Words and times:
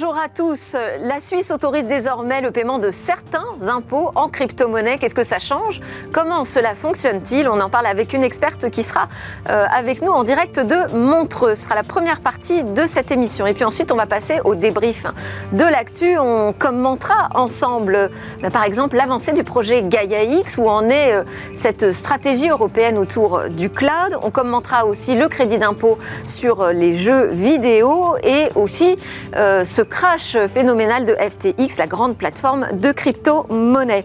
Bonjour 0.00 0.16
à 0.16 0.28
tous. 0.28 0.76
La 1.00 1.18
Suisse 1.18 1.50
autorise 1.50 1.84
désormais 1.84 2.40
le 2.40 2.52
paiement 2.52 2.78
de 2.78 2.92
certains 2.92 3.66
impôts 3.66 4.12
en 4.14 4.28
crypto-monnaie. 4.28 4.96
Qu'est-ce 4.98 5.14
que 5.14 5.24
ça 5.24 5.40
change? 5.40 5.80
Comment 6.12 6.44
cela 6.44 6.76
fonctionne-t-il? 6.76 7.48
On 7.48 7.60
en 7.60 7.68
parle 7.68 7.86
avec 7.86 8.12
une 8.12 8.22
experte 8.22 8.70
qui 8.70 8.84
sera 8.84 9.08
euh, 9.50 9.66
avec 9.74 10.00
nous 10.00 10.12
en 10.12 10.22
direct 10.22 10.60
de 10.60 10.96
Montreux. 10.96 11.56
Ce 11.56 11.64
sera 11.64 11.74
la 11.74 11.82
première 11.82 12.20
partie 12.20 12.62
de 12.62 12.86
cette 12.86 13.10
émission. 13.10 13.44
Et 13.48 13.54
puis 13.54 13.64
ensuite, 13.64 13.90
on 13.90 13.96
va 13.96 14.06
passer 14.06 14.38
au 14.44 14.54
débrief 14.54 15.04
de 15.50 15.64
l'actu. 15.64 16.16
On 16.16 16.52
commentera 16.52 17.30
ensemble, 17.34 18.12
bah, 18.40 18.50
par 18.50 18.62
exemple, 18.62 18.94
l'avancée 18.94 19.32
du 19.32 19.42
projet 19.42 19.82
Gaia 19.82 20.22
X, 20.22 20.58
où 20.58 20.68
en 20.68 20.88
est 20.88 21.12
euh, 21.12 21.24
cette 21.54 21.90
stratégie 21.90 22.50
européenne 22.50 22.98
autour 22.98 23.48
du 23.48 23.68
cloud? 23.68 24.16
On 24.22 24.30
commentera 24.30 24.86
aussi 24.86 25.16
le 25.16 25.26
crédit 25.26 25.58
d'impôt 25.58 25.98
sur 26.24 26.62
euh, 26.62 26.72
les 26.72 26.94
jeux 26.94 27.26
vidéo 27.32 28.14
et 28.22 28.44
aussi 28.54 28.96
ce 29.34 29.82
crash 29.88 30.36
phénoménal 30.46 31.04
de 31.04 31.14
FTX, 31.14 31.78
la 31.78 31.86
grande 31.86 32.16
plateforme 32.16 32.66
de 32.72 32.92
crypto-monnaie. 32.92 34.04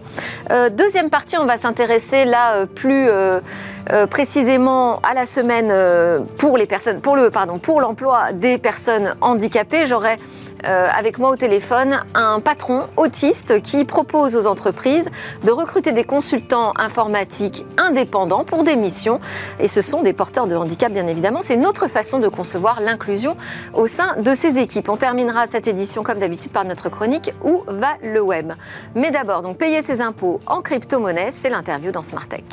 Euh, 0.50 0.70
deuxième 0.70 1.10
partie, 1.10 1.36
on 1.36 1.46
va 1.46 1.56
s'intéresser 1.56 2.24
là 2.24 2.54
euh, 2.54 2.66
plus 2.66 3.08
euh, 3.08 3.40
précisément 4.08 5.00
à 5.02 5.14
la 5.14 5.26
semaine 5.26 5.72
pour 6.38 6.56
les 6.56 6.66
personnes, 6.66 7.00
pour 7.00 7.16
le 7.16 7.30
pardon, 7.30 7.58
pour 7.58 7.80
l'emploi 7.80 8.32
des 8.32 8.56
personnes 8.56 9.14
handicapées. 9.20 9.86
J'aurai 9.86 10.18
euh, 10.64 10.88
avec 10.96 11.18
moi 11.18 11.30
au 11.30 11.36
téléphone 11.36 12.00
un 12.14 12.40
patron 12.40 12.88
autiste 12.96 13.62
qui 13.62 13.84
propose 13.84 14.36
aux 14.36 14.46
entreprises 14.46 15.10
de 15.42 15.50
recruter 15.50 15.92
des 15.92 16.04
consultants 16.04 16.72
informatiques 16.76 17.64
indépendants 17.76 18.44
pour 18.44 18.64
des 18.64 18.76
missions. 18.76 19.20
Et 19.58 19.68
ce 19.68 19.80
sont 19.80 20.02
des 20.02 20.12
porteurs 20.12 20.46
de 20.46 20.56
handicap, 20.56 20.92
bien 20.92 21.06
évidemment. 21.06 21.40
C'est 21.42 21.54
une 21.54 21.66
autre 21.66 21.88
façon 21.88 22.18
de 22.18 22.28
concevoir 22.28 22.80
l'inclusion 22.80 23.36
au 23.74 23.86
sein 23.86 24.16
de 24.16 24.34
ces 24.34 24.58
équipes. 24.58 24.88
On 24.88 24.96
terminera 24.96 25.46
cette 25.46 25.68
édition, 25.68 26.02
comme 26.02 26.18
d'habitude, 26.18 26.52
par 26.52 26.64
notre 26.64 26.88
chronique 26.88 27.32
Où 27.42 27.62
va 27.66 27.94
le 28.02 28.20
web? 28.20 28.52
Mais 28.94 29.10
d'abord, 29.10 29.42
donc, 29.42 29.58
payer 29.58 29.82
ses 29.82 30.00
impôts 30.00 30.40
en 30.46 30.60
crypto-monnaie, 30.60 31.30
c'est 31.30 31.50
l'interview 31.50 31.92
dans 31.92 32.02
Smart 32.02 32.26
Tech. 32.26 32.44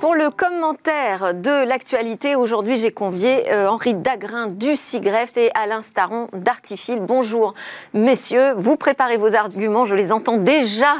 Pour 0.00 0.14
le 0.14 0.30
commentaire 0.30 1.34
de 1.34 1.66
l'actualité, 1.66 2.34
aujourd'hui 2.34 2.78
j'ai 2.78 2.90
convié 2.90 3.52
euh, 3.52 3.68
Henri 3.68 3.92
Dagrin 3.92 4.46
du 4.46 4.74
SIGREFT 4.74 5.36
et 5.36 5.50
Alain 5.52 5.82
Staron 5.82 6.28
d'Artifil. 6.32 7.00
Bonjour 7.00 7.52
messieurs, 7.92 8.54
vous 8.56 8.76
préparez 8.76 9.18
vos 9.18 9.34
arguments, 9.34 9.84
je 9.84 9.94
les 9.94 10.10
entends 10.10 10.38
déjà 10.38 10.94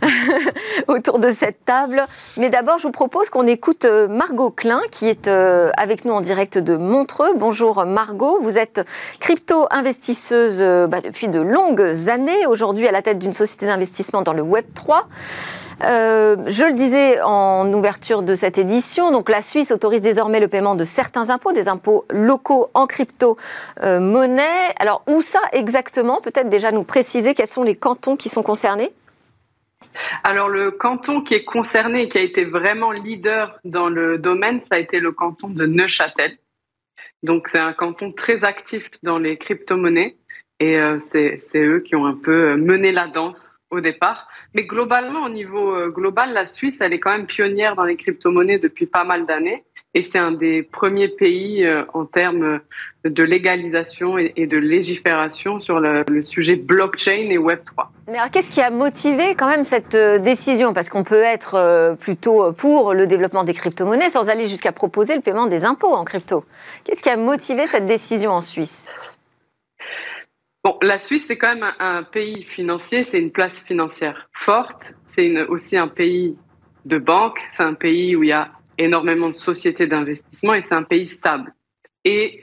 autour 0.88 1.18
de 1.18 1.28
cette 1.28 1.66
table. 1.66 2.06
Mais 2.38 2.48
d'abord 2.48 2.78
je 2.78 2.84
vous 2.84 2.92
propose 2.92 3.28
qu'on 3.28 3.46
écoute 3.46 3.84
euh, 3.84 4.08
Margot 4.08 4.50
Klein 4.50 4.80
qui 4.90 5.06
est 5.10 5.28
euh, 5.28 5.70
avec 5.76 6.06
nous 6.06 6.14
en 6.14 6.22
direct 6.22 6.56
de 6.56 6.76
Montreux. 6.78 7.34
Bonjour 7.36 7.84
Margot, 7.84 8.38
vous 8.40 8.56
êtes 8.56 8.80
crypto-investisseuse 9.20 10.62
bah, 10.88 11.02
depuis 11.02 11.28
de 11.28 11.40
longues 11.40 12.08
années, 12.08 12.46
aujourd'hui 12.46 12.88
à 12.88 12.92
la 12.92 13.02
tête 13.02 13.18
d'une 13.18 13.34
société 13.34 13.66
d'investissement 13.66 14.22
dans 14.22 14.32
le 14.32 14.40
Web 14.40 14.64
3. 14.74 15.08
Euh, 15.84 16.36
je 16.46 16.64
le 16.64 16.74
disais 16.74 17.20
en 17.20 17.70
ouverture 17.72 18.22
de 18.22 18.34
cette 18.34 18.56
édition, 18.56 19.10
donc 19.10 19.28
la 19.28 19.42
Suisse 19.42 19.70
autorise 19.70 20.00
désormais 20.00 20.40
le 20.40 20.48
paiement 20.48 20.74
de 20.74 20.84
certains 20.84 21.28
impôts, 21.28 21.52
des 21.52 21.68
impôts 21.68 22.06
locaux 22.10 22.70
en 22.72 22.86
crypto-monnaie. 22.86 24.74
Alors 24.78 25.02
où 25.06 25.20
ça 25.20 25.40
exactement? 25.52 26.20
Peut-être 26.22 26.48
déjà 26.48 26.72
nous 26.72 26.84
préciser 26.84 27.34
quels 27.34 27.46
sont 27.46 27.62
les 27.62 27.74
cantons 27.74 28.16
qui 28.16 28.30
sont 28.30 28.42
concernés? 28.42 28.90
Alors 30.24 30.48
le 30.48 30.70
canton 30.70 31.20
qui 31.20 31.34
est 31.34 31.44
concerné 31.44 32.08
qui 32.08 32.18
a 32.18 32.22
été 32.22 32.44
vraiment 32.44 32.92
leader 32.92 33.58
dans 33.64 33.88
le 33.88 34.18
domaine, 34.18 34.60
ça 34.60 34.76
a 34.76 34.78
été 34.78 34.98
le 35.00 35.12
canton 35.12 35.48
de 35.48 35.66
Neuchâtel. 35.66 36.38
Donc 37.22 37.48
c'est 37.48 37.58
un 37.58 37.72
canton 37.72 38.12
très 38.12 38.44
actif 38.44 38.88
dans 39.02 39.18
les 39.18 39.36
crypto-monnaies 39.36 40.16
et 40.58 40.80
euh, 40.80 40.98
c'est 41.00 41.40
eux 41.56 41.80
qui 41.80 41.96
ont 41.96 42.06
un 42.06 42.14
peu 42.16 42.56
mené 42.56 42.92
la 42.92 43.08
danse 43.08 43.58
au 43.70 43.80
départ. 43.80 44.28
Mais 44.56 44.64
globalement, 44.64 45.24
au 45.24 45.28
niveau 45.28 45.74
euh, 45.74 45.90
global, 45.90 46.32
la 46.32 46.46
Suisse, 46.46 46.80
elle 46.80 46.94
est 46.94 46.98
quand 46.98 47.12
même 47.12 47.26
pionnière 47.26 47.76
dans 47.76 47.84
les 47.84 47.96
crypto-monnaies 47.96 48.58
depuis 48.58 48.86
pas 48.86 49.04
mal 49.04 49.26
d'années. 49.26 49.64
Et 49.92 50.02
c'est 50.02 50.18
un 50.18 50.32
des 50.32 50.62
premiers 50.62 51.08
pays 51.08 51.62
euh, 51.62 51.84
en 51.92 52.06
termes 52.06 52.60
de 53.04 53.22
légalisation 53.22 54.16
et 54.16 54.46
de 54.46 54.56
légifération 54.56 55.60
sur 55.60 55.78
le, 55.78 56.22
sujet 56.22 56.56
blockchain 56.56 57.28
et 57.30 57.36
Web3. 57.36 57.88
Mais 58.08 58.16
alors, 58.16 58.30
qu'est-ce 58.30 58.50
qui 58.50 58.62
a 58.62 58.70
motivé 58.70 59.34
quand 59.34 59.48
même 59.48 59.62
cette 59.62 59.94
euh, 59.94 60.18
décision? 60.18 60.72
Parce 60.72 60.88
qu'on 60.88 61.04
peut 61.04 61.22
être 61.22 61.94
plutôt 62.00 62.52
pour 62.54 62.94
le 62.94 63.06
développement 63.06 63.44
des 63.44 63.52
crypto-monnaies 63.52 64.08
sans 64.08 64.30
aller 64.30 64.48
jusqu'à 64.48 64.72
proposer 64.72 65.14
le 65.16 65.20
paiement 65.20 65.46
des 65.46 65.66
impôts 65.66 65.94
en 65.94 66.04
crypto. 66.04 66.46
Qu'est-ce 66.84 67.02
qui 67.02 67.10
a 67.10 67.18
motivé 67.18 67.66
cette 67.66 67.86
décision 67.86 68.30
en 68.30 68.40
Suisse? 68.40 68.88
Bon, 70.66 70.76
la 70.82 70.98
Suisse, 70.98 71.26
c'est 71.28 71.38
quand 71.38 71.54
même 71.54 71.72
un, 71.78 72.02
pays 72.02 72.42
financier, 72.42 73.04
c'est 73.04 73.20
une 73.20 73.30
place 73.30 73.64
financière 73.64 74.28
forte, 74.32 74.94
c'est 75.06 75.42
aussi 75.42 75.76
un 75.76 75.86
pays 75.86 76.36
de 76.84 76.98
banque, 76.98 77.38
c'est 77.48 77.62
un 77.62 77.74
pays 77.74 78.16
où 78.16 78.24
il 78.24 78.30
y 78.30 78.32
a 78.32 78.50
énormément 78.76 79.28
de 79.28 79.32
sociétés 79.32 79.86
d'investissement 79.86 80.54
et 80.54 80.62
c'est 80.62 80.74
un 80.74 80.82
pays 80.82 81.06
stable. 81.06 81.54
Et 82.02 82.42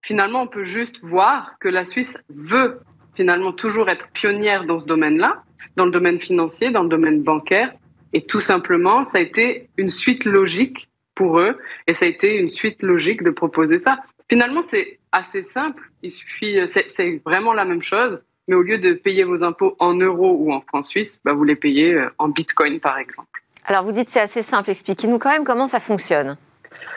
finalement, 0.00 0.42
on 0.42 0.46
peut 0.46 0.62
juste 0.62 1.00
voir 1.02 1.56
que 1.58 1.68
la 1.68 1.84
Suisse 1.84 2.16
veut 2.28 2.78
finalement 3.16 3.52
toujours 3.52 3.88
être 3.88 4.12
pionnière 4.12 4.64
dans 4.64 4.78
ce 4.78 4.86
domaine-là, 4.86 5.42
dans 5.74 5.86
le 5.86 5.90
domaine 5.90 6.20
financier, 6.20 6.70
dans 6.70 6.84
le 6.84 6.88
domaine 6.88 7.24
bancaire. 7.24 7.72
Et 8.12 8.26
tout 8.26 8.38
simplement, 8.40 9.02
ça 9.02 9.18
a 9.18 9.22
été 9.22 9.70
une 9.76 9.90
suite 9.90 10.24
logique 10.24 10.88
pour 11.16 11.40
eux 11.40 11.58
et 11.88 11.94
ça 11.94 12.04
a 12.04 12.08
été 12.08 12.36
une 12.36 12.48
suite 12.48 12.80
logique 12.84 13.24
de 13.24 13.30
proposer 13.30 13.80
ça. 13.80 13.98
Finalement, 14.28 14.62
c'est 14.62 15.00
assez 15.16 15.42
simple. 15.42 15.82
Il 16.02 16.10
suffit, 16.10 16.58
euh, 16.58 16.66
c'est 16.66 17.22
vraiment 17.24 17.52
la 17.52 17.64
même 17.64 17.82
chose, 17.82 18.22
mais 18.48 18.54
au 18.54 18.62
lieu 18.62 18.78
de 18.78 18.92
payer 18.92 19.24
vos 19.24 19.42
impôts 19.42 19.76
en 19.78 19.94
euros 19.94 20.36
ou 20.38 20.52
en 20.52 20.60
francs 20.60 20.84
suisses, 20.84 21.20
bah, 21.24 21.32
vous 21.32 21.44
les 21.44 21.56
payez 21.56 21.94
euh, 21.94 22.10
en 22.18 22.28
bitcoin, 22.28 22.80
par 22.80 22.98
exemple. 22.98 23.42
Alors, 23.64 23.82
vous 23.82 23.92
dites 23.92 24.08
c'est 24.08 24.20
assez 24.20 24.42
simple. 24.42 24.70
Expliquez-nous 24.70 25.18
quand 25.18 25.30
même 25.30 25.44
comment 25.44 25.66
ça 25.66 25.80
fonctionne. 25.80 26.36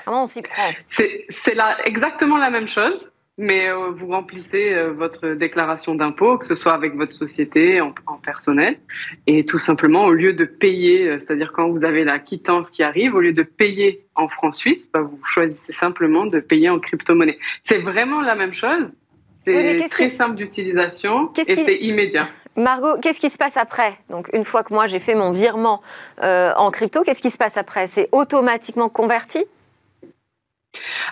Comment 0.06 0.24
on 0.24 0.28
s'y 0.28 0.42
prend? 0.42 0.72
C'est 0.90 1.58
exactement 1.86 2.38
la 2.38 2.50
même 2.50 2.68
chose 2.68 3.12
mais 3.40 3.70
euh, 3.70 3.92
vous 3.92 4.08
remplissez 4.08 4.74
euh, 4.74 4.92
votre 4.92 5.30
déclaration 5.30 5.96
d'impôt, 5.96 6.38
que 6.38 6.46
ce 6.46 6.56
soit 6.56 6.74
avec 6.74 6.96
votre 6.96 7.14
société 7.14 7.80
en, 7.80 7.94
personnel, 8.22 8.78
et 9.28 9.46
tout 9.46 9.58
simplement 9.58 10.04
au 10.04 10.12
lieu 10.12 10.34
de 10.34 10.44
payer, 10.44 11.08
euh, 11.08 11.20
c'est-à-dire 11.20 11.54
quand 11.54 11.70
vous 11.70 11.86
avez 11.86 12.04
la 12.04 12.20
quittance 12.20 12.70
qui 12.70 12.84
arrive, 12.84 13.16
au 13.16 13.22
lieu 13.22 13.32
de 13.32 13.44
payer 13.44 14.06
en 14.16 14.28
francs 14.28 14.54
suisses, 14.54 14.92
bah, 14.92 15.00
vous 15.00 15.18
choisissez 15.24 15.72
simplement 15.72 16.26
de 16.26 16.42
payer 16.42 16.70
en 16.70 16.80
crypto-monnaie. 16.80 17.40
C'est 17.64 17.80
vraiment 17.80 18.20
la 18.20 18.36
même 18.36 18.54
chose. 18.54 18.98
C'est 19.46 19.88
très 19.90 20.10
simple 20.10 20.36
d'utilisation 20.36 21.32
et 21.38 21.56
c'est 21.56 21.78
immédiat. 21.78 22.28
Margot, 22.58 22.98
qu'est-ce 23.02 23.22
qui 23.22 23.30
se 23.30 23.38
passe 23.38 23.56
après? 23.56 23.94
Donc, 24.10 24.30
une 24.34 24.44
fois 24.44 24.64
que 24.64 24.74
moi 24.74 24.86
j'ai 24.86 25.00
fait 25.00 25.16
mon 25.16 25.32
virement 25.32 25.82
en 26.22 26.70
crypto, 26.72 27.04
qu'est-ce 27.04 27.22
qui 27.22 27.32
se 27.32 27.38
passe 27.38 27.58
après? 27.58 27.88
C'est 27.88 28.10
automatiquement 28.12 28.90
converti? 28.90 29.44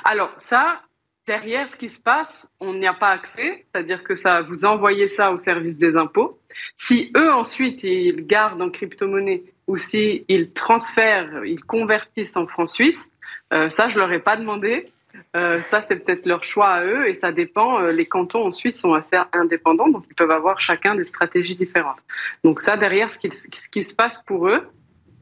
Alors, 0.04 0.30
ça, 0.38 0.82
derrière 1.28 1.68
ce 1.70 1.76
qui 1.76 1.90
se 1.90 2.00
passe, 2.00 2.50
on 2.60 2.74
n'y 2.74 2.88
a 2.88 2.94
pas 2.94 3.10
accès, 3.10 3.66
c'est-à-dire 3.66 4.04
que 4.04 4.16
ça, 4.16 4.42
vous 4.42 4.66
envoyez 4.66 5.08
ça 5.08 5.32
au 5.32 5.38
service 5.38 5.78
des 5.78 5.98
impôts. 5.98 6.40
Si 6.78 7.12
eux 7.16 7.32
ensuite 7.32 7.84
ils 7.84 8.26
gardent 8.26 8.62
en 8.62 8.70
crypto-monnaie 8.70 9.44
ou 9.68 9.78
si 9.78 10.26
ils 10.30 10.52
transfèrent, 10.54 11.44
ils 11.46 11.64
convertissent 11.64 12.38
en 12.38 12.48
francs 12.48 12.70
suisses, 12.70 13.12
euh, 13.54 13.70
ça 13.70 13.90
je 13.90 14.00
leur 14.00 14.12
ai 14.12 14.20
pas 14.20 14.38
demandé. 14.38 14.90
Euh, 15.36 15.60
ça 15.70 15.82
c'est 15.82 15.98
peut-être 15.98 16.26
leur 16.26 16.44
choix 16.44 16.70
à 16.70 16.86
eux 16.86 17.10
et 17.10 17.14
ça 17.14 17.32
dépend. 17.32 17.82
Euh, 17.82 17.92
les 17.92 18.06
cantons 18.06 18.46
en 18.46 18.52
Suisse 18.52 18.80
sont 18.80 18.94
assez 18.94 19.18
indépendants, 19.34 19.90
donc 19.90 20.06
ils 20.10 20.16
peuvent 20.16 20.32
avoir 20.32 20.62
chacun 20.62 20.96
des 20.96 21.06
stratégies 21.06 21.56
différentes. 21.56 22.00
Donc 22.44 22.62
ça 22.62 22.78
derrière 22.78 23.12
ce 23.12 23.18
qui, 23.18 23.36
ce 23.36 23.70
qui 23.70 23.84
se 23.84 23.94
passe 23.94 24.24
pour 24.24 24.48
eux, 24.48 24.66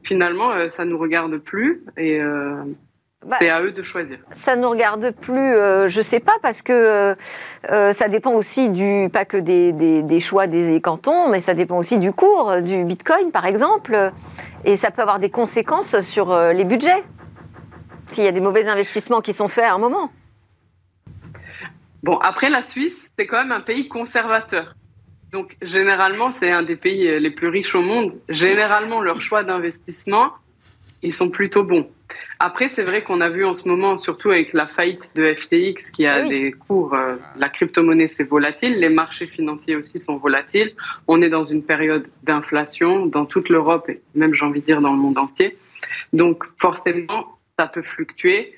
finalement 0.04 0.68
ça 0.68 0.84
nous 0.84 0.98
regarde 0.98 1.38
plus 1.38 1.82
et 1.96 2.20
bah, 3.26 3.38
c'est 3.40 3.50
à 3.50 3.60
eux 3.60 3.72
de 3.72 3.82
choisir. 3.82 4.18
Ça 4.30 4.54
ne 4.54 4.62
nous 4.62 4.70
regarde 4.70 5.10
plus, 5.10 5.54
euh, 5.54 5.88
je 5.88 5.98
ne 5.98 6.02
sais 6.02 6.20
pas, 6.20 6.36
parce 6.42 6.62
que 6.62 6.72
euh, 6.72 7.14
euh, 7.72 7.92
ça 7.92 8.08
dépend 8.08 8.32
aussi 8.32 8.68
du, 8.68 9.10
pas 9.12 9.24
que 9.24 9.36
des, 9.36 9.72
des, 9.72 10.20
choix 10.20 10.46
des 10.46 10.80
cantons, 10.80 11.28
mais 11.28 11.40
ça 11.40 11.52
dépend 11.52 11.76
aussi 11.76 11.98
du 11.98 12.12
cours 12.12 12.62
du 12.62 12.84
Bitcoin, 12.84 13.32
par 13.32 13.44
exemple. 13.44 14.12
Et 14.64 14.76
ça 14.76 14.92
peut 14.92 15.02
avoir 15.02 15.18
des 15.18 15.30
conséquences 15.30 15.98
sur 16.00 16.36
les 16.52 16.64
budgets, 16.64 17.02
s'il 18.08 18.22
y 18.22 18.28
a 18.28 18.32
des 18.32 18.40
mauvais 18.40 18.68
investissements 18.68 19.20
qui 19.20 19.32
sont 19.32 19.48
faits 19.48 19.64
à 19.64 19.74
un 19.74 19.78
moment. 19.78 20.12
Bon, 22.04 22.18
après, 22.18 22.48
la 22.48 22.62
Suisse, 22.62 23.10
c'est 23.18 23.26
quand 23.26 23.38
même 23.38 23.52
un 23.52 23.60
pays 23.60 23.88
conservateur. 23.88 24.76
Donc, 25.32 25.56
généralement, 25.62 26.30
c'est 26.38 26.52
un 26.52 26.62
des 26.62 26.76
pays 26.76 27.18
les 27.18 27.30
plus 27.32 27.48
riches 27.48 27.74
au 27.74 27.82
monde. 27.82 28.14
Généralement, 28.28 29.00
leurs 29.00 29.20
choix 29.20 29.42
d'investissement, 29.42 30.30
ils 31.02 31.12
sont 31.12 31.30
plutôt 31.30 31.64
bons. 31.64 31.88
Après, 32.38 32.68
c'est 32.68 32.82
vrai 32.82 33.02
qu'on 33.02 33.20
a 33.20 33.30
vu 33.30 33.44
en 33.44 33.54
ce 33.54 33.66
moment, 33.66 33.96
surtout 33.96 34.30
avec 34.30 34.52
la 34.52 34.66
faillite 34.66 35.12
de 35.16 35.32
FTX, 35.32 35.90
qui 35.90 36.06
a 36.06 36.28
des 36.28 36.52
cours, 36.52 36.94
euh, 36.94 37.16
la 37.36 37.48
crypto-monnaie 37.48 38.08
c'est 38.08 38.28
volatile, 38.28 38.78
les 38.78 38.90
marchés 38.90 39.26
financiers 39.26 39.76
aussi 39.76 39.98
sont 39.98 40.16
volatiles. 40.16 40.72
On 41.08 41.22
est 41.22 41.30
dans 41.30 41.44
une 41.44 41.62
période 41.62 42.08
d'inflation 42.24 43.06
dans 43.06 43.24
toute 43.24 43.48
l'Europe 43.48 43.88
et 43.88 44.02
même, 44.14 44.34
j'ai 44.34 44.44
envie 44.44 44.60
de 44.60 44.66
dire, 44.66 44.80
dans 44.82 44.92
le 44.92 44.98
monde 44.98 45.18
entier. 45.18 45.56
Donc, 46.12 46.44
forcément, 46.58 47.38
ça 47.58 47.66
peut 47.66 47.82
fluctuer. 47.82 48.54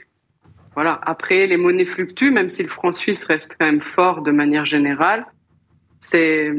voilà. 0.74 1.00
Après, 1.04 1.46
les 1.46 1.56
monnaies 1.56 1.84
fluctuent, 1.84 2.32
même 2.32 2.48
si 2.48 2.64
le 2.64 2.68
franc 2.68 2.92
suisse 2.92 3.24
reste 3.24 3.56
quand 3.58 3.66
même 3.66 3.80
fort 3.80 4.22
de 4.22 4.32
manière 4.32 4.66
générale. 4.66 5.26
C'est 6.00 6.52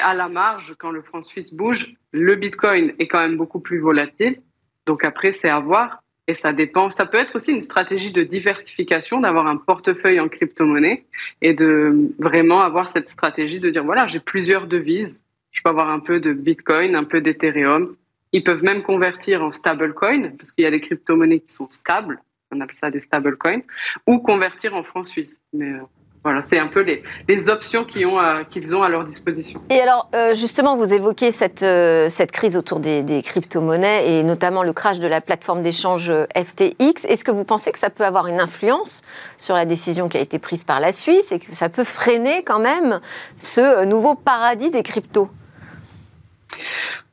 à 0.00 0.14
la 0.14 0.28
marge 0.28 0.74
quand 0.78 0.90
le 0.90 1.02
franc 1.02 1.22
suisse 1.22 1.54
bouge. 1.54 1.94
Le 2.12 2.34
Bitcoin 2.34 2.94
est 2.98 3.06
quand 3.06 3.20
même 3.20 3.36
beaucoup 3.36 3.60
plus 3.60 3.80
volatile. 3.80 4.40
Donc 4.86 5.04
après, 5.04 5.32
c'est 5.32 5.50
à 5.50 5.60
voir 5.60 6.02
et 6.28 6.34
ça 6.34 6.52
dépend. 6.52 6.90
Ça 6.90 7.06
peut 7.06 7.18
être 7.18 7.34
aussi 7.34 7.50
une 7.52 7.62
stratégie 7.62 8.12
de 8.12 8.22
diversification, 8.22 9.20
d'avoir 9.20 9.46
un 9.46 9.56
portefeuille 9.56 10.20
en 10.20 10.28
crypto-monnaie 10.28 11.06
et 11.40 11.54
de 11.54 12.12
vraiment 12.18 12.60
avoir 12.60 12.86
cette 12.86 13.08
stratégie 13.08 13.58
de 13.58 13.70
dire 13.70 13.82
voilà, 13.82 14.06
j'ai 14.06 14.20
plusieurs 14.20 14.66
devises. 14.66 15.24
Je 15.50 15.62
peux 15.62 15.70
avoir 15.70 15.88
un 15.88 16.00
peu 16.00 16.20
de 16.20 16.34
Bitcoin, 16.34 16.94
un 16.94 17.04
peu 17.04 17.22
d'Ethereum. 17.22 17.96
Ils 18.32 18.44
peuvent 18.44 18.62
même 18.62 18.82
convertir 18.82 19.42
en 19.42 19.50
stablecoin 19.50 20.32
parce 20.36 20.52
qu'il 20.52 20.64
y 20.64 20.66
a 20.66 20.70
des 20.70 20.82
crypto-monnaies 20.82 21.40
qui 21.40 21.52
sont 21.52 21.70
stables. 21.70 22.20
On 22.50 22.60
appelle 22.60 22.76
ça 22.76 22.90
des 22.90 23.00
stablecoins 23.00 23.62
ou 24.06 24.18
convertir 24.18 24.74
en 24.74 24.82
francs 24.82 25.06
suisses. 25.06 25.40
Mais 25.54 25.72
euh, 25.72 25.80
voilà, 26.24 26.42
c'est 26.42 26.58
un 26.58 26.66
peu 26.66 26.80
les, 26.80 27.02
les 27.28 27.48
options 27.48 27.84
qu'ils 27.84 28.06
ont, 28.06 28.18
qu'ils 28.50 28.74
ont 28.74 28.82
à 28.82 28.88
leur 28.88 29.04
disposition. 29.04 29.62
Et 29.70 29.80
alors, 29.80 30.10
euh, 30.14 30.34
justement, 30.34 30.76
vous 30.76 30.92
évoquez 30.92 31.30
cette, 31.30 31.62
euh, 31.62 32.08
cette 32.08 32.32
crise 32.32 32.56
autour 32.56 32.80
des, 32.80 33.02
des 33.02 33.22
crypto-monnaies 33.22 34.10
et 34.10 34.24
notamment 34.24 34.62
le 34.62 34.72
crash 34.72 34.98
de 34.98 35.06
la 35.06 35.20
plateforme 35.20 35.62
d'échange 35.62 36.12
FTX. 36.36 37.04
Est-ce 37.06 37.24
que 37.24 37.30
vous 37.30 37.44
pensez 37.44 37.70
que 37.70 37.78
ça 37.78 37.90
peut 37.90 38.04
avoir 38.04 38.26
une 38.26 38.40
influence 38.40 39.02
sur 39.38 39.54
la 39.54 39.64
décision 39.64 40.08
qui 40.08 40.16
a 40.16 40.20
été 40.20 40.38
prise 40.38 40.64
par 40.64 40.80
la 40.80 40.92
Suisse 40.92 41.32
et 41.32 41.38
que 41.38 41.54
ça 41.54 41.68
peut 41.68 41.84
freiner 41.84 42.42
quand 42.44 42.60
même 42.60 43.00
ce 43.38 43.84
nouveau 43.84 44.14
paradis 44.14 44.70
des 44.70 44.82
cryptos? 44.82 45.30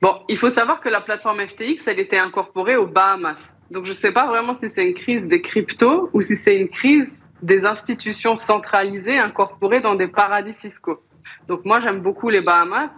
Bon, 0.02 0.16
il 0.30 0.38
faut 0.38 0.52
savoir 0.52 0.82
que 0.82 0.90
la 0.90 1.02
plateforme 1.02 1.40
FTX, 1.48 1.84
elle 1.88 2.00
était 2.00 2.18
incorporée 2.18 2.76
aux 2.76 2.88
Bahamas. 2.88 3.40
Donc, 3.72 3.86
je 3.86 3.92
ne 3.92 3.96
sais 3.96 4.12
pas 4.12 4.28
vraiment 4.28 4.54
si 4.54 4.70
c'est 4.70 4.86
une 4.86 4.94
crise 4.94 5.26
des 5.26 5.42
cryptos 5.42 6.10
ou 6.14 6.22
si 6.22 6.36
c'est 6.36 6.56
une 6.56 6.70
crise 6.70 7.25
des 7.46 7.66
institutions 7.66 8.36
centralisées 8.36 9.20
incorporées 9.20 9.80
dans 9.80 9.96
des 9.96 10.08
paradis 10.08 10.54
fiscaux. 10.54 11.00
Donc 11.48 11.64
moi, 11.64 11.80
j'aime 11.80 12.02
beaucoup 12.02 12.30
les 12.30 12.42
Bahamas, 12.42 12.90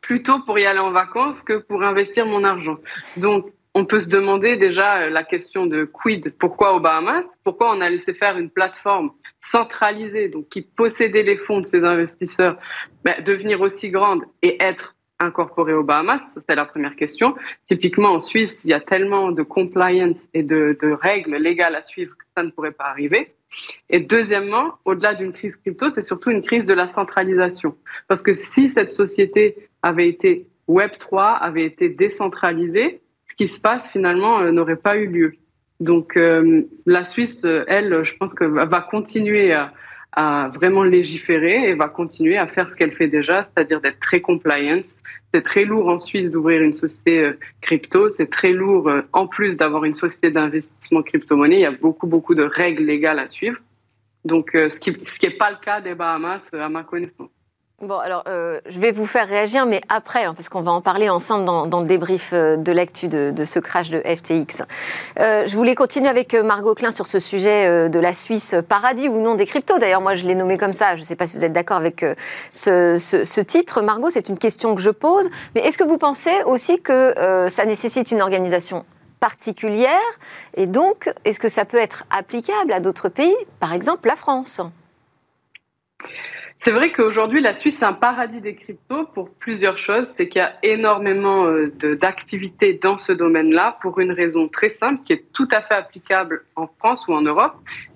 plutôt 0.00 0.38
pour 0.40 0.58
y 0.58 0.66
aller 0.66 0.78
en 0.78 0.92
vacances 0.92 1.42
que 1.42 1.54
pour 1.54 1.82
investir 1.82 2.24
mon 2.24 2.44
argent. 2.44 2.78
Donc 3.16 3.46
on 3.74 3.84
peut 3.84 3.98
se 4.00 4.08
demander 4.08 4.56
déjà 4.56 4.98
euh, 4.98 5.10
la 5.10 5.24
question 5.24 5.66
de 5.66 5.84
quid, 5.84 6.32
pourquoi 6.38 6.74
aux 6.74 6.80
Bahamas 6.80 7.24
Pourquoi 7.42 7.74
on 7.74 7.80
a 7.80 7.90
laissé 7.90 8.14
faire 8.14 8.38
une 8.38 8.48
plateforme 8.48 9.10
centralisée, 9.40 10.28
donc 10.28 10.48
qui 10.48 10.62
possédait 10.62 11.24
les 11.24 11.36
fonds 11.36 11.60
de 11.60 11.66
ces 11.66 11.84
investisseurs, 11.84 12.58
ben, 13.04 13.22
devenir 13.24 13.60
aussi 13.60 13.90
grande 13.90 14.22
et 14.40 14.62
être 14.62 14.94
incorporée 15.18 15.74
aux 15.74 15.82
Bahamas 15.82 16.22
C'est 16.46 16.54
la 16.54 16.64
première 16.64 16.94
question. 16.94 17.34
Typiquement 17.68 18.12
en 18.12 18.20
Suisse, 18.20 18.64
il 18.64 18.70
y 18.70 18.74
a 18.74 18.80
tellement 18.80 19.32
de 19.32 19.42
compliance 19.42 20.28
et 20.32 20.42
de, 20.42 20.78
de 20.80 20.92
règles 20.92 21.36
légales 21.36 21.74
à 21.74 21.82
suivre 21.82 22.16
que 22.16 22.24
ça 22.36 22.44
ne 22.44 22.50
pourrait 22.50 22.72
pas 22.72 22.84
arriver. 22.84 23.35
Et 23.90 24.00
deuxièmement, 24.00 24.74
au-delà 24.84 25.14
d'une 25.14 25.32
crise 25.32 25.56
crypto, 25.56 25.88
c'est 25.88 26.02
surtout 26.02 26.30
une 26.30 26.42
crise 26.42 26.66
de 26.66 26.74
la 26.74 26.88
centralisation. 26.88 27.76
Parce 28.08 28.22
que 28.22 28.32
si 28.32 28.68
cette 28.68 28.90
société 28.90 29.68
avait 29.82 30.08
été 30.08 30.46
Web3, 30.68 31.38
avait 31.38 31.64
été 31.64 31.88
décentralisée, 31.88 33.00
ce 33.28 33.36
qui 33.36 33.48
se 33.48 33.60
passe 33.60 33.90
finalement 33.90 34.40
euh, 34.40 34.50
n'aurait 34.50 34.76
pas 34.76 34.96
eu 34.96 35.06
lieu. 35.06 35.34
Donc 35.80 36.16
euh, 36.16 36.62
la 36.86 37.04
Suisse, 37.04 37.44
euh, 37.44 37.64
elle, 37.68 38.04
je 38.04 38.14
pense 38.16 38.34
que 38.34 38.44
va 38.44 38.80
continuer 38.80 39.52
à, 39.52 39.72
à 40.16 40.50
vraiment 40.54 40.82
légiférer 40.82 41.68
et 41.68 41.74
va 41.74 41.88
continuer 41.88 42.38
à 42.38 42.46
faire 42.46 42.70
ce 42.70 42.74
qu'elle 42.74 42.92
fait 42.92 43.06
déjà, 43.06 43.42
c'est-à-dire 43.42 43.82
d'être 43.82 44.00
très 44.00 44.20
compliance. 44.20 45.02
C'est 45.32 45.42
très 45.42 45.64
lourd 45.64 45.88
en 45.88 45.98
Suisse 45.98 46.30
d'ouvrir 46.30 46.62
une 46.62 46.72
société 46.72 47.20
euh, 47.20 47.38
crypto, 47.60 48.08
c'est 48.08 48.30
très 48.30 48.52
lourd 48.52 48.88
euh, 48.88 49.02
en 49.12 49.26
plus 49.26 49.58
d'avoir 49.58 49.84
une 49.84 49.92
société 49.92 50.30
d'investissement 50.30 51.02
crypto-monnaie. 51.02 51.56
Il 51.56 51.60
y 51.60 51.66
a 51.66 51.70
beaucoup, 51.70 52.06
beaucoup 52.06 52.34
de 52.34 52.44
règles 52.44 52.84
légales 52.84 53.18
à 53.18 53.28
suivre. 53.28 53.58
Donc, 54.24 54.54
euh, 54.54 54.70
ce 54.70 54.80
qui 54.80 54.90
n'est 54.90 55.06
ce 55.06 55.18
qui 55.18 55.28
pas 55.28 55.50
le 55.50 55.58
cas 55.62 55.82
des 55.82 55.94
Bahamas, 55.94 56.42
à 56.52 56.68
ma 56.70 56.82
connaissance. 56.82 57.35
Bon, 57.82 57.98
alors, 57.98 58.24
euh, 58.26 58.58
je 58.70 58.80
vais 58.80 58.90
vous 58.90 59.04
faire 59.04 59.28
réagir, 59.28 59.66
mais 59.66 59.82
après, 59.90 60.24
hein, 60.24 60.32
parce 60.32 60.48
qu'on 60.48 60.62
va 60.62 60.72
en 60.72 60.80
parler 60.80 61.10
ensemble 61.10 61.44
dans, 61.44 61.80
le 61.80 61.86
débrief 61.86 62.30
euh, 62.32 62.56
de 62.56 62.72
l'actu 62.72 63.06
de, 63.06 63.44
ce 63.44 63.58
crash 63.58 63.90
de 63.90 64.00
FTX. 64.00 64.62
Euh, 65.20 65.44
je 65.46 65.54
voulais 65.54 65.74
continuer 65.74 66.08
avec 66.08 66.32
Margot 66.32 66.74
Klein 66.74 66.90
sur 66.90 67.06
ce 67.06 67.18
sujet 67.18 67.90
de 67.90 68.00
la 68.00 68.14
Suisse, 68.14 68.54
paradis 68.66 69.08
ou 69.08 69.20
non 69.20 69.34
des 69.34 69.44
cryptos. 69.44 69.78
D'ailleurs, 69.78 70.00
moi, 70.00 70.14
je 70.14 70.24
l'ai 70.24 70.34
nommé 70.34 70.56
comme 70.56 70.72
ça. 70.72 70.96
Je 70.96 71.00
ne 71.00 71.04
sais 71.04 71.16
pas 71.16 71.26
si 71.26 71.36
vous 71.36 71.44
êtes 71.44 71.52
d'accord 71.52 71.76
avec 71.76 72.02
ce, 72.50 73.40
titre. 73.42 73.82
Margot, 73.82 74.08
c'est 74.08 74.30
une 74.30 74.38
question 74.38 74.74
que 74.74 74.80
je 74.80 74.90
pose. 74.90 75.28
Mais 75.54 75.60
est-ce 75.60 75.76
que 75.76 75.84
vous 75.84 75.98
pensez 75.98 76.32
aussi 76.46 76.80
que 76.80 77.14
ça 77.48 77.66
nécessite 77.66 78.10
une 78.10 78.22
organisation 78.22 78.86
particulière? 79.20 79.90
Et 80.54 80.66
donc, 80.66 81.12
est-ce 81.26 81.38
que 81.38 81.50
ça 81.50 81.66
peut 81.66 81.76
être 81.76 82.04
applicable 82.08 82.72
à 82.72 82.80
d'autres 82.80 83.10
pays, 83.10 83.36
par 83.60 83.74
exemple 83.74 84.08
la 84.08 84.16
France 84.16 84.62
c'est 86.58 86.70
vrai 86.72 86.90
qu'aujourd'hui, 86.90 87.40
la 87.40 87.54
Suisse 87.54 87.82
est 87.82 87.84
un 87.84 87.92
paradis 87.92 88.40
des 88.40 88.54
cryptos 88.54 89.04
pour 89.14 89.30
plusieurs 89.30 89.76
choses. 89.78 90.08
C'est 90.08 90.28
qu'il 90.28 90.40
y 90.40 90.44
a 90.44 90.54
énormément 90.62 91.46
euh, 91.46 91.70
d'activités 92.00 92.74
dans 92.74 92.98
ce 92.98 93.12
domaine-là 93.12 93.78
pour 93.82 94.00
une 94.00 94.12
raison 94.12 94.48
très 94.48 94.70
simple 94.70 95.02
qui 95.04 95.12
est 95.12 95.24
tout 95.32 95.48
à 95.52 95.60
fait 95.60 95.74
applicable 95.74 96.44
en 96.56 96.66
France 96.66 97.06
ou 97.08 97.12
en 97.12 97.20
Europe. 97.20 97.54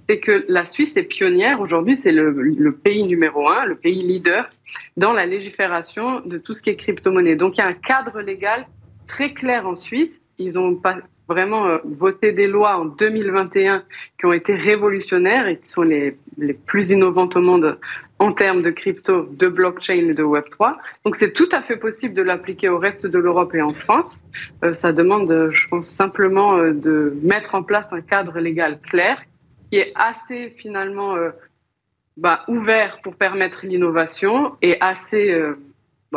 C'est 0.08 0.20
que 0.20 0.44
la 0.48 0.66
Suisse 0.66 0.96
est 0.96 1.04
pionnière. 1.04 1.60
Aujourd'hui, 1.60 1.96
c'est 1.96 2.12
le, 2.12 2.30
le, 2.30 2.72
pays 2.72 3.04
numéro 3.04 3.48
un, 3.48 3.64
le 3.64 3.76
pays 3.76 4.02
leader 4.02 4.48
dans 4.96 5.12
la 5.12 5.24
légifération 5.24 6.20
de 6.20 6.36
tout 6.36 6.52
ce 6.52 6.62
qui 6.62 6.70
est 6.70 6.76
crypto-monnaie. 6.76 7.36
Donc, 7.36 7.56
il 7.56 7.60
y 7.60 7.64
a 7.64 7.68
un 7.68 7.72
cadre 7.72 8.20
légal 8.20 8.66
très 9.06 9.32
clair 9.32 9.66
en 9.66 9.74
Suisse. 9.74 10.22
Ils 10.40 10.58
ont 10.58 10.74
pas, 10.74 10.96
vraiment 11.28 11.66
euh, 11.66 11.78
voté 11.84 12.32
des 12.32 12.48
lois 12.48 12.76
en 12.76 12.86
2021 12.86 13.84
qui 14.18 14.26
ont 14.26 14.32
été 14.32 14.54
révolutionnaires 14.54 15.46
et 15.46 15.58
qui 15.58 15.68
sont 15.68 15.82
les, 15.82 16.16
les 16.38 16.54
plus 16.54 16.90
innovantes 16.90 17.36
au 17.36 17.40
monde 17.40 17.78
en 18.18 18.32
termes 18.32 18.62
de 18.62 18.70
crypto, 18.70 19.28
de 19.30 19.46
blockchain 19.46 20.08
et 20.08 20.14
de 20.14 20.22
Web3. 20.22 20.76
Donc 21.04 21.14
c'est 21.16 21.32
tout 21.32 21.48
à 21.52 21.62
fait 21.62 21.76
possible 21.76 22.14
de 22.14 22.22
l'appliquer 22.22 22.68
au 22.68 22.78
reste 22.78 23.06
de 23.06 23.18
l'Europe 23.18 23.54
et 23.54 23.62
en 23.62 23.70
France. 23.70 24.24
Euh, 24.64 24.74
ça 24.74 24.92
demande, 24.92 25.50
je 25.52 25.68
pense, 25.68 25.86
simplement 25.86 26.56
euh, 26.56 26.72
de 26.72 27.16
mettre 27.22 27.54
en 27.54 27.62
place 27.62 27.88
un 27.92 28.00
cadre 28.00 28.38
légal 28.40 28.80
clair 28.80 29.22
qui 29.70 29.78
est 29.78 29.92
assez 29.94 30.50
finalement 30.50 31.14
euh, 31.14 31.30
bah, 32.16 32.44
ouvert 32.48 33.00
pour 33.02 33.14
permettre 33.14 33.64
l'innovation 33.64 34.56
et 34.62 34.76
assez 34.80 35.30
euh, 35.30 35.58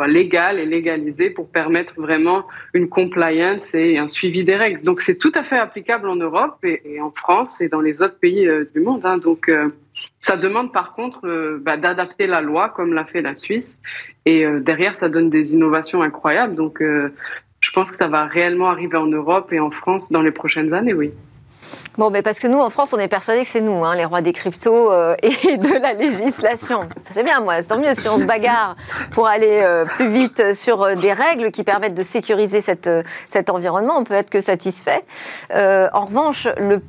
légal 0.02 0.58
et 0.58 0.66
légalisé 0.66 1.30
pour 1.30 1.48
permettre 1.48 1.94
vraiment 2.00 2.46
une 2.72 2.88
compliance 2.88 3.74
et 3.74 3.98
un 3.98 4.08
suivi 4.08 4.42
des 4.44 4.56
règles. 4.56 4.82
Donc 4.82 5.00
c'est 5.00 5.16
tout 5.16 5.32
à 5.34 5.44
fait 5.44 5.58
applicable 5.58 6.08
en 6.08 6.16
Europe 6.16 6.58
et, 6.64 7.00
en 7.00 7.12
France 7.12 7.60
et 7.60 7.68
dans 7.68 7.80
les 7.80 8.02
autres 8.02 8.18
pays 8.18 8.46
euh, 8.48 8.68
du 8.74 8.80
monde. 8.80 9.06
Hein. 9.06 9.18
Donc 9.18 9.48
euh, 9.48 9.68
ça 10.20 10.36
demande 10.36 10.72
par 10.72 10.90
contre 10.90 11.26
euh, 11.26 11.60
bah, 11.62 11.76
d'adapter 11.76 12.26
la 12.26 12.40
loi 12.40 12.70
comme 12.70 12.92
l'a 12.92 13.04
fait 13.04 13.22
la 13.22 13.34
Suisse. 13.34 13.80
Et 14.26 14.46
derrière, 14.60 14.94
ça 14.94 15.10
donne 15.10 15.28
des 15.28 15.54
innovations 15.54 16.00
incroyables. 16.00 16.54
Donc 16.54 16.80
je 16.80 17.70
pense 17.72 17.90
que 17.90 17.96
ça 17.98 18.08
va 18.08 18.24
réellement 18.24 18.68
arriver 18.68 18.96
en 18.96 19.06
Europe 19.06 19.52
et 19.52 19.60
en 19.60 19.70
France 19.70 20.10
dans 20.10 20.22
les 20.22 20.30
prochaines 20.30 20.72
années, 20.72 20.94
oui. 20.94 21.12
Bon, 21.96 22.10
mais 22.10 22.22
parce 22.22 22.40
que 22.40 22.46
nous, 22.46 22.58
en 22.58 22.70
France, 22.70 22.92
on 22.92 22.98
est 22.98 23.08
persuadés 23.08 23.42
que 23.42 23.46
c'est 23.46 23.60
nous, 23.60 23.84
hein, 23.84 23.94
les 23.94 24.04
rois 24.04 24.20
des 24.20 24.32
cryptos 24.32 24.90
euh, 24.90 25.14
et 25.22 25.56
de 25.56 25.80
la 25.80 25.92
législation. 25.92 26.80
C'est 27.10 27.22
bien, 27.22 27.40
moi, 27.40 27.62
tant 27.62 27.78
mieux 27.78 27.94
si 27.94 28.08
on 28.08 28.18
se 28.18 28.24
bagarre 28.24 28.76
pour 29.12 29.26
aller 29.26 29.60
euh, 29.62 29.84
plus 29.84 30.08
vite 30.08 30.54
sur 30.54 30.82
euh, 30.82 30.94
des 30.96 31.12
règles 31.12 31.50
qui 31.50 31.62
permettent 31.62 31.94
de 31.94 32.02
sécuriser 32.02 32.60
cet 32.60 33.50
environnement, 33.50 33.98
on 33.98 34.04
peut 34.04 34.14
être 34.14 34.30
que 34.30 34.40
satisfait. 34.40 35.04
En 35.50 36.04
revanche, 36.04 36.48
le, 36.56 36.82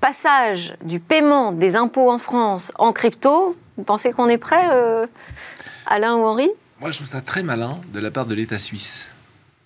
passage 0.00 0.74
du 0.84 1.00
paiement 1.00 1.52
des 1.52 1.76
impôts 1.76 2.10
en 2.10 2.18
France 2.18 2.72
en 2.78 2.92
crypto, 2.92 3.56
vous 3.76 3.84
pensez 3.84 4.12
qu'on 4.12 4.28
est 4.28 4.38
prêt, 4.38 4.68
Alain 5.86 6.16
ou 6.16 6.24
Henri? 6.24 6.50
Moi, 6.80 6.90
je 6.90 6.96
trouve 6.96 7.06
ça 7.06 7.20
très 7.20 7.42
malin 7.42 7.78
de 7.92 8.00
la 8.00 8.10
part 8.10 8.26
de 8.26 8.34
l'État 8.34 8.58
suisse. 8.58 9.10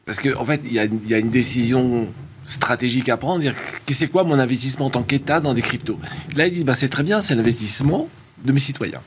Parce 0.05 0.21
qu'en 0.21 0.41
en 0.41 0.45
fait, 0.45 0.61
il 0.65 0.73
y, 0.73 0.79
a 1.15 1.19
une 1.19 1.31
décision 1.31 2.09
stratégique 2.47 3.09
à 3.09 3.17
prendre, 3.17 3.41
dire 3.41 3.55
c'est 3.89 4.09
quoi 4.09 4.25
mon 4.25 4.39
investissement 4.39 4.87
en 4.87 4.91
tant 4.91 5.03
qu'État 5.03 5.41
dans 5.41 5.55
des 5.55 5.63
cryptos? 5.63 5.99
Là, 6.37 6.47
ils 6.47 6.53
disent 6.53 6.65
bah, 6.65 6.75
c'est 6.75 6.89
très 6.89 7.03
bien, 7.03 7.21
c'est 7.21 7.35
l'investissement 7.35 8.09
de 8.45 8.53
mes 8.53 8.59
citoyens. 8.59 9.01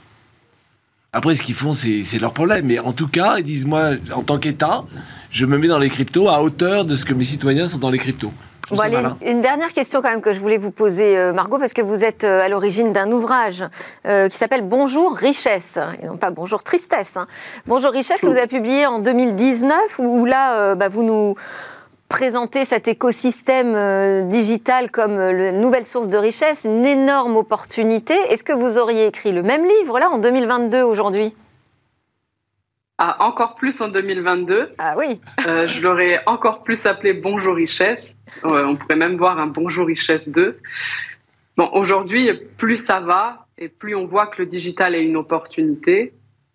Après, 1.12 1.34
ce 1.34 1.42
qu'ils 1.42 1.56
font, 1.56 1.74
c'est 1.74 2.20
leur 2.20 2.34
problème. 2.34 2.68
Mais 2.68 2.78
en 2.80 2.92
tout 2.92 3.08
cas, 3.08 3.38
ils 3.40 3.44
disent 3.44 3.66
moi, 3.66 3.92
en 4.14 4.22
tant 4.22 4.38
qu'État, 4.38 4.84
je 5.32 5.46
me 5.46 5.58
mets 5.58 5.68
dans 5.68 5.80
les 5.80 5.90
cryptos 5.90 6.30
à 6.30 6.42
hauteur 6.44 6.86
de 6.86 6.96
ce 6.96 7.04
que 7.04 7.14
mes 7.14 7.24
citoyens 7.24 7.68
sont 7.68 7.80
dans 7.80 7.90
les 7.90 7.98
cryptos. 7.98 8.32
Bon, 8.72 8.82
allez, 8.82 9.02
une 9.22 9.42
dernière 9.42 9.74
question 9.74 10.00
quand 10.02 10.12
même 10.12 10.22
que 10.22 10.32
je 10.32 10.40
voulais 10.40 10.58
vous 10.58 10.70
poser, 10.70 11.18
euh, 11.18 11.34
Margot, 11.34 11.58
parce 11.58 11.74
que 11.74 11.82
vous 11.82 12.04
êtes 12.04 12.24
euh, 12.24 12.46
à 12.46 12.50
l'origine 12.50 12.92
d'un 12.92 13.12
ouvrage 13.12 13.64
euh, 14.06 14.30
qui 14.30 14.38
s'appelle 14.38 14.62
Bonjour 14.62 15.16
Richesse, 15.16 15.80
et 16.00 16.06
non 16.06 16.18
pas 16.18 16.30
Bonjour 16.30 16.62
Tristesse. 16.62 17.18
Hein. 17.18 17.26
Bonjour 17.66 17.92
Richesse 17.92 18.22
que 18.22 18.28
vous 18.28 18.38
avez 18.38 18.46
publié 18.46 18.86
en 18.86 19.00
2019, 19.00 19.98
où, 19.98 20.20
où 20.20 20.26
là, 20.26 20.76
bah, 20.76 20.88
vous 20.88 21.02
nous 21.02 21.34
présenter 22.10 22.66
cet 22.66 22.88
écosystème 22.88 23.76
euh, 23.76 24.24
digital 24.24 24.92
comme 24.92 25.18
euh, 25.18 25.52
une 25.52 25.62
nouvelle 25.62 25.86
source 25.86 26.10
de 26.10 26.18
richesse, 26.18 26.66
une 26.66 26.86
énorme 26.86 27.38
opportunité. 27.38 28.16
Est-ce 28.30 28.44
que 28.44 28.54
vous 28.54 28.78
auriez 28.78 29.06
écrit 29.06 29.32
le 29.32 29.44
même 29.44 29.64
livre 29.64 30.00
là 30.00 30.10
en 30.10 30.18
2022 30.18 30.82
aujourd'hui? 30.82 31.34
Ah, 33.02 33.16
encore 33.22 33.56
plus 33.56 33.80
en 33.80 33.88
2022. 33.88 34.72
Ah 34.78 34.96
oui. 34.98 35.22
Euh, 35.48 35.68
je 35.68 35.82
l'aurais 35.82 36.22
encore 36.26 36.64
plus 36.64 36.86
appelé 36.86 37.14
Bonjour 37.14 37.56
Richesse. 37.56 38.18
Euh, 38.44 38.66
on 38.66 38.76
pourrait 38.76 38.98
même 38.98 39.16
voir 39.16 39.40
un 39.40 39.48
Bonjour 39.48 39.88
Richesse 39.88 40.28
2. 40.28 40.60
Bon, 41.56 41.70
aujourd'hui, 41.72 42.30
plus 42.58 42.76
ça 42.76 43.00
va 43.00 43.46
et 43.58 43.70
plus 43.70 43.96
on 43.96 44.06
voit 44.06 44.28
que 44.28 44.42
le 44.42 44.48
digital 44.48 44.96
est 44.96 45.06
une 45.06 45.16
opportunité. 45.16 46.12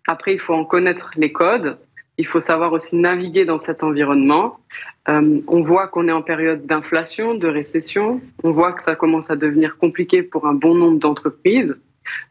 Après, 0.07 0.35
il 0.35 0.39
faut 0.39 0.53
en 0.53 0.65
connaître 0.65 1.09
les 1.15 1.31
codes. 1.31 1.79
Il 2.19 2.27
faut 2.27 2.41
savoir 2.41 2.73
aussi 2.73 2.95
naviguer 2.95 3.45
dans 3.45 3.57
cet 3.57 3.81
environnement. 3.81 4.59
Euh, 5.07 5.39
on 5.47 5.61
voit 5.61 5.87
qu'on 5.87 6.07
est 6.07 6.11
en 6.11 6.21
période 6.21 6.65
d'inflation, 6.65 7.35
de 7.35 7.47
récession. 7.47 8.21
On 8.43 8.51
voit 8.51 8.73
que 8.73 8.81
ça 8.81 8.95
commence 8.95 9.29
à 9.29 9.35
devenir 9.35 9.77
compliqué 9.77 10.23
pour 10.23 10.47
un 10.47 10.53
bon 10.53 10.73
nombre 10.73 10.99
d'entreprises 10.99 11.79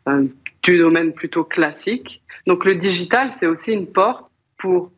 euh, 0.09 0.27
du 0.63 0.79
domaine 0.79 1.13
plutôt 1.13 1.45
classique. 1.45 2.23
Donc 2.47 2.65
le 2.65 2.75
digital, 2.75 3.31
c'est 3.31 3.47
aussi 3.47 3.73
une 3.73 3.87
porte 3.87 4.27
pour 4.59 4.91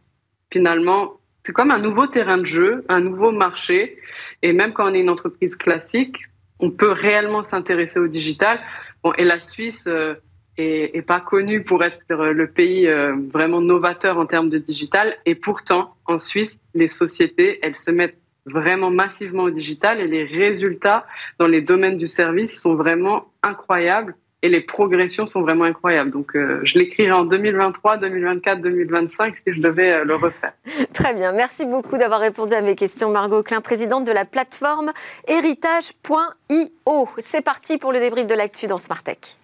finalement, 0.53 1.21
c'est 1.45 1.53
comme 1.53 1.71
un 1.71 1.79
nouveau 1.79 2.07
terrain 2.07 2.39
de 2.39 2.47
jeu, 2.47 2.85
un 2.89 3.01
nouveau 3.01 3.31
marché. 3.31 3.99
Et 4.43 4.53
même 4.53 4.73
quand 4.73 4.91
on 4.91 4.95
est 4.95 5.01
une 5.01 5.11
entreprise 5.11 5.57
classique, 5.57 6.17
on 6.61 6.71
peut 6.71 6.93
réellement 6.93 7.43
s'intéresser 7.43 8.01
au 8.01 8.09
digital. 8.09 8.59
Bon, 9.03 9.13
et 9.19 9.25
la 9.25 9.41
Suisse 9.41 9.85
euh, 9.87 10.15
est, 10.59 11.07
pas 11.07 11.21
connue 11.21 11.63
pour 11.63 11.83
être 11.85 12.01
le 12.09 12.47
pays 12.47 12.87
euh, 12.87 13.15
vraiment 13.33 13.61
novateur 13.61 14.19
en 14.19 14.27
termes 14.27 14.49
de 14.49 14.59
digital. 14.59 15.15
Et 15.27 15.35
pourtant, 15.35 15.95
en 16.07 16.19
Suisse, 16.19 16.59
les 16.75 16.89
sociétés, 16.89 17.59
elles 17.63 17.77
se 17.77 17.91
mettent 17.91 18.19
vraiment 18.47 18.91
massivement 18.91 19.45
au 19.45 19.51
digital 19.51 20.01
et 20.01 20.07
les 20.07 20.25
résultats 20.25 21.05
dans 21.39 21.49
les 21.49 21.61
domaines 21.61 21.97
du 21.97 22.09
service 22.09 22.61
sont 22.61 22.77
vraiment 22.77 23.27
incroyables 23.43 24.15
et 24.43 24.49
les 24.49 24.61
progressions 24.61 25.27
sont 25.27 25.41
vraiment 25.41 25.65
incroyables. 25.65 26.11
Donc, 26.11 26.37
euh, 26.37 26.61
je 26.63 26.79
l'écrirai 26.79 27.11
en 27.11 27.25
2023, 27.25 27.97
2024, 27.97 28.61
2025 28.61 29.37
si 29.37 29.55
je 29.55 29.61
devais 29.61 29.93
euh, 29.93 30.05
le 30.05 30.15
refaire. 30.15 30.53
Très 30.93 31.15
bien. 31.15 31.33
Merci 31.33 31.67
beaucoup 31.67 31.99
d'avoir 31.99 32.21
répondu 32.21 32.55
à 32.55 32.61
mes 32.61 32.77
questions, 32.77 33.11
Margot 33.11 33.43
Klein, 33.43 33.61
présidente 33.61 34.05
de 34.05 34.13
la 34.13 34.25
plateforme 34.25 34.93
héritage.io. 35.27 37.09
C'est 37.19 37.43
parti 37.43 37.79
pour 37.79 37.93
le 37.93 37.99
débrief 37.99 38.27
de 38.27 38.35
l'actu 38.35 38.69
dans 38.69 38.79
Smartech. 38.79 39.37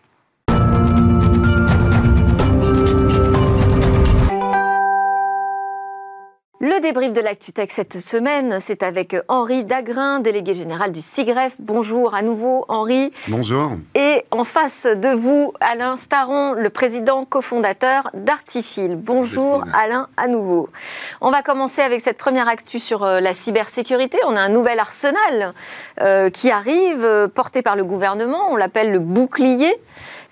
Le 6.64 6.80
débrief 6.80 7.12
de 7.12 7.20
l'ActuTech 7.20 7.72
cette 7.72 7.98
semaine, 7.98 8.60
c'est 8.60 8.84
avec 8.84 9.16
Henri 9.26 9.64
Dagrin, 9.64 10.20
délégué 10.20 10.54
général 10.54 10.92
du 10.92 11.02
SIGREF. 11.02 11.56
Bonjour 11.58 12.14
à 12.14 12.22
nouveau, 12.22 12.64
Henri. 12.68 13.10
Bonjour. 13.26 13.72
Et 13.96 14.22
en 14.30 14.44
face 14.44 14.86
de 14.86 15.08
vous, 15.08 15.52
Alain 15.58 15.96
Staron, 15.96 16.52
le 16.52 16.70
président 16.70 17.24
cofondateur 17.24 18.10
d'Artifil. 18.14 18.94
Bonjour, 18.94 19.64
Alain, 19.74 20.06
à 20.16 20.28
nouveau. 20.28 20.68
On 21.20 21.32
va 21.32 21.42
commencer 21.42 21.82
avec 21.82 22.00
cette 22.00 22.16
première 22.16 22.46
actu 22.46 22.78
sur 22.78 23.02
euh, 23.02 23.18
la 23.18 23.34
cybersécurité. 23.34 24.18
On 24.28 24.36
a 24.36 24.40
un 24.40 24.48
nouvel 24.48 24.78
arsenal 24.78 25.54
euh, 26.00 26.30
qui 26.30 26.52
arrive, 26.52 27.04
euh, 27.04 27.26
porté 27.26 27.62
par 27.62 27.74
le 27.74 27.82
gouvernement. 27.82 28.52
On 28.52 28.54
l'appelle 28.54 28.92
le 28.92 29.00
bouclier. 29.00 29.74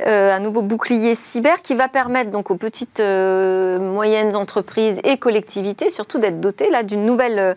un 0.06 0.38
nouveau 0.38 0.62
bouclier 0.62 1.16
cyber 1.16 1.60
qui 1.60 1.74
va 1.74 1.88
permettre 1.88 2.30
donc 2.30 2.52
aux 2.52 2.56
petites, 2.56 3.00
moyennes 3.00 4.36
entreprises 4.36 5.00
et 5.02 5.18
collectivités, 5.18 5.90
surtout 5.90 6.19
d'être 6.20 6.40
doté 6.40 6.70
là 6.70 6.82
d'une 6.82 7.04
nouvelle 7.04 7.38
euh, 7.38 7.54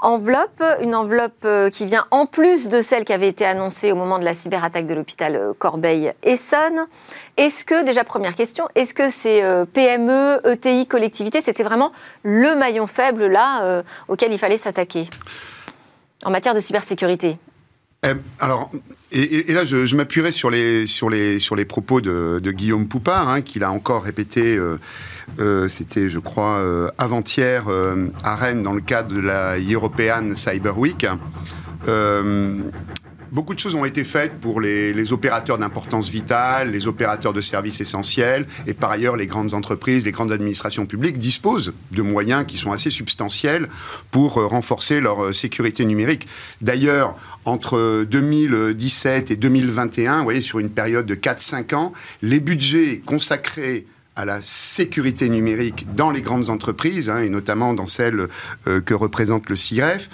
enveloppe, 0.00 0.62
une 0.80 0.94
enveloppe 0.94 1.44
euh, 1.44 1.70
qui 1.70 1.86
vient 1.86 2.06
en 2.10 2.26
plus 2.26 2.68
de 2.68 2.80
celle 2.80 3.04
qui 3.04 3.12
avait 3.12 3.28
été 3.28 3.44
annoncée 3.44 3.90
au 3.92 3.96
moment 3.96 4.18
de 4.18 4.24
la 4.24 4.34
cyberattaque 4.34 4.86
de 4.86 4.94
l'hôpital 4.94 5.34
euh, 5.34 5.52
Corbeil-Essonne. 5.58 6.86
Est-ce 7.36 7.64
que, 7.64 7.84
déjà 7.84 8.04
première 8.04 8.34
question, 8.34 8.68
est-ce 8.74 8.94
que 8.94 9.08
ces 9.08 9.42
PME, 9.72 10.40
ETI, 10.44 10.86
collectivités, 10.86 11.40
c'était 11.40 11.62
vraiment 11.62 11.92
le 12.22 12.54
maillon 12.54 12.86
faible 12.86 13.26
là 13.26 13.82
auquel 14.06 14.32
il 14.32 14.38
fallait 14.38 14.58
s'attaquer 14.58 15.08
en 16.24 16.30
matière 16.30 16.54
de 16.54 16.60
cybersécurité? 16.60 17.38
Eh, 18.04 18.14
alors, 18.40 18.70
et, 19.12 19.52
là, 19.52 19.64
je, 19.64 19.96
m'appuierai 19.96 20.32
sur 20.32 20.50
les, 20.50 20.86
sur, 20.86 21.10
les, 21.10 21.38
sur 21.38 21.54
les 21.54 21.64
propos 21.64 22.00
de, 22.00 22.40
Guillaume 22.44 22.88
Poupard, 22.88 23.28
hein, 23.28 23.42
qu'il 23.42 23.62
a 23.62 23.70
encore 23.70 24.02
répété 24.02 24.58
euh, 25.38 25.68
c'était, 25.68 26.08
je 26.08 26.18
crois, 26.18 26.58
euh, 26.58 26.90
avant-hier 26.98 27.64
euh, 27.68 28.08
à 28.24 28.36
Rennes 28.36 28.62
dans 28.62 28.72
le 28.72 28.80
cadre 28.80 29.14
de 29.14 29.20
la 29.20 29.56
European 29.58 30.34
Cyber 30.34 30.78
Week. 30.78 31.06
Beaucoup 33.32 33.54
de 33.54 33.58
choses 33.58 33.74
ont 33.76 33.86
été 33.86 34.04
faites 34.04 34.38
pour 34.40 34.60
les, 34.60 35.10
opérateurs 35.10 35.56
d'importance 35.56 36.10
vitale, 36.10 36.70
les 36.70 36.86
opérateurs 36.86 37.32
de 37.32 37.40
services 37.40 37.80
essentiels, 37.80 38.46
et 38.66 38.74
par 38.74 38.90
ailleurs 38.90 39.16
les 39.16 39.26
grandes 39.26 39.54
entreprises, 39.54 40.04
les 40.04 40.12
grandes 40.12 40.32
administrations 40.32 40.84
publiques 40.84 41.16
disposent 41.16 41.72
de 41.92 42.02
moyens 42.02 42.44
qui 42.46 42.58
sont 42.58 42.72
assez 42.72 42.90
substantiels 42.90 43.68
pour 44.10 44.34
renforcer 44.34 45.00
leur 45.00 45.34
sécurité 45.34 45.86
numérique. 45.86 46.28
D'ailleurs, 46.60 47.16
entre 47.46 48.04
2017 48.04 49.30
et 49.30 49.36
2021, 49.36 50.18
vous 50.18 50.24
voyez, 50.24 50.42
sur 50.42 50.58
une 50.58 50.70
période 50.70 51.06
de 51.06 51.14
4-5 51.14 51.74
ans, 51.74 51.94
les 52.20 52.38
budgets 52.38 53.00
consacrés 53.06 53.86
à 54.14 54.26
la 54.26 54.40
sécurité 54.42 55.30
numérique 55.30 55.86
dans 55.94 56.10
les 56.10 56.20
grandes 56.20 56.50
entreprises, 56.50 57.08
hein, 57.08 57.20
et 57.20 57.30
notamment 57.30 57.72
dans 57.72 57.86
celles 57.86 58.28
euh, 58.66 58.82
que 58.82 58.92
représente 58.92 59.48
le 59.48 59.56
CIREF, 59.56 60.10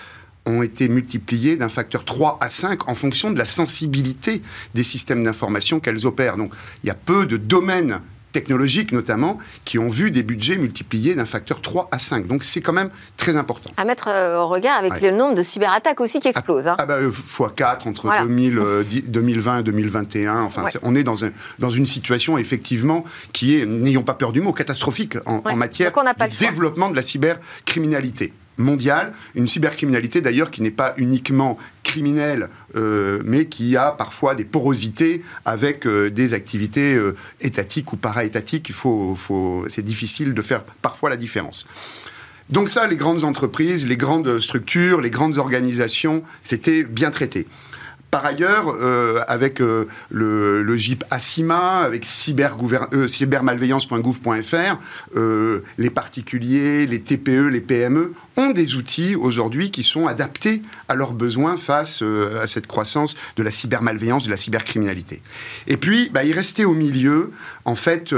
ont 0.49 0.63
été 0.63 0.89
multipliés 0.89 1.57
d'un 1.57 1.69
facteur 1.69 2.05
3 2.05 2.39
à 2.41 2.49
5 2.49 2.89
en 2.89 2.95
fonction 2.95 3.31
de 3.31 3.39
la 3.39 3.47
sensibilité 3.47 4.43
des 4.75 4.85
systèmes 4.85 5.25
d'information 5.25 5.81
qu'elles 5.81 6.07
opèrent. 6.07 6.37
Donc 6.37 6.53
il 6.83 6.87
y 6.87 6.91
a 6.91 6.95
peu 6.95 7.27
de 7.27 7.37
domaines 7.37 8.01
technologiques 8.33 8.93
notamment, 8.93 9.39
qui 9.65 9.79
ont 9.79 9.89
vu 9.89 10.11
des 10.11 10.23
budgets 10.23 10.59
multipliés 10.59 11.15
d'un 11.15 11.25
facteur 11.25 11.61
3 11.61 11.89
à 11.91 11.99
5. 11.99 12.27
Donc 12.27 12.45
c'est 12.45 12.61
quand 12.61 12.73
même 12.73 12.91
très 13.17 13.37
important. 13.37 13.71
À 13.77 13.85
mettre 13.85 14.09
euh, 14.09 14.39
au 14.39 14.49
regard 14.49 14.79
avec 14.79 15.01
le 15.01 15.11
nombre 15.11 15.35
de 15.35 15.43
cyberattaques 15.43 16.01
aussi 16.01 16.21
qui 16.21 16.29
explosent. 16.29 16.69
Hein. 16.69 16.77
Ah, 16.79 16.87
bah, 16.87 17.01
x4 17.01 17.89
entre 17.89 18.11
2020 19.07 19.59
et 19.59 19.63
2021. 19.63 20.43
Enfin, 20.43 20.65
on 20.83 20.95
est 20.95 21.05
dans, 21.05 21.25
un, 21.25 21.31
dans 21.59 21.71
une 21.71 21.87
situation 21.87 22.39
effectivement 22.39 23.05
qui 23.33 23.57
est, 23.57 23.67
n'ayons 23.67 24.03
pas 24.03 24.15
peur 24.15 24.33
du 24.33 24.41
mot, 24.41 24.53
catastrophique 24.53 25.17
en, 25.27 25.57
matière 25.57 25.93
de 25.93 26.39
développement 26.39 26.91
de 26.91 26.97
la 26.97 27.03
cybercriminalité 27.03 28.33
mondiale, 28.59 29.13
une 29.35 29.49
cybercriminalité 29.49 30.21
d'ailleurs 30.21 30.51
qui 30.51 30.63
n'est 30.63 30.71
pas 30.71 30.95
uniquement 30.97 31.59
criminelle, 31.83 32.51
euh, 32.77 33.21
mais 33.25 33.47
qui 33.47 33.77
a 33.77 33.93
parfois 33.93 34.35
des 34.35 34.45
porosités 34.45 35.23
avec 35.45 35.87
euh, 35.87 36.11
des 36.11 36.35
activités 36.35 36.95
euh, 36.95 37.17
étatiques 37.41 37.93
ou 37.93 37.97
para-étatiques. 37.97 38.73
Faut, 38.73 39.65
c'est 39.69 39.85
difficile 39.85 40.35
de 40.35 40.43
faire 40.43 40.65
parfois 40.83 41.09
la 41.09 41.17
différence. 41.17 41.67
Donc 42.51 42.71
ça, 42.71 42.87
les 42.87 42.97
grandes 42.97 43.25
entreprises, 43.25 43.87
les 43.87 43.97
grandes 43.97 44.41
structures, 44.41 45.01
les 45.01 45.11
grandes 45.11 45.39
organisations, 45.39 46.23
c'était 46.43 46.83
bien 46.85 47.11
traité. 47.11 47.47
Par 48.11 48.25
ailleurs, 48.25 48.75
euh, 48.81 49.21
avec 49.29 49.61
euh, 49.61 49.85
le, 50.11 50.63
le, 50.63 50.77
ASIMA, 51.11 51.81
avec 51.81 52.05
euh, 52.05 53.07
cybermalveillance.gouv.fr, 53.07 54.79
les 55.77 55.91
particuliers, 55.91 56.87
les 56.87 57.01
TPE, 57.01 57.49
les 57.49 57.61
PME 57.61 58.15
ont 58.39 58.51
des 58.51 58.77
outils 58.77 59.15
aujourd'hui 59.15 59.71
qui 59.71 59.83
sont 59.83 60.07
adaptés 60.07 60.63
à 60.89 60.95
leurs 60.95 61.13
besoins 61.13 61.59
face 61.59 62.03
à 62.41 62.47
cette 62.47 62.67
croissance 62.67 63.15
de 63.37 63.43
la 63.43 63.51
cybermalveillance, 63.51 64.25
de 64.25 64.31
la 64.31 64.37
cybercriminalité. 64.39 65.21
Et 65.67 65.77
puis, 65.77 66.09
bah, 66.11 66.25
il 66.25 66.33
restait 66.33 66.65
au 66.65 66.75
milieu, 66.75 67.33
en 67.65 67.75
fait, 67.75 68.15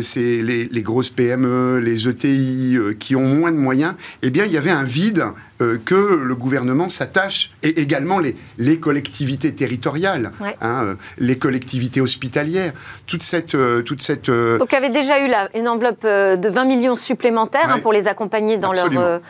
c'est 0.00 0.42
les, 0.42 0.68
les, 0.68 0.82
grosses 0.82 1.10
PME, 1.10 1.80
les 1.80 2.08
ETI 2.08 2.78
qui 2.98 3.14
ont 3.16 3.26
moins 3.26 3.52
de 3.52 3.58
moyens. 3.58 3.94
Eh 4.22 4.30
bien, 4.30 4.44
il 4.46 4.52
y 4.52 4.56
avait 4.56 4.70
un 4.70 4.84
vide 4.84 5.24
euh, 5.62 5.78
que 5.84 5.94
le 5.94 6.34
gouvernement 6.34 6.88
s'attache, 6.88 7.52
et 7.62 7.80
également 7.80 8.18
les, 8.18 8.36
les 8.58 8.78
collectivités 8.78 9.54
territoriales, 9.54 10.32
hein, 10.60 10.84
euh, 10.84 10.94
les 11.18 11.38
collectivités 11.38 12.00
hospitalières, 12.00 12.72
toute 13.06 13.22
cette... 13.22 13.54
Euh, 13.54 13.82
toute 13.82 14.02
cette 14.02 14.30
Donc 14.30 14.68
il 14.70 14.74
y 14.74 14.78
avait 14.78 14.90
déjà 14.90 15.24
eu 15.24 15.28
là, 15.28 15.48
une 15.54 15.68
enveloppe 15.68 16.04
de 16.04 16.48
20 16.48 16.64
millions 16.64 16.96
supplémentaires 16.96 17.70
hein, 17.70 17.78
pour 17.80 17.92
les 17.92 18.08
accompagner 18.08 18.56
dans 18.56 18.72
leur 18.72 19.20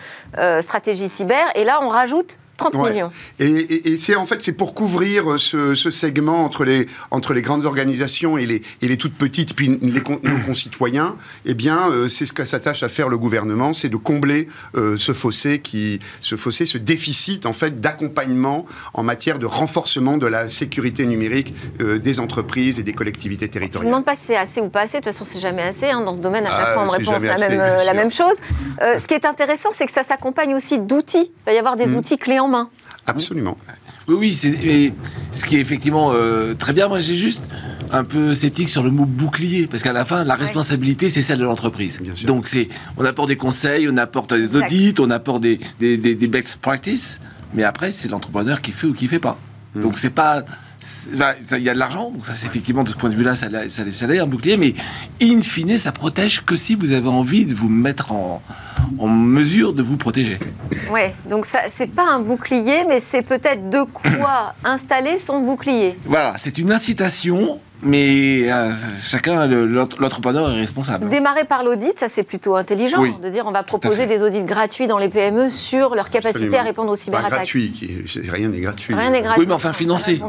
stratégie 0.62 1.08
cyber, 1.08 1.44
et 1.54 1.64
là 1.64 1.80
on 1.82 1.88
rajoute 1.88 2.38
30 2.70 2.90
millions. 2.90 3.10
Et, 3.38 3.96
c'est 3.96 4.16
en 4.16 4.26
fait 4.26 4.42
c'est 4.42 4.52
pour 4.52 4.74
couvrir 4.74 5.38
ce, 5.38 5.74
segment 5.74 6.44
entre 6.44 6.64
les 6.64 6.86
entre 7.10 7.34
les 7.34 7.42
grandes 7.42 7.64
organisations 7.64 8.38
et 8.38 8.46
les 8.46 8.62
et 8.80 8.88
les 8.88 8.96
toutes 8.96 9.14
petites 9.14 9.54
puis 9.54 9.78
les 9.80 10.00
nos 10.22 10.38
concitoyens. 10.46 11.16
Eh 11.46 11.54
bien, 11.54 11.90
euh, 11.90 12.08
c'est 12.08 12.26
ce 12.26 12.32
que 12.32 12.44
s'attache 12.44 12.82
à 12.82 12.88
faire 12.88 13.08
le 13.08 13.18
gouvernement, 13.18 13.74
c'est 13.74 13.88
de 13.88 13.96
combler 13.96 14.48
euh, 14.76 14.96
ce 14.96 15.12
fossé 15.12 15.60
qui 15.60 16.00
ce 16.20 16.36
fossé, 16.36 16.66
ce 16.66 16.78
déficit 16.78 17.46
en 17.46 17.52
fait 17.52 17.80
d'accompagnement 17.80 18.66
en 18.94 19.02
matière 19.02 19.38
de 19.38 19.46
renforcement 19.46 20.18
de 20.18 20.26
la 20.26 20.48
sécurité 20.48 21.06
numérique 21.06 21.54
euh, 21.80 21.98
des 21.98 22.20
entreprises 22.20 22.78
et 22.78 22.82
des 22.82 22.92
collectivités 22.92 23.48
territoriales. 23.48 23.82
Je 23.82 23.88
ne 23.88 23.92
demande 23.92 24.04
pas 24.04 24.14
si 24.14 24.26
c'est 24.26 24.36
assez 24.36 24.60
ou 24.60 24.68
pas 24.68 24.82
assez. 24.82 24.98
De 24.98 25.04
toute 25.04 25.12
façon, 25.12 25.24
c'est 25.26 25.40
jamais 25.40 25.62
assez. 25.62 25.90
Hein. 25.90 26.02
Dans 26.02 26.14
ce 26.14 26.20
domaine, 26.20 26.46
à 26.46 26.50
chaque 26.50 26.66
ah, 26.68 26.74
fois, 26.74 26.82
on 26.82 26.86
me 26.86 26.90
répond 26.90 27.12
la, 27.12 27.48
même, 27.48 27.58
la 27.84 27.94
même 27.94 28.10
chose. 28.10 28.40
ce 28.80 29.06
qui 29.06 29.14
est 29.14 29.24
intéressant, 29.24 29.70
c'est 29.72 29.86
que 29.86 29.92
ça 29.92 30.02
s'accompagne 30.02 30.54
aussi 30.54 30.78
d'outils. 30.78 31.30
Il 31.30 31.46
va 31.46 31.52
y 31.52 31.58
avoir 31.58 31.76
des 31.76 31.86
mmh. 31.86 31.96
outils 31.96 32.18
clés 32.18 32.40
en 32.40 32.48
main. 32.52 32.70
Absolument. 33.06 33.56
Oui, 34.08 34.14
oui, 34.14 34.34
c'est 34.34 34.92
ce 35.32 35.44
qui 35.44 35.56
est 35.56 35.60
effectivement 35.60 36.12
euh, 36.12 36.54
très 36.54 36.72
bien. 36.72 36.88
Moi, 36.88 37.00
j'ai 37.00 37.14
juste 37.14 37.42
un 37.90 38.04
peu 38.04 38.32
sceptique 38.34 38.68
sur 38.68 38.82
le 38.82 38.90
mot 38.90 39.04
bouclier, 39.04 39.66
parce 39.66 39.82
qu'à 39.82 39.92
la 39.92 40.04
fin, 40.04 40.24
la 40.24 40.34
responsabilité, 40.34 41.08
c'est 41.08 41.22
celle 41.22 41.38
de 41.38 41.44
l'entreprise. 41.44 42.00
Donc, 42.24 42.48
c'est, 42.48 42.68
on 42.96 43.04
apporte 43.04 43.28
des 43.28 43.36
conseils, 43.36 43.88
on 43.88 43.96
apporte 43.96 44.32
des 44.34 44.56
audits, 44.56 44.94
on 44.98 45.10
apporte 45.10 45.42
des, 45.42 45.60
des, 45.78 45.96
des, 45.98 46.26
best 46.26 46.56
practices, 46.56 47.20
mais 47.54 47.64
après, 47.64 47.90
c'est 47.90 48.08
l'entrepreneur 48.08 48.60
qui 48.60 48.72
fait 48.72 48.86
ou 48.86 48.94
qui 48.94 49.08
fait 49.08 49.18
pas. 49.18 49.38
Hmm. 49.74 49.82
Donc, 49.82 49.96
c'est 49.96 50.10
pas 50.10 50.44
il 51.12 51.62
y 51.62 51.68
a 51.68 51.74
de 51.74 51.78
l'argent, 51.78 52.10
donc 52.10 52.24
ça, 52.24 52.32
c'est 52.34 52.46
effectivement, 52.46 52.82
de 52.82 52.88
ce 52.88 52.96
point 52.96 53.10
de 53.10 53.14
vue-là, 53.14 53.36
ça, 53.36 53.48
ça, 53.68 53.84
ça 53.90 54.06
un 54.06 54.26
bouclier, 54.26 54.56
mais 54.56 54.74
in 55.22 55.40
fine, 55.40 55.78
ça 55.78 55.92
protège 55.92 56.44
que 56.44 56.56
si 56.56 56.74
vous 56.74 56.92
avez 56.92 57.08
envie 57.08 57.46
de 57.46 57.54
vous 57.54 57.68
mettre 57.68 58.12
en, 58.12 58.42
en 58.98 59.08
mesure 59.08 59.72
de 59.72 59.82
vous 59.82 59.96
protéger. 59.96 60.38
Ouais, 60.90 61.14
donc 61.28 61.46
ça, 61.46 61.60
c'est 61.68 61.86
pas 61.86 62.10
un 62.10 62.20
bouclier, 62.20 62.84
mais 62.88 63.00
c'est 63.00 63.22
peut-être 63.22 63.70
de 63.70 63.82
quoi 63.84 64.54
installer 64.64 65.18
son 65.18 65.40
bouclier. 65.40 65.96
Voilà, 66.04 66.34
c'est 66.38 66.58
une 66.58 66.72
incitation 66.72 67.60
mais 67.82 68.50
euh, 68.50 68.72
chacun, 69.00 69.46
l'entrepreneur 69.46 70.50
est 70.50 70.60
responsable. 70.60 71.08
Démarrer 71.08 71.44
par 71.44 71.64
l'audit, 71.64 71.98
ça 71.98 72.08
c'est 72.08 72.22
plutôt 72.22 72.54
intelligent, 72.56 73.02
de 73.02 73.28
dire 73.28 73.44
on 73.46 73.50
va 73.50 73.62
proposer 73.62 74.06
des 74.06 74.22
audits 74.22 74.44
gratuits 74.44 74.86
dans 74.86 74.98
les 74.98 75.08
PME 75.08 75.50
sur 75.50 75.94
leur 75.94 76.08
capacité 76.08 76.56
à 76.56 76.62
répondre 76.62 76.92
aux 76.92 76.96
cyberattaques. 76.96 77.30
gratuit, 77.30 77.72
rien 78.28 78.48
n'est 78.48 78.60
gratuit. 78.60 78.94
Rien 78.94 79.10
n'est 79.10 79.22
gratuit. 79.22 79.40
Oui, 79.40 79.46
mais 79.48 79.54
enfin 79.54 79.72
financé. 79.72 80.20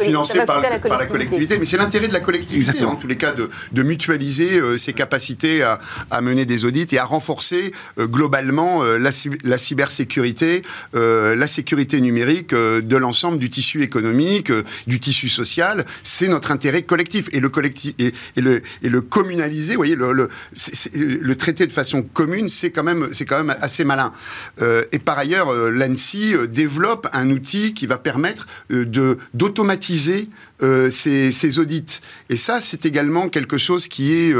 financé 0.00 0.44
par, 0.44 0.60
la 0.60 1.06
collectivité. 1.06 1.58
Mais 1.58 1.64
c'est 1.64 1.78
l'intérêt 1.78 2.08
de 2.08 2.12
la 2.12 2.20
collectivité, 2.20 2.84
en 2.84 2.96
tous 2.96 3.06
les 3.06 3.16
cas, 3.16 3.32
de, 3.32 3.82
mutualiser 3.82 4.60
euh, 4.60 4.78
ses 4.78 4.92
capacités 4.92 5.62
à, 5.62 6.20
mener 6.20 6.44
des 6.44 6.64
audits 6.64 6.86
et 6.92 6.98
à 6.98 7.04
renforcer 7.04 7.72
euh, 7.98 8.06
globalement 8.06 8.82
la, 8.82 9.10
la, 9.44 9.58
cybersécurité, 9.58 10.62
la 10.94 11.48
sécurité 11.48 12.00
numérique 12.00 12.54
de 12.54 12.96
l'ensemble 12.96 13.38
du 13.38 13.50
tissu 13.50 13.82
économique, 13.82 14.52
du 14.86 15.00
tissu 15.00 15.28
social. 15.28 15.84
C'est 16.04 16.28
notre 16.28 16.52
intérêt 16.52 16.81
collectif. 16.82 17.28
Et 17.32 17.40
le, 17.40 17.48
collectif, 17.48 17.94
et, 17.98 18.12
le, 18.36 18.62
et 18.82 18.88
le 18.88 19.00
communaliser, 19.00 19.76
voyez, 19.76 19.94
le, 19.94 20.12
le, 20.12 20.28
le 20.96 21.34
traiter 21.34 21.66
de 21.66 21.72
façon 21.72 22.02
commune, 22.02 22.48
c'est 22.48 22.70
quand, 22.70 22.82
même, 22.82 23.08
quand 23.28 23.44
même 23.44 23.56
assez 23.60 23.84
malin. 23.84 24.12
Euh, 24.60 24.84
et 24.92 24.98
par 24.98 25.18
ailleurs, 25.18 25.52
euh, 25.52 25.70
l'ANSI 25.70 26.34
euh, 26.34 26.46
développe 26.46 27.08
un 27.12 27.30
outil 27.30 27.74
qui 27.74 27.86
va 27.86 27.98
permettre 27.98 28.46
de 28.70 29.18
d'automatiser 29.34 30.28
ces, 30.90 31.32
ces, 31.32 31.58
audits. 31.58 32.00
Et 32.28 32.36
ça, 32.36 32.60
c'est 32.60 32.86
également 32.86 33.28
quelque 33.28 33.58
chose 33.58 33.88
qui 33.88 34.12
est 34.12 34.32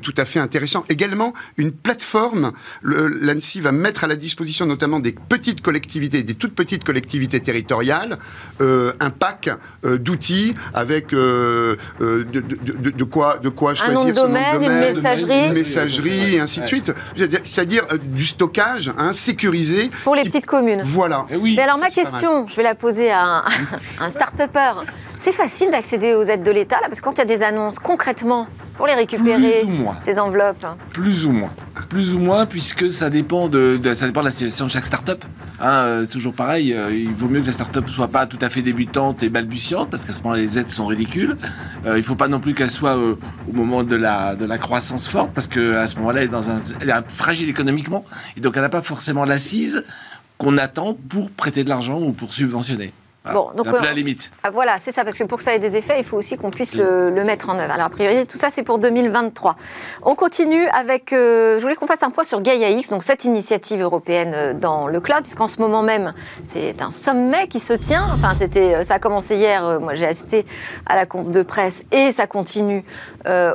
tout 0.00 0.14
à 0.16 0.24
fait 0.24 0.38
intéressant. 0.38 0.84
Également, 0.88 1.34
une 1.56 1.72
plateforme, 1.72 2.52
l'ANSI 2.82 3.60
va 3.60 3.72
mettre 3.72 4.04
à 4.04 4.06
la 4.06 4.14
disposition 4.14 4.64
notamment 4.64 5.00
des 5.00 5.10
petites 5.10 5.60
collectivités, 5.60 6.22
des 6.22 6.34
toutes 6.34 6.54
petites 6.54 6.84
collectivités 6.84 7.40
territoriales, 7.40 8.18
un 8.60 9.10
pack 9.10 9.50
d'outils 9.82 10.54
avec 10.72 11.12
euh, 11.60 11.76
euh, 12.00 12.24
de, 12.24 13.04
quoi, 13.04 13.38
de 13.38 13.48
quoi 13.48 13.74
choisir 13.74 13.98
un 13.98 14.02
nom 14.02 14.08
de 14.08 14.12
domaine, 14.12 14.62
une 14.62 14.80
messagerie, 14.80 15.46
une 15.46 15.52
messagerie 15.52 16.34
et 16.34 16.40
ainsi 16.40 16.60
de 16.60 16.66
suite. 16.66 16.92
C'est-à-dire 17.16 17.86
euh, 17.92 17.98
du 18.02 18.24
stockage 18.24 18.92
hein, 18.96 19.12
sécurisé. 19.12 19.90
Pour 20.04 20.14
les 20.14 20.24
petites 20.24 20.46
communes. 20.46 20.82
Voilà. 20.84 21.26
Eh 21.30 21.38
Mais 21.38 21.62
alors 21.62 21.78
ma 21.78 21.90
question, 21.90 22.46
je 22.48 22.56
vais 22.56 22.62
la 22.62 22.74
poser 22.74 23.10
à 23.10 23.24
un, 23.24 23.44
un 24.00 24.08
start-upper. 24.08 24.84
C'est 25.16 25.32
facile 25.32 25.70
d'accéder 25.70 26.14
aux 26.14 26.24
aides 26.24 26.42
de 26.42 26.50
l'État 26.50 26.76
là, 26.76 26.88
parce 26.88 27.00
que 27.00 27.04
quand 27.04 27.14
il 27.14 27.18
y 27.18 27.22
a 27.22 27.24
des 27.26 27.42
annonces 27.42 27.78
concrètement 27.78 28.48
pour 28.80 28.86
les 28.86 28.94
récupérer, 28.94 29.62
ces 30.00 30.18
enveloppes 30.18 30.64
Plus 30.90 31.26
ou 31.26 31.32
moins. 31.32 31.50
Plus 31.90 32.14
ou 32.14 32.18
moins, 32.18 32.46
puisque 32.46 32.90
ça 32.90 33.10
dépend 33.10 33.46
de, 33.46 33.78
ça 33.92 34.06
dépend 34.06 34.20
de 34.20 34.24
la 34.24 34.30
situation 34.30 34.64
de 34.64 34.70
chaque 34.70 34.86
start-up. 34.86 35.22
Hein, 35.60 36.00
c'est 36.04 36.12
toujours 36.12 36.32
pareil, 36.32 36.74
il 36.90 37.12
vaut 37.12 37.28
mieux 37.28 37.42
que 37.42 37.46
la 37.46 37.52
start-up 37.52 37.86
soit 37.90 38.08
pas 38.08 38.26
tout 38.26 38.38
à 38.40 38.48
fait 38.48 38.62
débutante 38.62 39.22
et 39.22 39.28
balbutiante, 39.28 39.90
parce 39.90 40.06
qu'à 40.06 40.14
ce 40.14 40.22
moment-là, 40.22 40.40
les 40.40 40.58
aides 40.58 40.70
sont 40.70 40.86
ridicules. 40.86 41.36
Euh, 41.84 41.96
il 41.96 41.98
ne 41.98 42.02
faut 42.02 42.14
pas 42.14 42.28
non 42.28 42.40
plus 42.40 42.54
qu'elle 42.54 42.70
soit 42.70 42.96
euh, 42.96 43.16
au 43.46 43.52
moment 43.52 43.84
de 43.84 43.96
la, 43.96 44.34
de 44.34 44.46
la 44.46 44.56
croissance 44.56 45.08
forte, 45.08 45.32
parce 45.34 45.46
qu'à 45.46 45.86
ce 45.86 45.96
moment-là, 45.96 46.20
elle 46.20 46.28
est, 46.28 46.32
dans 46.32 46.48
un, 46.48 46.62
elle 46.80 46.88
est 46.88 46.94
fragile 47.08 47.50
économiquement, 47.50 48.06
et 48.38 48.40
donc 48.40 48.56
elle 48.56 48.62
n'a 48.62 48.70
pas 48.70 48.80
forcément 48.80 49.26
l'assise 49.26 49.84
qu'on 50.38 50.56
attend 50.56 50.96
pour 51.10 51.30
prêter 51.30 51.64
de 51.64 51.68
l'argent 51.68 52.00
ou 52.00 52.12
pour 52.12 52.32
subventionner. 52.32 52.94
Bon, 53.24 53.50
donc, 53.54 53.66
un 53.66 53.72
peu 53.72 53.82
la 53.82 53.92
limite. 53.92 54.30
Ah, 54.42 54.50
voilà, 54.50 54.78
c'est 54.78 54.92
ça, 54.92 55.04
parce 55.04 55.16
que 55.16 55.24
pour 55.24 55.38
que 55.38 55.44
ça 55.44 55.54
ait 55.54 55.58
des 55.58 55.76
effets, 55.76 55.98
il 55.98 56.04
faut 56.04 56.16
aussi 56.16 56.36
qu'on 56.36 56.50
puisse 56.50 56.74
le, 56.74 57.10
mettre 57.24 57.50
en 57.50 57.58
œuvre. 57.58 57.72
Alors, 57.72 57.86
a 57.86 57.90
priori, 57.90 58.26
tout 58.26 58.38
ça, 58.38 58.50
c'est 58.50 58.62
pour 58.62 58.78
2023. 58.78 59.56
On 60.02 60.14
continue 60.14 60.66
avec. 60.68 61.12
Euh, 61.12 61.56
je 61.56 61.62
voulais 61.62 61.74
qu'on 61.74 61.86
fasse 61.86 62.02
un 62.02 62.10
point 62.10 62.24
sur 62.24 62.40
Gaia 62.40 62.70
X, 62.70 62.90
donc 62.90 63.02
cette 63.04 63.24
initiative 63.24 63.80
européenne 63.82 64.58
dans 64.58 64.86
le 64.86 65.00
club, 65.00 65.22
puisqu'en 65.22 65.46
ce 65.46 65.60
moment 65.60 65.82
même, 65.82 66.14
c'est 66.44 66.80
un 66.82 66.90
sommet 66.90 67.46
qui 67.48 67.60
se 67.60 67.72
tient. 67.72 68.06
Enfin, 68.14 68.34
c'était, 68.36 68.82
ça 68.84 68.94
a 68.94 68.98
commencé 68.98 69.36
hier. 69.36 69.80
moi, 69.80 69.94
j'ai 69.94 70.06
assisté 70.06 70.46
à 70.86 70.96
la 70.96 71.06
conf 71.06 71.30
de 71.30 71.42
presse 71.42 71.84
et 71.92 72.12
ça 72.12 72.26
continue 72.26 72.84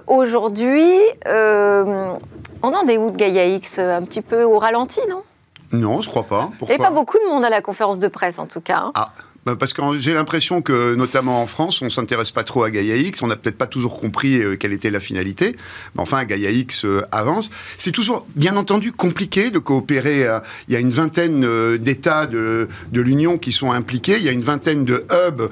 aujourd'hui. 0.08 0.99
on 1.25 2.17
en 2.62 2.88
est 2.88 2.97
où 2.97 3.10
de 3.10 3.17
Gaia 3.17 3.45
X 3.45 3.80
Un 3.80 4.04
petit 4.04 4.21
peu 4.21 4.43
au 4.43 4.60
ralenti, 4.60 4.99
non? 5.10 5.23
Non, 5.71 6.01
je 6.01 6.10
crois 6.10 6.23
pas. 6.23 6.49
Il 6.62 6.65
n'y 6.65 6.73
avait 6.73 6.84
pas 6.84 6.89
beaucoup 6.89 7.17
de 7.17 7.28
monde 7.28 7.43
à 7.43 7.49
la 7.49 7.62
conférence 7.62 7.99
de 7.99 8.08
presse, 8.08 8.39
en 8.39 8.45
tout 8.45 8.62
cas. 8.62 8.78
Hein. 8.78 8.91
Ah, 8.95 9.12
bah, 9.45 9.55
parce 9.55 9.73
que 9.73 9.81
j'ai 9.99 10.13
l'impression 10.13 10.62
que, 10.62 10.95
notamment 10.95 11.41
en 11.41 11.47
France, 11.47 11.81
on 11.81 11.89
s'intéresse 11.89 12.31
pas 12.31 12.43
trop 12.43 12.63
à 12.63 12.71
Gaia 12.71 12.95
X. 12.95 13.21
On 13.21 13.27
n'a 13.27 13.36
peut-être 13.36 13.58
pas 13.58 13.67
toujours 13.67 13.99
compris 13.99 14.41
euh, 14.41 14.55
quelle 14.55 14.73
était 14.73 14.89
la 14.89 14.99
finalité. 14.99 15.55
Mais 15.95 16.01
enfin, 16.01 16.25
Gaia 16.25 16.51
X 16.51 16.86
euh, 16.86 17.03
avance. 17.12 17.49
C'est 17.77 17.91
toujours, 17.91 18.25
bien 18.36 18.58
entendu, 18.58 18.91
compliqué 18.91 19.51
de 19.51 19.60
coopérer. 19.60 20.27
il 20.67 20.73
y 20.73 20.75
a 20.75 20.79
une 20.79 20.89
vingtaine 20.89 21.43
euh, 21.45 21.77
d'États 21.77 22.25
de, 22.25 22.67
de 22.91 23.01
l'Union 23.01 23.38
qui 23.38 23.51
sont 23.51 23.71
impliqués. 23.71 24.17
Il 24.17 24.23
y 24.23 24.29
a 24.29 24.31
une 24.31 24.41
vingtaine 24.41 24.84
de 24.84 25.05
hubs 25.12 25.49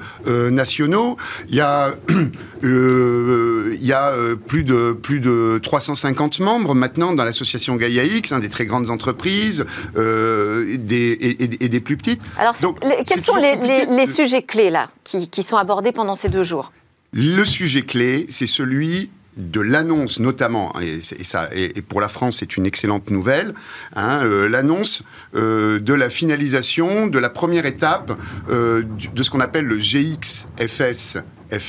nationaux. 0.50 1.16
Il 1.48 1.54
y 1.54 1.60
a, 1.60 1.94
il 2.62 3.78
y 3.80 3.92
a 3.92 4.12
plus 4.46 4.64
de 4.64 4.92
plus 4.92 5.20
de 5.20 5.60
350 5.62 6.40
membres 6.40 6.74
maintenant 6.74 7.12
dans 7.12 7.24
l'association 7.24 7.76
Gaia 7.76 8.04
X, 8.04 8.32
hein, 8.32 8.40
des 8.40 8.48
très 8.48 8.66
grandes 8.66 8.90
entreprises, 8.90 9.64
des 9.94 11.18
et, 11.20 11.68
des 11.68 11.80
plus 11.80 11.96
petites. 11.96 12.20
Alors, 12.38 12.54
Donc, 12.60 12.78
quels 13.06 13.20
sont 13.20 13.36
les 13.36 13.56
les, 13.64 13.83
sujets 14.06 14.42
clés, 14.42 14.70
là, 14.70 14.90
qui, 15.04 15.42
sont 15.42 15.56
abordés 15.56 15.92
pendant 15.92 16.14
ces 16.14 16.28
deux 16.28 16.42
jours? 16.42 16.72
Le 17.12 17.44
sujet 17.44 17.82
clé, 17.82 18.26
c'est 18.28 18.46
celui 18.46 19.10
de 19.36 19.60
l'annonce 19.60 20.20
notamment, 20.20 20.72
et, 20.80 21.00
ça, 21.02 21.48
et, 21.52 21.82
pour 21.82 22.00
la 22.00 22.08
France 22.08 22.36
c'est 22.38 22.56
une 22.56 22.66
excellente 22.66 23.10
nouvelle, 23.10 23.52
hein, 23.96 24.20
euh, 24.22 24.48
l'annonce 24.48 25.02
euh, 25.34 25.80
de 25.80 25.92
la 25.92 26.08
finalisation 26.08 27.08
de 27.08 27.18
la 27.18 27.30
première 27.30 27.66
étape 27.66 28.12
euh, 28.48 28.84
de 29.12 29.22
ce 29.24 29.30
qu'on 29.30 29.40
appelle 29.40 29.64
le 29.64 29.78
GXFS 29.78 31.18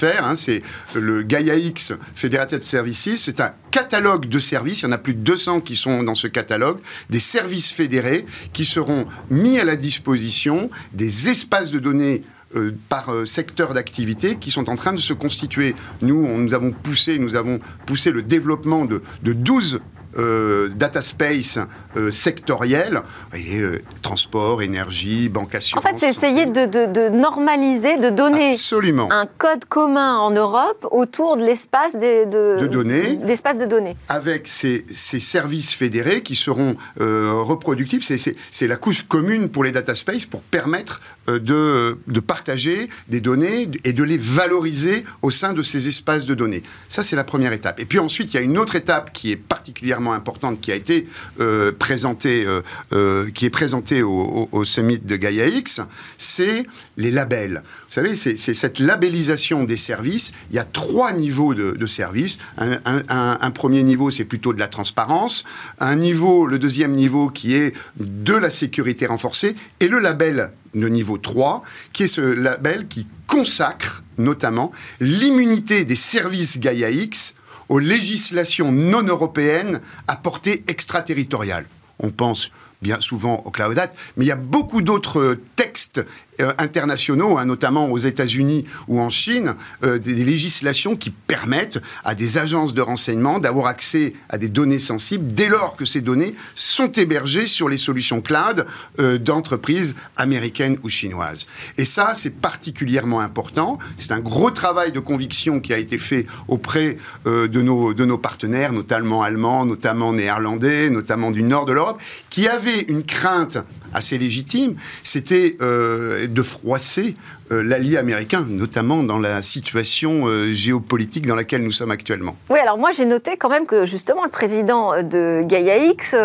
Hein, 0.04 0.36
c'est 0.36 0.62
le 0.96 1.22
Gaia 1.22 1.56
X 1.56 1.94
Federated 2.16 2.64
Services, 2.64 3.24
c'est 3.24 3.40
un 3.40 3.54
catalogue 3.72 4.28
de 4.28 4.40
services, 4.40 4.82
il 4.82 4.86
y 4.86 4.88
en 4.88 4.92
a 4.92 4.98
plus 4.98 5.14
de 5.14 5.20
200 5.20 5.62
qui 5.62 5.76
sont 5.76 6.02
dans 6.02 6.16
ce 6.16 6.28
catalogue, 6.28 6.80
des 7.10 7.20
services 7.20 7.72
fédérés 7.72 8.26
qui 8.54 8.66
seront 8.66 9.06
mis 9.30 9.60
à 9.60 9.64
la 9.64 9.76
disposition 9.76 10.70
des 10.94 11.30
espaces 11.30 11.70
de 11.70 11.80
données 11.80 12.24
euh, 12.56 12.72
par 12.90 13.12
euh, 13.12 13.26
secteur 13.26 13.74
d'activité 13.74 14.38
qui 14.38 14.50
sont 14.50 14.70
en 14.70 14.76
train 14.76 14.94
de 14.94 15.00
se 15.00 15.14
constituer. 15.14 15.76
Nous, 16.02 16.26
nous 16.26 16.54
avons 16.54 16.72
poussé, 16.72 17.20
nous 17.20 17.36
avons 17.36 17.60
poussé 17.86 18.12
le 18.12 18.22
développement 18.22 18.86
de, 18.86 19.02
de 19.24 19.34
12 19.34 19.82
euh, 20.18 20.70
data 20.70 21.02
space 21.02 21.60
euh, 21.98 22.10
sectoriel, 22.10 23.02
euh, 23.36 23.78
transport, 24.02 24.62
énergie, 24.62 25.28
banque 25.28 25.56
assurance. 25.56 25.84
En 25.84 25.88
fait, 25.88 25.98
c'est 25.98 26.10
essayer 26.10 26.46
de, 26.46 27.10
normaliser, 27.10 27.98
de 27.98 28.10
donner 28.10 28.52
Absolument. 28.52 29.12
un 29.12 29.26
code 29.26 29.66
commun 29.66 30.18
en 30.18 30.32
Europe 30.32 30.88
autour 30.92 31.36
de 31.36 31.44
l'espace 31.44 31.98
de, 31.98 32.66
données, 32.68 33.18
d'espace 33.18 33.58
de 33.58 33.66
données, 33.66 33.98
avec 34.08 34.48
ces, 34.48 34.86
services 34.90 35.74
fédérés 35.74 36.22
qui 36.22 36.36
seront 36.36 36.76
reproductibles. 36.98 38.04
C'est 38.04 38.68
la 38.68 38.78
couche 38.78 39.04
commune 39.04 39.50
pour 39.50 39.64
les 39.64 39.72
data 39.72 39.96
space 39.96 40.26
pour 40.26 40.42
permettre 40.42 41.02
de, 41.28 41.98
de 42.08 42.20
partager 42.20 42.90
des 43.10 43.20
données 43.20 43.70
et 43.84 43.94
de 43.94 44.04
les 44.04 44.18
valoriser 44.18 45.04
au 45.22 45.32
sein 45.32 45.54
de 45.54 45.62
ces 45.62 45.90
espaces 45.90 46.26
de 46.26 46.34
données. 46.34 46.64
Ça, 46.90 47.04
c'est 47.04 47.16
la 47.16 47.24
première 47.24 47.54
étape. 47.54 47.80
Et 47.80 47.86
puis 47.86 48.00
ensuite, 48.00 48.34
il 48.34 48.38
y 48.38 48.40
a 48.40 48.44
une 48.44 48.58
autre 48.58 48.76
étape 48.76 49.12
qui 49.12 49.32
est 49.32 49.36
particulièrement 49.36 50.05
importante 50.14 50.62
qui 50.62 50.72
a 50.72 50.76
été 50.76 51.08
euh, 51.40 51.72
présentée, 51.72 52.46
euh, 52.46 52.62
euh, 52.94 53.30
qui 53.32 53.46
est 53.46 53.50
présentée 53.50 54.04
au, 54.04 54.64
summit 54.64 55.00
de 55.00 55.16
Gaia 55.16 55.48
X, 55.48 55.82
c'est 56.18 56.66
les 56.98 57.12
labels. 57.12 57.64
Vous 57.88 57.94
savez, 57.94 58.16
c'est 58.16 58.38
cette 58.38 58.80
labellisation 58.80 59.64
des 59.64 59.78
services. 59.78 60.32
Il 60.50 60.56
y 60.56 60.60
a 60.60 60.64
trois 60.64 61.14
niveaux 61.14 61.54
de, 61.54 61.86
services. 61.86 62.38
Un, 62.58 63.52
premier 63.52 63.84
niveau, 63.84 64.12
c'est 64.12 64.26
plutôt 64.26 64.54
de 64.54 64.60
la 64.60 64.68
transparence. 64.68 65.44
Un 65.80 65.96
niveau, 65.96 66.48
le 66.48 66.60
deuxième 66.60 66.94
niveau, 66.94 67.30
qui 67.30 67.54
est 67.54 67.74
de 68.00 68.34
la 68.34 68.50
sécurité 68.50 69.06
renforcée. 69.06 69.56
Et 69.80 69.88
le 69.88 70.00
label, 70.00 70.52
le 70.74 70.90
niveau 70.90 71.18
3, 71.18 71.64
qui 71.94 72.04
est 72.04 72.08
ce 72.08 72.22
label 72.22 72.88
qui 72.88 73.08
consacre 73.28 74.04
notamment 74.18 74.72
l'immunité 75.00 75.86
des 75.86 75.96
services 75.96 76.60
Gaia 76.60 76.90
X 76.90 77.35
aux 77.70 77.80
législations 77.80 78.72
non 78.72 79.04
européennes 79.04 79.82
à 80.08 80.16
portée 80.16 80.64
extraterritoriale. 80.68 81.66
On 82.00 82.12
pense 82.12 82.50
bien 82.82 83.00
souvent 83.02 83.42
au 83.46 83.52
Cloud 83.52 83.78
Act, 83.80 83.96
mais 84.16 84.26
il 84.26 84.28
y 84.28 84.32
a 84.32 84.36
beaucoup 84.36 84.82
d'autres 84.82 85.38
textes 85.56 86.06
euh, 86.42 86.52
internationaux, 86.58 87.38
hein, 87.38 87.46
notamment 87.46 87.90
aux 87.90 87.98
États-Unis 87.98 88.66
ou 88.90 89.00
en 89.00 89.10
Chine, 89.10 89.56
euh, 89.84 90.00
des, 90.00 90.14
législations 90.14 90.98
qui 90.98 91.10
permettent 91.10 91.82
à 92.04 92.14
des 92.14 92.38
agences 92.38 92.74
de 92.74 92.82
renseignement 92.82 93.40
d'avoir 93.40 93.68
accès 93.68 94.14
à 94.28 94.38
des 94.38 94.50
données 94.50 94.80
sensibles 94.80 95.34
dès 95.34 95.48
lors 95.48 95.78
que 95.78 95.86
ces 95.86 96.02
données 96.02 96.36
sont 96.56 96.92
hébergées 96.92 97.48
sur 97.48 97.70
les 97.70 97.78
solutions 97.78 98.20
cloud 98.20 98.66
euh, 99.00 99.18
d'entreprises 99.18 99.96
américaines 100.18 100.78
ou 100.84 100.90
chinoises. 100.90 101.46
Et 101.78 101.86
ça, 101.86 102.14
c'est 102.16 102.36
particulièrement 102.36 103.22
important. 103.22 103.80
C'est 103.98 104.12
un 104.12 104.20
gros 104.20 104.52
travail 104.52 104.92
de 104.92 105.00
conviction 105.00 105.62
qui 105.62 105.74
a 105.74 105.78
été 105.78 105.98
fait 105.98 106.26
auprès 106.48 106.98
de, 107.26 107.62
nos, 107.62 107.94
de 107.94 108.06
nos 108.06 108.18
partenaires, 108.18 108.74
notamment 108.74 109.24
allemands, 109.24 109.66
notamment 109.66 110.12
néerlandais, 110.12 110.90
notamment 110.90 111.32
du 111.32 111.44
nord 111.44 111.66
de 111.66 111.74
l'Europe, 111.74 112.02
qui 112.30 112.48
avaient 112.48 112.82
une 112.82 113.04
crainte 113.04 113.58
assez 113.96 114.18
légitime, 114.18 114.76
c'était 115.04 115.58
euh, 115.62 116.28
de 116.28 116.42
froisser 116.44 117.16
euh, 117.52 117.64
l'allié 117.64 117.98
américain, 117.98 118.46
notamment 118.48 119.04
dans 119.04 119.20
la 119.20 119.42
situation 119.42 120.28
euh, 120.28 120.52
géopolitique 120.52 121.28
dans 121.28 121.36
laquelle 121.36 121.64
nous 121.64 121.72
sommes 121.72 121.92
actuellement. 121.92 122.36
Oui, 122.50 122.60
alors 122.60 122.78
moi 122.78 122.92
j'ai 122.92 123.06
noté 123.06 123.38
quand 123.38 123.50
même 123.50 123.66
que 123.66 123.86
justement 123.86 124.24
le 124.26 124.30
président 124.30 125.02
de 125.02 125.44
Gaia 125.44 125.78
X 125.78 126.16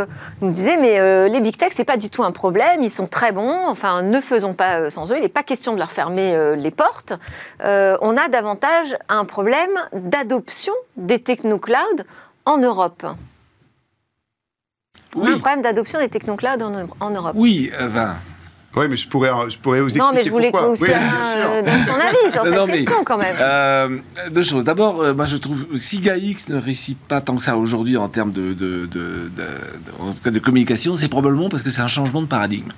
nous 0.40 0.50
disait 0.50 0.76
mais 0.78 1.28
les 1.28 1.40
big 1.40 1.56
tech 1.56 1.70
c'est 1.72 1.84
pas 1.84 1.96
du 1.96 2.10
tout 2.10 2.22
un 2.22 2.32
problème, 2.32 2.82
ils 2.82 2.90
sont 2.90 3.06
très 3.06 3.32
bons, 3.32 3.66
enfin 3.66 4.02
ne 4.02 4.20
faisons 4.20 4.54
pas 4.54 4.90
sans 4.90 5.12
eux, 5.12 5.16
il 5.16 5.22
n'est 5.22 5.28
pas 5.28 5.42
question 5.42 5.74
de 5.74 5.78
leur 5.78 5.90
fermer 5.90 6.56
les 6.56 6.70
portes. 6.70 7.12
on 7.62 8.16
a 8.16 8.28
davantage 8.28 8.96
un 9.08 9.24
problème 9.24 9.70
d'adoption 9.92 10.72
des 10.96 11.18
techno-clouds 11.18 12.04
en 12.44 12.58
Europe 12.58 13.06
oui. 15.14 15.32
un 15.32 15.38
problème 15.38 15.62
d'adoption 15.62 15.98
des 15.98 16.08
technoclouds 16.08 16.48
en, 16.62 16.86
en 17.00 17.10
Europe. 17.10 17.32
Oui, 17.34 17.70
euh, 17.80 17.88
ben... 17.88 18.16
Oui, 18.76 18.86
mais 18.88 18.96
je 18.96 19.08
pourrais, 19.08 19.30
je 19.48 19.58
pourrais 19.58 19.80
vous 19.80 19.88
expliquer 19.88 20.06
Non, 20.06 20.12
mais 20.14 20.22
je 20.22 20.30
voulais 20.30 20.52
pourquoi. 20.52 20.68
aussi 20.68 20.84
oui, 20.84 20.90
euh, 20.92 21.62
ton 21.62 21.94
avis 21.94 22.32
sur 22.32 22.44
cette 22.44 22.66
question, 22.70 23.02
quand 23.04 23.18
même. 23.18 23.34
Euh, 23.40 23.98
deux 24.30 24.44
choses. 24.44 24.62
D'abord, 24.62 25.00
euh, 25.00 25.12
moi, 25.12 25.24
je 25.24 25.36
trouve 25.38 25.66
si 25.80 25.98
GAIX 25.98 26.48
ne 26.50 26.60
réussit 26.60 26.96
pas 26.96 27.20
tant 27.20 27.36
que 27.36 27.42
ça 27.42 27.56
aujourd'hui 27.56 27.96
en 27.96 28.08
termes 28.08 28.30
de, 28.30 28.52
de, 28.54 28.86
de, 28.86 29.28
de, 30.24 30.30
de 30.30 30.38
communication, 30.38 30.94
c'est 30.94 31.08
probablement 31.08 31.48
parce 31.48 31.64
que 31.64 31.70
c'est 31.70 31.80
un 31.80 31.88
changement 31.88 32.22
de 32.22 32.28
paradigme. 32.28 32.68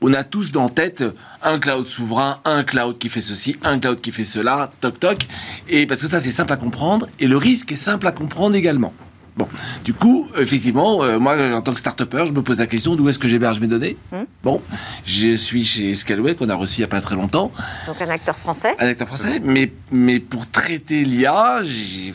On 0.00 0.12
a 0.12 0.24
tous 0.24 0.50
dans 0.50 0.68
tête 0.68 1.04
un 1.44 1.60
cloud 1.60 1.86
souverain, 1.86 2.38
un 2.44 2.64
cloud 2.64 2.98
qui 2.98 3.08
fait 3.08 3.20
ceci, 3.20 3.56
un 3.62 3.78
cloud 3.78 4.00
qui 4.00 4.10
fait 4.10 4.24
cela, 4.24 4.70
toc 4.80 4.98
toc. 4.98 5.28
Et 5.68 5.86
parce 5.86 6.00
que 6.00 6.08
ça, 6.08 6.18
c'est 6.18 6.32
simple 6.32 6.52
à 6.52 6.56
comprendre. 6.56 7.06
Et 7.20 7.28
le 7.28 7.36
risque 7.36 7.70
est 7.70 7.76
simple 7.76 8.08
à 8.08 8.12
comprendre 8.12 8.56
également. 8.56 8.92
Bon, 9.38 9.48
du 9.84 9.94
coup, 9.94 10.26
effectivement, 10.36 11.04
euh, 11.04 11.20
moi, 11.20 11.36
en 11.54 11.62
tant 11.62 11.72
que 11.72 11.78
start 11.78 12.02
je 12.26 12.32
me 12.32 12.42
pose 12.42 12.58
la 12.58 12.66
question 12.66 12.96
d'où 12.96 13.08
est-ce 13.08 13.20
que 13.20 13.28
j'héberge 13.28 13.60
mes 13.60 13.68
données 13.68 13.96
hmm. 14.10 14.24
Bon, 14.42 14.60
je 15.06 15.36
suis 15.36 15.64
chez 15.64 15.94
Scalway, 15.94 16.34
qu'on 16.34 16.48
a 16.48 16.56
reçu 16.56 16.78
il 16.78 16.80
n'y 16.80 16.86
a 16.86 16.88
pas 16.88 17.00
très 17.00 17.14
longtemps. 17.14 17.52
Donc 17.86 18.02
un 18.02 18.10
acteur 18.10 18.36
français 18.36 18.74
Un 18.80 18.88
acteur 18.88 19.06
français, 19.06 19.40
mais, 19.44 19.72
mais 19.92 20.18
pour 20.18 20.50
traiter 20.50 21.04
l'IA, 21.04 21.62
j'ai 21.62 22.12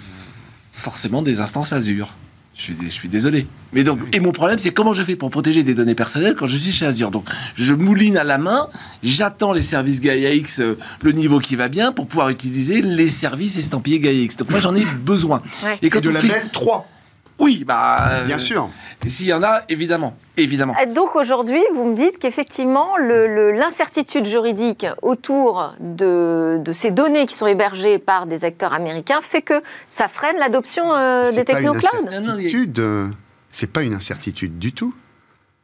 forcément 0.69 1.21
des 1.21 1.39
instances 1.39 1.71
Azure. 1.71 2.13
Je 2.55 2.61
suis, 2.61 2.75
je 2.83 2.89
suis 2.89 3.07
désolé. 3.07 3.47
Mais 3.71 3.83
donc, 3.83 3.99
et 4.11 4.19
mon 4.19 4.31
problème, 4.31 4.59
c'est 4.59 4.71
comment 4.71 4.93
je 4.93 5.01
fais 5.03 5.15
pour 5.15 5.29
protéger 5.29 5.63
des 5.63 5.73
données 5.73 5.95
personnelles 5.95 6.35
quand 6.37 6.45
je 6.45 6.57
suis 6.57 6.73
chez 6.73 6.85
Azure. 6.85 7.09
Donc, 7.09 7.25
je 7.55 7.73
mouline 7.73 8.17
à 8.17 8.25
la 8.25 8.37
main, 8.37 8.67
j'attends 9.01 9.53
les 9.53 9.63
services 9.63 10.01
Gaia 10.01 10.33
X, 10.33 10.59
euh, 10.59 10.77
le 11.01 11.13
niveau 11.13 11.39
qui 11.39 11.55
va 11.55 11.69
bien, 11.69 11.93
pour 11.93 12.05
pouvoir 12.05 12.29
utiliser 12.29 12.81
les 12.81 13.07
services 13.07 13.57
estampillés 13.57 13.99
Gaia 13.99 14.21
X. 14.23 14.37
Donc, 14.37 14.51
moi, 14.51 14.59
j'en 14.59 14.75
ai 14.75 14.85
besoin. 14.85 15.41
Et 15.81 15.89
quand 15.89 16.01
de 16.01 16.09
la 16.09 16.19
fait... 16.19 16.51
3 16.51 16.92
oui, 17.39 17.63
bah. 17.65 18.23
Bien 18.25 18.37
sûr. 18.37 18.69
S'il 19.05 19.27
y 19.27 19.33
en 19.33 19.43
a, 19.43 19.61
évidemment. 19.69 20.15
évidemment. 20.37 20.75
Donc 20.93 21.15
aujourd'hui, 21.15 21.61
vous 21.73 21.83
me 21.85 21.95
dites 21.95 22.17
qu'effectivement, 22.19 22.97
l'incertitude 22.97 24.25
juridique 24.25 24.85
autour 25.01 25.73
de, 25.79 26.61
ces 26.73 26.91
données 26.91 27.25
qui 27.25 27.35
sont 27.35 27.47
hébergées 27.47 27.99
par 27.99 28.27
des 28.27 28.45
acteurs 28.45 28.73
américains 28.73 29.21
fait 29.21 29.41
que 29.41 29.61
ça 29.89 30.07
freine 30.07 30.37
l'adoption 30.39 30.93
euh, 30.93 31.31
des 31.31 31.43
technoclouds 31.43 31.89
C'est 33.51 33.71
pas 33.71 33.83
une 33.83 33.93
incertitude 33.93 34.57
du 34.57 34.71
tout. 34.71 34.93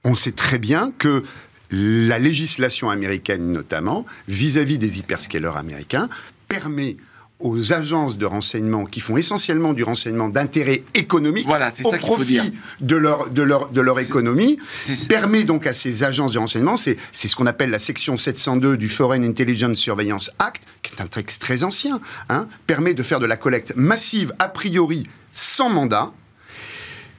On 0.04 0.16
sait 0.16 0.32
très 0.32 0.60
bien 0.60 0.92
que 0.98 1.24
la 1.72 2.20
législation 2.20 2.90
américaine, 2.90 3.52
notamment, 3.52 4.06
vis 4.28 4.58
à 4.58 4.64
-vis 4.64 4.78
des 4.78 5.00
hyperscalers 5.00 5.56
américains, 5.56 6.10
permet 6.48 6.98
aux 7.40 7.72
agences 7.72 8.18
de 8.18 8.26
renseignement 8.26 8.86
qui 8.86 9.00
font 9.00 9.16
essentiellement 9.16 9.74
du 9.74 9.84
renseignement 9.84 10.28
d'intérêt 10.28 10.84
économique 10.94 11.46
voilà, 11.46 11.72
au 11.84 11.92
profit 11.94 12.52
de 12.82 12.96
leur, 12.98 13.30
de 13.30 13.42
leur, 13.42 13.72
de 13.72 13.80
leur 13.80 14.00
économie, 14.00 14.60
permet 15.08 15.46
donc 15.46 15.66
à 15.66 15.74
ces 15.74 16.04
agences 16.04 16.34
de 16.34 16.40
renseignement, 16.40 16.76
c'est 16.76 16.98
ce 17.14 17.36
qu'on 17.36 17.46
appelle 17.46 17.70
la 17.70 17.80
section 17.80 18.18
702 18.18 18.76
du 18.76 18.90
Foreign 18.90 19.24
Intelligence 19.24 19.78
Surveillance 19.78 20.32
Act, 20.40 20.64
qui 20.82 20.94
est 20.94 21.02
un 21.02 21.08
texte 21.08 21.42
très 21.42 21.64
ancien, 21.64 22.02
hein, 22.28 22.48
permet 22.68 22.94
de 22.94 23.04
faire 23.04 23.20
de 23.20 23.26
la 23.26 23.38
collecte 23.38 23.74
massive, 23.76 24.34
a 24.40 24.50
priori 24.50 25.08
sans 25.32 25.70
mandat, 25.70 26.12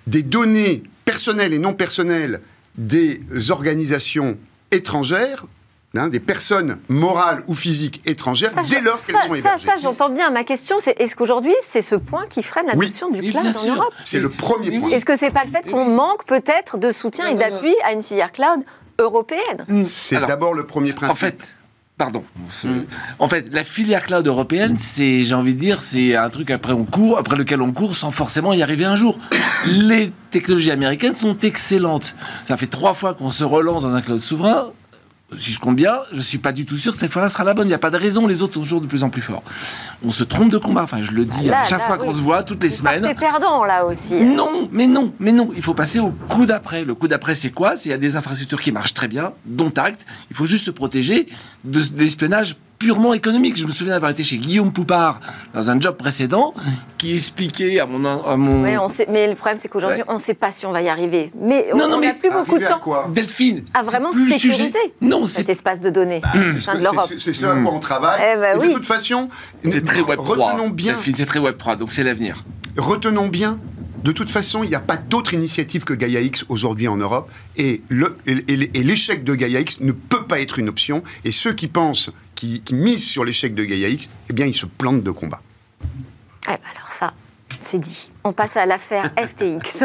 des 0.06 0.22
données 0.22 0.82
personnelles 1.06 1.54
et 1.54 1.58
non 1.58 1.72
personnelles 1.72 2.42
des 2.76 3.20
organisations 3.50 4.38
étrangères 4.70 5.46
Hein, 5.96 6.06
des 6.06 6.20
personnes 6.20 6.78
morales 6.88 7.42
ou 7.48 7.54
physiques 7.56 8.00
étrangères 8.06 8.52
dès 8.68 8.80
lors 8.80 8.94
qu'elles 8.94 9.16
sont 9.16 9.34
hébergées. 9.34 9.42
Ça, 9.42 9.58
ça 9.58 9.72
j'entends 9.82 10.08
bien. 10.08 10.30
Ma 10.30 10.44
question, 10.44 10.76
c'est 10.78 10.94
est-ce 11.00 11.16
qu'aujourd'hui, 11.16 11.54
c'est 11.60 11.82
ce 11.82 11.96
point 11.96 12.26
qui 12.28 12.44
freine 12.44 12.66
l'adoption 12.68 13.10
du 13.10 13.20
cloud 13.20 13.44
en 13.44 13.74
Europe 13.74 13.92
C'est 14.04 14.20
le 14.20 14.28
premier 14.28 14.78
point. 14.78 14.90
Est-ce 14.90 15.04
que 15.04 15.16
c'est 15.16 15.32
pas 15.32 15.42
le 15.44 15.50
fait 15.50 15.68
qu'on 15.68 15.86
manque 15.86 16.24
peut-être 16.26 16.78
de 16.78 16.92
soutien 16.92 17.26
et 17.26 17.34
d'appui 17.34 17.74
à 17.84 17.92
une 17.92 18.04
filière 18.04 18.30
cloud 18.30 18.60
européenne 19.00 19.64
mm. 19.66 19.82
C'est 19.82 20.20
d'abord 20.20 20.54
le 20.54 20.64
premier 20.64 20.92
principe. 20.92 21.10
En 21.10 21.16
fait, 21.16 21.38
pardon. 21.98 22.22
Mm. 22.62 22.68
En 23.18 23.28
fait, 23.28 23.46
la 23.50 23.64
filière 23.64 24.06
cloud 24.06 24.24
européenne, 24.28 24.78
c'est, 24.78 25.24
j'ai 25.24 25.34
envie 25.34 25.54
de 25.54 25.58
dire, 25.58 25.80
c'est 25.80 26.14
un 26.14 26.30
truc 26.30 26.52
après 26.52 26.72
on 26.72 26.84
court, 26.84 27.18
après 27.18 27.34
lequel 27.34 27.62
on 27.62 27.72
court 27.72 27.96
sans 27.96 28.10
forcément 28.10 28.52
y 28.52 28.62
arriver 28.62 28.84
un 28.84 28.94
jour. 28.94 29.18
Les 29.66 30.12
technologies 30.30 30.70
américaines 30.70 31.16
sont 31.16 31.36
excellentes. 31.40 32.14
Ça 32.44 32.56
fait 32.56 32.68
trois 32.68 32.94
fois 32.94 33.14
qu'on 33.14 33.32
se 33.32 33.42
relance 33.42 33.82
dans 33.82 33.94
un 33.96 34.02
cloud 34.02 34.20
souverain 34.20 34.72
si 35.34 35.52
je 35.52 35.60
compte 35.60 35.76
bien, 35.76 36.00
je 36.12 36.20
suis 36.20 36.38
pas 36.38 36.52
du 36.52 36.66
tout 36.66 36.76
sûr 36.76 36.92
que 36.92 36.98
cette 36.98 37.12
fois-là 37.12 37.28
sera 37.28 37.44
la 37.44 37.54
bonne. 37.54 37.66
Il 37.66 37.70
n'y 37.70 37.74
a 37.74 37.78
pas 37.78 37.90
de 37.90 37.96
raison, 37.96 38.26
les 38.26 38.42
autres 38.42 38.54
sont 38.54 38.60
toujours 38.60 38.80
de 38.80 38.86
plus 38.86 39.04
en 39.04 39.10
plus 39.10 39.22
forts. 39.22 39.42
On 40.04 40.12
se 40.12 40.24
trompe 40.24 40.50
de 40.50 40.58
combat. 40.58 40.82
Enfin, 40.82 41.02
je 41.02 41.12
le 41.12 41.24
dis 41.24 41.50
à 41.50 41.64
chaque 41.64 41.82
fois 41.82 41.98
qu'on 41.98 42.12
se 42.12 42.20
voit, 42.20 42.42
toutes 42.42 42.62
les 42.62 42.70
semaines. 42.70 43.04
C'est 43.06 43.18
perdant 43.18 43.64
là 43.64 43.84
aussi. 43.84 44.24
Non, 44.24 44.68
mais 44.72 44.86
non, 44.86 45.12
mais 45.18 45.32
non. 45.32 45.50
Il 45.56 45.62
faut 45.62 45.74
passer 45.74 45.98
au 45.98 46.10
coup 46.28 46.46
d'après. 46.46 46.84
Le 46.84 46.94
coup 46.94 47.08
d'après, 47.08 47.34
c'est 47.34 47.50
quoi? 47.50 47.76
C'est 47.76 47.88
il 47.88 47.92
y 47.92 47.94
a 47.94 47.98
des 47.98 48.16
infrastructures 48.16 48.60
qui 48.60 48.72
marchent 48.72 48.94
très 48.94 49.08
bien, 49.08 49.32
dont 49.46 49.72
acte. 49.76 50.06
Il 50.30 50.36
faut 50.36 50.46
juste 50.46 50.64
se 50.64 50.70
protéger 50.70 51.26
de 51.64 51.80
l'espionnage 51.96 52.56
purement 52.80 53.12
économique. 53.14 53.56
Je 53.56 53.66
me 53.66 53.70
souviens 53.70 53.92
d'avoir 53.92 54.10
été 54.10 54.24
chez 54.24 54.38
Guillaume 54.38 54.72
Poupard 54.72 55.20
dans 55.54 55.70
un 55.70 55.78
job 55.78 55.96
précédent 55.96 56.54
qui 56.98 57.14
expliquait 57.14 57.78
à 57.78 57.86
mon. 57.86 58.04
À 58.04 58.36
mon... 58.36 58.64
on 58.82 58.88
sait, 58.88 59.06
mais 59.08 59.28
le 59.28 59.36
problème, 59.36 59.58
c'est 59.58 59.68
qu'aujourd'hui, 59.68 60.02
on 60.08 60.14
ne 60.14 60.18
sait 60.18 60.34
pas 60.34 60.50
si 60.50 60.66
on 60.66 60.72
va 60.72 60.82
y 60.82 60.88
arriver. 60.88 61.30
Mais 61.40 61.70
on 61.72 62.00
n'a 62.00 62.14
plus 62.14 62.30
beaucoup 62.30 62.58
de 62.58 62.66
temps. 62.66 62.80
Quoi 62.80 63.08
Delphine. 63.14 63.64
À 63.74 63.82
vraiment 63.82 64.12
sécuriser 64.12 64.78
non, 65.00 65.26
cet 65.26 65.48
espace 65.48 65.80
de 65.80 65.90
données 65.90 66.20
bah, 66.22 66.74
de 66.74 66.82
l'Europe. 66.82 67.10
C'est 67.18 67.32
ce 67.32 67.44
à 67.44 67.54
quoi 67.56 67.72
on 67.74 67.80
travaille. 67.80 68.20
Eh 68.34 68.40
ben 68.40 68.58
de 68.58 68.72
toute 68.72 68.86
façon, 68.86 69.28
c'est 69.62 69.84
très 69.84 70.00
Web 70.00 70.18
3. 70.18 70.52
Retenons 70.52 70.70
bien. 70.70 70.94
Delphine, 70.94 71.14
c'est 71.14 71.26
très 71.26 71.38
Web 71.38 71.58
3, 71.58 71.76
donc 71.76 71.92
c'est 71.92 72.02
l'avenir. 72.02 72.44
Retenons 72.78 73.28
bien 73.28 73.58
de 74.02 74.12
toute 74.12 74.30
façon, 74.30 74.62
il 74.62 74.70
n'y 74.70 74.74
a 74.74 74.80
pas 74.80 74.96
d'autre 74.96 75.34
initiative 75.34 75.84
que 75.84 75.92
Gaia 75.92 76.20
X 76.20 76.46
aujourd'hui 76.48 76.88
en 76.88 76.96
Europe. 76.96 77.30
Et 77.56 77.82
l'échec 77.90 79.24
de 79.24 79.34
Gaia 79.34 79.60
X 79.60 79.80
ne 79.80 79.92
peut 79.92 80.24
pas 80.24 80.40
être 80.40 80.58
une 80.58 80.68
option. 80.68 81.02
Et 81.24 81.32
ceux 81.32 81.52
qui 81.52 81.68
pensent 81.68 82.10
qui, 82.40 82.74
mise 82.74 83.04
sur 83.04 83.24
l'échec 83.24 83.54
de 83.54 83.64
Gaia 83.64 83.88
X, 83.88 84.08
eh 84.28 84.32
bien, 84.32 84.46
il 84.46 84.54
se 84.54 84.66
plante 84.66 85.02
de 85.02 85.10
combat. 85.10 85.42
Eh 85.82 86.46
ben 86.46 86.58
alors 86.74 86.90
ça, 86.90 87.12
c'est 87.60 87.78
dit. 87.78 88.10
On 88.24 88.32
passe 88.32 88.56
à 88.56 88.66
l'affaire 88.66 89.12
FTX. 89.18 89.84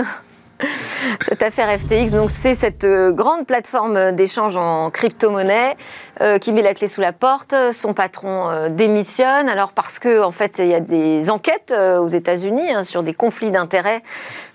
Cette 1.22 1.44
affaire 1.44 1.80
FTX, 1.80 2.12
donc 2.12 2.32
c'est 2.32 2.56
cette 2.56 2.84
euh, 2.86 3.12
grande 3.12 3.46
plateforme 3.46 4.12
d'échange 4.12 4.58
en 4.58 4.90
crypto-monnaie 4.90 5.76
euh, 6.22 6.38
qui 6.38 6.52
met 6.52 6.62
la 6.62 6.74
clé 6.74 6.88
sous 6.88 7.02
la 7.02 7.14
porte. 7.14 7.56
Son 7.72 7.94
patron 7.94 8.50
euh, 8.50 8.70
démissionne, 8.70 9.50
alors 9.50 9.72
parce 9.72 10.00
que 10.00 10.22
en 10.22 10.32
fait 10.32 10.60
il 10.60 10.68
y 10.68 10.74
a 10.74 10.80
des 10.80 11.30
enquêtes 11.30 11.74
aux 11.74 12.08
États-Unis 12.08 12.72
hein, 12.72 12.84
sur 12.84 13.04
des 13.04 13.14
conflits 13.14 13.52
d'intérêts 13.52 14.02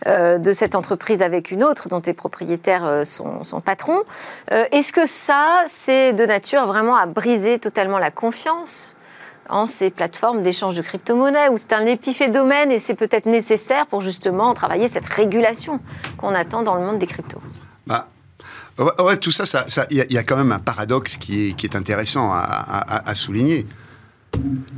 de 0.07 0.53
cette 0.53 0.75
entreprise 0.75 1.23
avec 1.23 1.51
une 1.51 1.63
autre 1.63 1.89
dont 1.89 2.01
est 2.01 2.15
propriétaire 2.15 3.03
son, 3.05 3.45
son, 3.45 3.61
patron. 3.61 4.03
Est-ce 4.51 4.93
que 4.93 5.07
ça, 5.07 5.63
c'est 5.67 6.13
de 6.13 6.25
nature 6.25 6.67
vraiment 6.67 6.97
à 6.97 7.07
briser 7.07 7.59
totalement 7.59 7.99
la 7.99 8.11
confiance? 8.11 8.97
En 9.51 9.67
ces 9.67 9.91
plateformes 9.91 10.43
d'échange 10.43 10.75
de 10.75 10.83
crypto-monnaies, 10.83 11.49
où 11.51 11.59
c'est 11.59 11.73
un 11.73 11.87
épiphénomène 11.87 12.71
et 12.71 12.79
c'est 12.79 12.95
peut-être 12.95 13.27
nécessaire 13.27 13.87
pour 13.87 14.01
justement 14.01 14.55
travailler 14.55 14.89
cette 14.89 15.07
régulation 15.07 15.81
qu'on 16.17 16.35
attend 16.35 16.63
dans 16.63 16.75
le 16.75 16.83
monde 16.83 16.99
des 16.99 17.07
cryptos 17.07 17.41
bah. 17.87 18.09
Ouais, 18.99 19.19
tout 19.19 19.31
ça, 19.31 19.45
il 19.91 20.07
y, 20.09 20.19
a 20.19 20.23
quand 20.23 20.37
même 20.37 20.53
un 20.53 20.59
paradoxe 20.59 21.19
qui 21.19 21.49
est, 21.49 21.53
qui 21.53 21.67
est 21.67 21.77
intéressant 21.77 22.31
à, 22.33 23.15
souligner. 23.15 23.67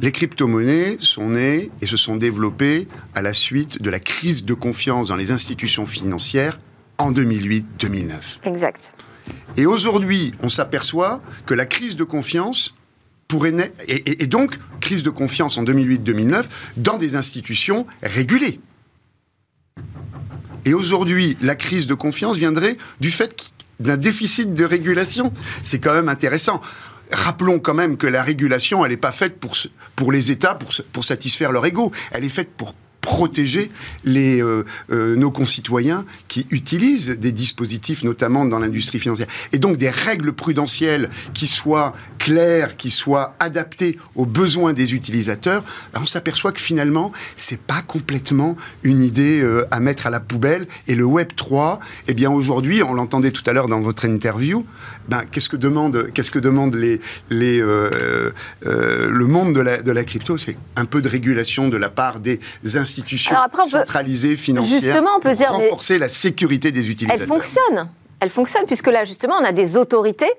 Les 0.00 0.10
crypto-monnaies 0.10 0.96
sont 0.98 1.30
nées 1.30 1.70
et 1.80 1.86
se 1.86 1.96
sont 1.96 2.16
développées 2.16 2.88
à 3.14 3.22
la 3.22 3.32
suite 3.32 3.80
de 3.80 3.90
la 3.90 4.00
crise 4.00 4.44
de 4.44 4.54
confiance 4.54 5.08
dans 5.08 5.16
les 5.16 5.30
institutions 5.30 5.86
financières 5.86 6.58
en 6.98 7.12
2008-2009. 7.12 8.14
Exact. 8.44 8.94
Et 9.56 9.66
aujourd'hui, 9.66 10.32
on 10.42 10.48
s'aperçoit 10.48 11.20
que 11.46 11.54
la 11.54 11.66
crise 11.66 11.94
de 11.94 12.04
confiance 12.04 12.74
et, 13.88 14.26
donc 14.26 14.58
crise 14.80 15.02
de 15.02 15.10
confiance 15.10 15.58
en 15.58 15.64
2008-2009 15.64 16.44
dans 16.76 16.98
des 16.98 17.16
institutions 17.16 17.86
régulées. 18.02 18.60
Et 20.64 20.74
aujourd'hui, 20.74 21.36
la 21.40 21.56
crise 21.56 21.86
de 21.86 21.94
confiance 21.94 22.38
viendrait 22.38 22.76
du 23.00 23.10
fait 23.10 23.52
d'un 23.80 23.96
déficit 23.96 24.54
de 24.54 24.64
régulation. 24.64 25.32
C'est 25.62 25.80
quand 25.80 25.94
même 25.94 26.08
intéressant. 26.08 26.60
Rappelons 27.10 27.58
quand 27.58 27.74
même 27.74 27.96
que 27.96 28.06
la 28.06 28.22
régulation, 28.22 28.84
elle 28.84 28.92
n'est 28.92 28.96
pas 28.96 29.12
faite 29.12 29.38
pour, 29.38 29.56
pour 29.96 30.12
les 30.12 30.30
États, 30.30 30.54
pour, 30.54 30.72
pour 30.92 31.04
satisfaire 31.04 31.52
leur 31.52 31.66
ego. 31.66 31.90
Elle 32.12 32.24
est 32.24 32.28
faite 32.30 32.50
pour 32.56 32.74
protéger 33.02 33.70
euh, 34.06 34.62
euh, 34.90 35.16
nos 35.16 35.30
concitoyens 35.30 36.06
qui 36.28 36.46
utilisent 36.50 37.10
des 37.10 37.32
dispositifs, 37.32 38.04
notamment 38.04 38.46
dans 38.46 38.60
l'industrie 38.60 39.00
financière. 39.00 39.26
Et 39.52 39.58
donc 39.58 39.76
des 39.76 39.90
règles 39.90 40.32
prudentielles 40.32 41.10
qui 41.34 41.46
soient 41.46 41.92
claires, 42.18 42.76
qui 42.76 42.90
soient 42.90 43.34
adaptées 43.40 43.98
aux 44.14 44.24
besoins 44.24 44.72
des 44.72 44.94
utilisateurs, 44.94 45.64
ben, 45.92 46.00
on 46.02 46.06
s'aperçoit 46.06 46.52
que 46.52 46.60
finalement, 46.60 47.12
c'est 47.36 47.60
pas 47.60 47.82
complètement 47.82 48.56
une 48.84 49.02
idée 49.02 49.40
euh, 49.40 49.66
à 49.72 49.80
mettre 49.80 50.06
à 50.06 50.10
la 50.10 50.20
poubelle. 50.20 50.68
Et 50.86 50.94
le 50.94 51.04
Web 51.04 51.32
3, 51.34 51.80
eh 52.06 52.14
bien 52.14 52.30
aujourd'hui, 52.30 52.82
on 52.84 52.94
l'entendait 52.94 53.32
tout 53.32 53.42
à 53.46 53.52
l'heure 53.52 53.68
dans 53.68 53.80
votre 53.80 54.04
interview, 54.04 54.64
ben, 55.08 55.22
qu'est-ce 55.30 55.48
que 55.48 55.56
demande, 55.56 56.10
qu'est-ce 56.14 56.30
que 56.30 56.38
demande 56.38 56.76
le 57.30 58.30
monde 59.26 59.54
de 59.54 59.60
la, 59.60 59.82
de 59.82 59.90
la 59.90 60.04
crypto? 60.04 60.38
C'est 60.38 60.56
un 60.76 60.84
peu 60.84 61.02
de 61.02 61.08
régulation 61.08 61.68
de 61.68 61.76
la 61.76 61.88
part 61.88 62.20
des 62.20 62.38
institutions 62.64 62.91
institutions 62.92 63.36
centralisées, 63.64 64.36
financières, 64.36 64.80
justement, 64.80 65.10
on 65.16 65.20
peut 65.20 65.34
pour 65.34 65.56
renforcer 65.56 65.98
la 65.98 66.08
sécurité 66.08 66.72
des 66.72 66.90
utilisateurs. 66.90 67.22
Elle 67.22 67.28
fonctionne. 67.28 67.88
Elle 68.20 68.30
fonctionne, 68.30 68.66
puisque 68.66 68.86
là, 68.88 69.04
justement, 69.04 69.34
on 69.40 69.44
a 69.44 69.52
des 69.52 69.76
autorités 69.76 70.30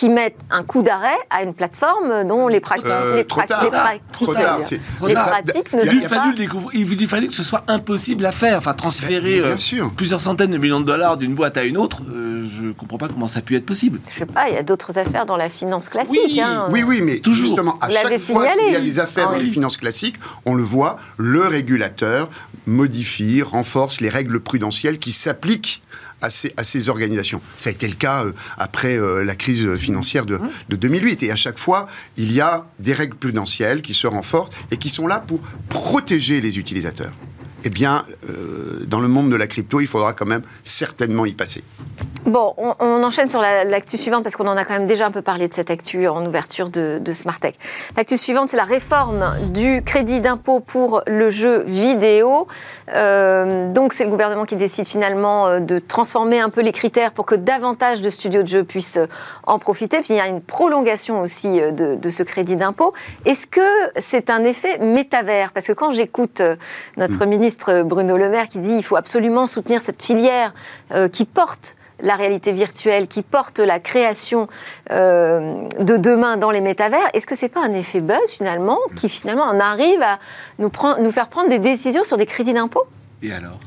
qui 0.00 0.08
mettent 0.08 0.40
un 0.50 0.62
coup 0.62 0.82
d'arrêt 0.82 1.18
à 1.28 1.42
une 1.42 1.52
plateforme 1.52 2.26
dont 2.26 2.48
les, 2.48 2.60
pratiques, 2.60 2.86
euh, 2.86 3.16
les, 3.16 3.24
pratiques, 3.24 3.54
les 3.60 5.14
pratiques 5.14 5.72
ne 5.74 5.82
il 5.82 6.08
fallu 6.08 6.48
Il 6.72 6.96
lui 6.96 7.06
fallu 7.06 7.28
que 7.28 7.34
ce 7.34 7.44
soit 7.44 7.64
impossible 7.68 8.24
à 8.24 8.32
faire. 8.32 8.56
Enfin, 8.56 8.72
transférer 8.72 9.40
euh, 9.40 9.56
plusieurs 9.94 10.22
centaines 10.22 10.52
de 10.52 10.56
millions 10.56 10.80
de 10.80 10.86
dollars 10.86 11.18
d'une 11.18 11.34
boîte 11.34 11.58
à 11.58 11.64
une 11.64 11.76
autre, 11.76 11.98
euh, 12.10 12.46
je 12.50 12.68
ne 12.68 12.72
comprends 12.72 12.96
pas 12.96 13.08
comment 13.08 13.28
ça 13.28 13.40
a 13.40 13.42
pu 13.42 13.56
être 13.56 13.66
possible. 13.66 14.00
Je 14.10 14.20
sais 14.20 14.24
pas, 14.24 14.48
il 14.48 14.54
y 14.54 14.58
a 14.58 14.62
d'autres 14.62 14.98
affaires 14.98 15.26
dans 15.26 15.36
la 15.36 15.50
finance 15.50 15.90
classique. 15.90 16.18
Oui, 16.24 16.40
hein. 16.40 16.68
oui, 16.70 16.82
oui, 16.82 17.02
mais 17.02 17.18
Toujours. 17.18 17.48
justement, 17.48 17.78
à 17.82 17.90
chaque 17.90 18.18
fois 18.18 18.46
qu'il 18.56 18.72
y 18.72 18.76
a 18.76 18.80
des 18.80 19.00
affaires 19.00 19.28
ah 19.28 19.34
dans 19.34 19.38
les 19.38 19.50
finances 19.50 19.76
classiques, 19.76 20.16
on 20.46 20.54
le 20.54 20.62
voit, 20.62 20.96
le 21.18 21.46
régulateur 21.46 22.30
modifie, 22.66 23.42
renforce 23.42 24.00
les 24.00 24.08
règles 24.08 24.40
prudentielles 24.40 24.98
qui 24.98 25.12
s'appliquent 25.12 25.82
à 26.20 26.30
ces, 26.30 26.88
organisations. 26.88 27.40
Ça 27.58 27.70
a 27.70 27.72
été 27.72 27.88
le 27.88 27.94
cas 27.94 28.24
euh, 28.24 28.32
après 28.58 28.96
euh, 28.96 29.22
la 29.22 29.34
crise 29.34 29.74
financière 29.76 30.26
de, 30.26 30.38
de, 30.68 30.76
2008. 30.76 31.22
Et 31.22 31.30
à 31.30 31.36
chaque 31.36 31.58
fois, 31.58 31.86
il 32.16 32.32
y 32.32 32.40
a 32.40 32.66
des 32.78 32.94
règles 32.94 33.16
prudentielles 33.16 33.82
qui 33.82 33.94
se 33.94 34.06
renforcent 34.06 34.50
et 34.70 34.76
qui 34.76 34.88
sont 34.88 35.06
là 35.06 35.20
pour 35.20 35.40
protéger 35.68 36.40
les 36.40 36.58
utilisateurs. 36.58 37.12
Eh 37.64 37.68
bien, 37.68 38.04
euh, 38.28 38.84
dans 38.86 39.00
le 39.00 39.08
monde 39.08 39.30
de 39.30 39.36
la 39.36 39.46
crypto, 39.46 39.80
il 39.80 39.86
faudra 39.86 40.12
quand 40.12 40.26
même 40.26 40.42
certainement 40.64 41.26
y 41.26 41.32
passer. 41.32 41.62
Bon, 42.26 42.54
on, 42.56 43.02
enchaîne 43.02 43.28
sur 43.28 43.40
l'actu 43.40 43.96
suivante 43.96 44.22
parce 44.22 44.36
qu'on 44.36 44.46
en 44.46 44.56
a 44.56 44.64
quand 44.64 44.74
même 44.74 44.86
déjà 44.86 45.06
un 45.06 45.10
peu 45.10 45.22
parlé 45.22 45.48
de 45.48 45.54
cette 45.54 45.70
actu 45.70 46.06
en 46.06 46.24
ouverture 46.26 46.68
de, 46.68 46.98
de 47.00 47.12
Smartech. 47.12 47.56
L'actu 47.96 48.18
suivante, 48.18 48.48
c'est 48.48 48.58
la 48.58 48.64
réforme 48.64 49.24
du 49.54 49.82
crédit 49.82 50.20
d'impôt 50.20 50.60
pour 50.60 51.02
le 51.06 51.30
jeu 51.30 51.64
vidéo. 51.66 52.46
Euh, 52.94 53.70
donc, 53.70 53.94
c'est 53.94 54.04
le 54.04 54.10
gouvernement 54.10 54.44
qui 54.44 54.56
décide 54.56 54.86
finalement 54.86 55.46
euh, 55.46 55.60
de 55.60 55.78
transformer 55.78 56.40
un 56.40 56.50
peu 56.50 56.60
les 56.60 56.72
critères 56.72 57.12
pour 57.12 57.24
que 57.24 57.34
davantage 57.34 58.02
de 58.02 58.10
studios 58.10 58.42
de 58.42 58.48
jeux 58.48 58.64
puissent 58.64 59.00
en 59.46 59.58
profiter. 59.58 60.00
Puis, 60.00 60.10
il 60.10 60.16
y 60.16 60.20
a 60.20 60.28
une 60.28 60.42
prolongation 60.42 61.22
aussi 61.22 61.60
de, 61.60 61.94
de 61.94 62.10
ce 62.10 62.22
crédit 62.22 62.54
d'impôt. 62.54 62.92
Est-ce 63.24 63.46
que 63.46 63.60
c'est 63.96 64.28
un 64.28 64.44
effet 64.44 64.78
métavers? 64.78 65.52
Parce 65.52 65.66
que 65.66 65.72
quand 65.72 65.92
j'écoute 65.92 66.42
notre 66.98 67.24
hmm. 67.24 67.30
ministre 67.30 67.49
Bruno 67.84 68.16
Le 68.16 68.28
Maire 68.28 68.48
qui 68.48 68.58
dit 68.58 68.74
qu'il 68.74 68.84
faut 68.84 68.96
absolument 68.96 69.46
soutenir 69.46 69.80
cette 69.80 70.02
filière 70.02 70.54
qui 71.12 71.24
porte 71.24 71.76
la 72.02 72.16
réalité 72.16 72.52
virtuelle, 72.52 73.06
qui 73.06 73.22
porte 73.22 73.58
la 73.58 73.80
création 73.80 74.46
euh, 74.90 75.66
de 75.78 75.96
demain 75.96 76.36
dans 76.36 76.50
les 76.50 76.60
métavers, 76.60 77.08
est-ce 77.14 77.26
que 77.26 77.34
c'est 77.34 77.48
pas 77.48 77.64
un 77.64 77.72
effet 77.72 78.00
buzz 78.00 78.18
finalement 78.28 78.78
qui 78.96 79.08
finalement 79.08 79.44
en 79.44 79.60
arrive 79.60 80.02
à 80.02 80.18
nous, 80.58 80.70
nous 81.00 81.10
faire 81.10 81.28
prendre 81.28 81.48
des 81.48 81.58
décisions 81.58 82.04
sur 82.04 82.16
des 82.16 82.26
crédits 82.26 82.54
d'impôt? 82.54 82.84
Et 83.22 83.32
alors? 83.32 83.60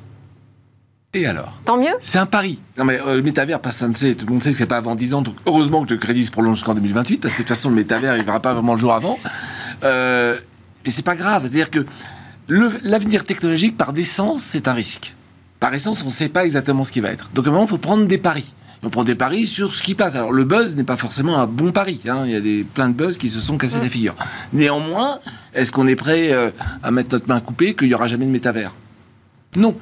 Et 1.14 1.28
alors? 1.28 1.60
Tant 1.66 1.78
mieux. 1.78 1.94
C'est 2.02 2.18
un 2.18 2.26
pari. 2.26 2.60
Non 2.78 2.86
mais 2.86 3.00
euh, 3.00 3.18
le 3.18 3.22
métavers, 3.22 3.60
personne 3.60 3.92
ne 3.92 3.96
sait. 3.96 4.16
Tout 4.16 4.26
le 4.26 4.32
monde 4.32 4.44
sait 4.44 4.50
que 4.50 4.58
c'est 4.58 4.66
pas 4.66 4.78
avant 4.78 4.96
10 4.96 5.14
ans. 5.14 5.22
Donc 5.22 5.36
heureusement 5.46 5.86
que 5.86 5.94
le 5.94 6.00
crédit 6.00 6.26
se 6.26 6.32
prolonge 6.32 6.56
jusqu'en 6.56 6.74
2028 6.74 7.18
parce 7.18 7.34
que 7.34 7.40
de 7.40 7.44
toute 7.44 7.56
façon 7.56 7.70
le 7.70 7.76
métavers 7.76 8.18
il 8.18 8.24
verra 8.24 8.40
pas 8.40 8.54
vraiment 8.54 8.74
le 8.74 8.80
jour 8.80 8.94
avant. 8.94 9.20
Euh, 9.84 10.38
mais 10.84 10.90
c'est 10.90 11.06
pas 11.06 11.16
grave. 11.16 11.44
C'est-à-dire 11.44 11.70
que 11.70 11.86
l'avenir 12.48 13.24
technologique 13.24 13.78
par 13.78 13.94
décence 13.94 14.44
c'est 14.44 14.68
un 14.68 14.74
risque 14.74 15.14
par 15.64 15.74
essence, 15.74 16.04
on 16.04 16.08
ne 16.08 16.12
sait 16.12 16.28
pas 16.28 16.44
exactement 16.44 16.84
ce 16.84 16.92
qui 16.92 17.00
va 17.00 17.10
être. 17.10 17.30
Donc 17.34 17.46
à 17.46 17.50
un 17.50 17.54
moment, 17.54 17.64
il 17.64 17.70
faut 17.70 17.78
prendre 17.78 18.06
des 18.06 18.18
paris. 18.18 18.54
On 18.84 18.90
prend 18.90 19.06
des 19.06 19.16
paris 19.16 19.46
sur 19.46 19.74
ce 19.74 19.82
qui 19.82 19.96
passe. 19.96 20.18
Alors 20.18 20.34
le 20.34 20.44
buzz 20.44 20.76
n'est 20.76 20.84
pas 20.84 20.98
forcément 20.98 21.40
un 21.40 21.48
bon 21.48 21.72
pari. 21.72 22.02
Hein. 22.06 22.24
Il 22.26 22.32
y 22.32 22.36
a 22.36 22.42
des, 22.42 22.66
plein 22.66 22.90
de 22.90 22.94
buzz 22.94 23.18
qui 23.18 23.30
se 23.30 23.40
sont 23.40 23.58
cassés 23.58 23.80
la 23.80 23.88
figure. 23.88 24.14
Néanmoins, 24.52 25.20
est-ce 25.54 25.72
qu'on 25.72 25.88
est 25.88 25.96
prêt 25.96 26.34
euh, 26.34 26.52
à 26.84 26.92
mettre 26.92 27.14
notre 27.14 27.30
main 27.30 27.40
coupée 27.40 27.76
qu'il 27.76 27.88
n'y 27.88 27.94
aura 27.94 28.08
jamais 28.08 28.26
de 28.26 28.32
métavers? 28.32 28.74
Non. 29.56 29.78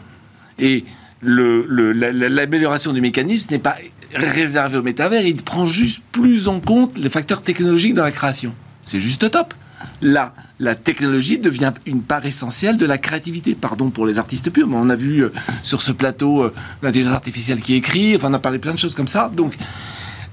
Et 0.59 0.85
l'amélioration 1.23 2.93
du 2.93 3.01
mécanisme 3.01 3.47
n'est 3.49 3.57
pas 3.57 3.77
réservé 4.13 4.77
au 4.77 4.83
métavers. 4.83 5.25
Il 5.25 5.41
prend 5.41 5.65
juste 5.65 6.03
plus 6.11 6.47
en 6.47 6.59
compte 6.59 6.95
les 6.99 7.09
facteurs 7.09 7.41
technologiques 7.41 7.95
dans 7.95 8.03
la 8.03 8.11
création. 8.11 8.53
C'est 8.83 8.99
juste 8.99 9.31
top. 9.31 9.55
Là, 10.01 10.33
la 10.59 10.75
technologie 10.75 11.37
devient 11.37 11.73
une 11.85 12.01
part 12.01 12.25
essentielle 12.25 12.77
de 12.77 12.85
la 12.85 12.97
créativité. 12.97 13.55
Pardon 13.55 13.89
pour 13.89 14.05
les 14.05 14.19
artistes 14.19 14.49
purs, 14.49 14.67
mais 14.67 14.77
on 14.77 14.89
a 14.89 14.95
vu 14.95 15.23
euh, 15.23 15.33
sur 15.63 15.81
ce 15.81 15.91
plateau 15.91 16.43
euh, 16.43 16.53
l'intelligence 16.81 17.13
artificielle 17.13 17.61
qui 17.61 17.75
écrit, 17.75 18.15
enfin 18.15 18.29
on 18.29 18.33
a 18.33 18.39
parlé 18.39 18.59
plein 18.59 18.73
de 18.73 18.79
choses 18.79 18.95
comme 18.95 19.07
ça. 19.07 19.31
Donc 19.35 19.55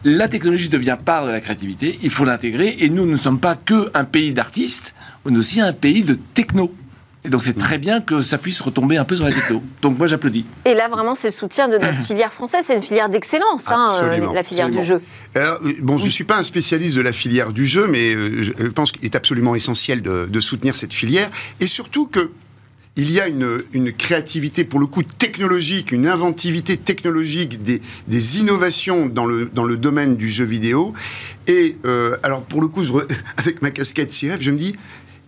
la 0.04 0.28
technologie 0.28 0.68
devient 0.68 0.96
part 1.02 1.26
de 1.26 1.30
la 1.30 1.40
créativité, 1.40 1.98
il 2.02 2.10
faut 2.10 2.24
l'intégrer, 2.24 2.76
et 2.78 2.88
nous 2.88 3.06
ne 3.06 3.16
sommes 3.16 3.40
pas 3.40 3.56
que 3.56 3.90
un 3.94 4.04
pays 4.04 4.32
d'artistes, 4.32 4.94
on 5.24 5.34
est 5.34 5.38
aussi 5.38 5.60
un 5.60 5.72
pays 5.72 6.02
de 6.02 6.14
techno. 6.34 6.72
Et 7.24 7.30
donc 7.30 7.42
c'est 7.42 7.56
mm. 7.56 7.60
très 7.60 7.78
bien 7.78 8.00
que 8.00 8.22
ça 8.22 8.38
puisse 8.38 8.60
retomber 8.60 8.96
un 8.96 9.04
peu 9.04 9.16
sur 9.16 9.24
la 9.24 9.32
techno. 9.32 9.62
Donc 9.82 9.98
moi 9.98 10.06
j'applaudis. 10.06 10.46
Et 10.64 10.74
là 10.74 10.88
vraiment 10.88 11.14
c'est 11.14 11.28
le 11.28 11.32
soutien 11.32 11.68
de 11.68 11.78
notre 11.78 11.98
filière 12.06 12.32
française, 12.32 12.64
c'est 12.64 12.76
une 12.76 12.82
filière 12.82 13.08
d'excellence, 13.08 13.70
hein, 13.70 13.88
euh, 14.02 14.32
la 14.32 14.42
filière 14.42 14.70
du 14.70 14.84
jeu. 14.84 15.00
Alors, 15.34 15.60
bon, 15.80 15.98
je 15.98 16.06
ne 16.06 16.10
suis 16.10 16.24
pas 16.24 16.36
un 16.36 16.42
spécialiste 16.42 16.96
de 16.96 17.00
la 17.00 17.12
filière 17.12 17.52
du 17.52 17.66
jeu, 17.66 17.86
mais 17.88 18.14
euh, 18.14 18.42
je 18.42 18.52
pense 18.68 18.92
qu'il 18.92 19.04
est 19.04 19.16
absolument 19.16 19.54
essentiel 19.54 20.02
de, 20.02 20.40
soutenir 20.40 20.76
cette 20.76 20.94
filière. 20.94 21.30
Et 21.58 21.66
surtout 21.66 22.06
que 22.06 22.30
il 22.96 23.12
y 23.12 23.20
a 23.20 23.28
une, 23.28 23.92
créativité, 23.92 24.64
pour 24.64 24.80
le 24.80 24.86
coup, 24.86 25.02
technologique, 25.02 25.92
une 25.92 26.06
inventivité 26.06 26.76
technologique, 26.76 27.60
des, 27.60 28.38
innovations 28.38 29.06
dans 29.06 29.24
le, 29.24 29.46
dans 29.46 29.64
le 29.64 29.76
domaine 29.76 30.16
du 30.16 30.28
jeu 30.28 30.44
vidéo. 30.44 30.94
Et 31.46 31.76
euh, 31.84 32.16
alors, 32.22 32.42
pour 32.42 32.60
le 32.60 32.68
coup, 32.68 32.82
je, 32.82 32.92
avec 33.36 33.62
ma 33.62 33.70
casquette 33.70 34.10
CF, 34.10 34.40
je 34.40 34.50
me 34.50 34.58
dis, 34.58 34.74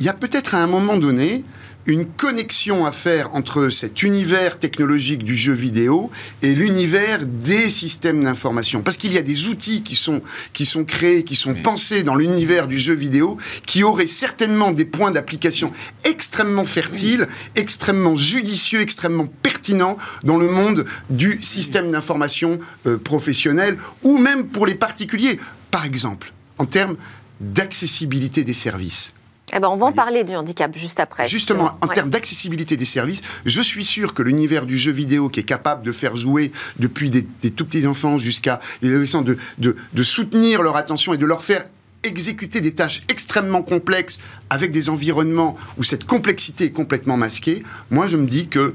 il 0.01 0.07
y 0.07 0.09
a 0.09 0.15
peut-être 0.15 0.55
à 0.55 0.63
un 0.63 0.67
moment 0.67 0.97
donné 0.97 1.45
une 1.91 2.07
connexion 2.07 2.87
à 2.87 2.93
faire 2.93 3.35
entre 3.35 3.69
cet 3.71 4.03
univers 4.03 4.59
technologique 4.59 5.25
du 5.25 5.37
jeu 5.37 5.53
vidéo 5.53 6.11
et 6.43 6.55
l'univers 6.55 7.27
des 7.27 7.69
systèmes 7.69 8.25
d'information. 8.25 8.83
Parce 8.83 8.97
qu'il 8.97 9.13
y 9.13 9.19
a 9.19 9.23
des 9.23 9.49
outils 9.49 9.83
qui 9.83 9.97
sont, 9.97 10.23
qui 10.53 10.65
sont 10.65 10.85
créés, 10.85 11.25
qui 11.25 11.35
sont 11.35 11.55
pensés 11.55 12.03
dans 12.03 12.15
l'univers 12.15 12.69
du 12.69 12.79
jeu 12.79 12.95
vidéo, 12.95 13.39
qui 13.67 13.83
auraient 13.83 14.07
certainement 14.07 14.71
des 14.71 14.85
points 14.85 15.11
d'application 15.11 15.73
extrêmement 16.05 16.65
fertiles, 16.65 17.27
extrêmement 17.57 18.17
judicieux, 18.17 18.81
extrêmement 18.81 19.27
pertinents 19.43 19.97
dans 20.23 20.39
le 20.39 20.49
monde 20.49 20.87
du 21.11 21.39
système 21.43 21.91
d'information 21.91 22.61
euh, 22.87 22.99
professionnel 22.99 23.79
ou 24.03 24.19
même 24.19 24.47
pour 24.47 24.67
les 24.67 24.75
particuliers. 24.75 25.39
Par 25.71 25.85
exemple, 25.85 26.33
en 26.59 26.67
termes 26.67 26.97
d'accessibilité 27.41 28.45
des 28.45 28.55
services. 28.55 29.15
Eh 29.53 29.61
ben, 29.61 29.69
on 29.69 29.77
va 29.77 29.87
en 29.87 29.93
parler 29.93 30.25
du 30.25 30.35
handicap 30.35 30.77
juste 30.77 31.01
après. 31.01 31.29
Justement, 31.29 31.77
en 31.81 31.89
termes 31.89 32.11
d'accessibilité 32.11 32.77
des 32.77 32.85
services, 32.85 33.23
je 33.45 33.61
suis 33.61 33.85
sûr 33.85 34.15
que 34.15 34.23
l'univers 34.23 34.67
du 34.67 34.79
jeu 34.79 34.93
vidéo 34.93 35.29
qui 35.29 35.41
est 35.41 35.45
capable 35.45 35.83
de 35.83 35.93
faire 35.93 36.17
jouer 36.17 36.53
depuis 36.79 37.11
des, 37.11 37.25
tout 37.51 37.65
petits 37.65 37.87
enfants 37.87 38.19
jusqu'à 38.19 38.61
des 38.83 38.91
adolescents, 38.91 39.23
de, 39.23 39.39
de, 39.59 40.03
soutenir 40.03 40.63
leur 40.63 40.77
attention 40.77 41.15
et 41.15 41.19
de 41.19 41.27
leur 41.27 41.43
faire 41.43 41.65
exécuter 42.03 42.61
des 42.61 42.73
tâches 42.73 43.03
extrêmement 43.09 43.63
complexes 43.63 44.19
avec 44.49 44.73
des 44.73 44.89
environnements 44.89 45.57
où 45.77 45.85
cette 45.85 46.05
complexité 46.05 46.65
est 46.65 46.73
complètement 46.73 47.17
masquée, 47.17 47.63
moi 47.91 48.07
je 48.07 48.17
me 48.17 48.27
dis 48.27 48.49
que 48.49 48.75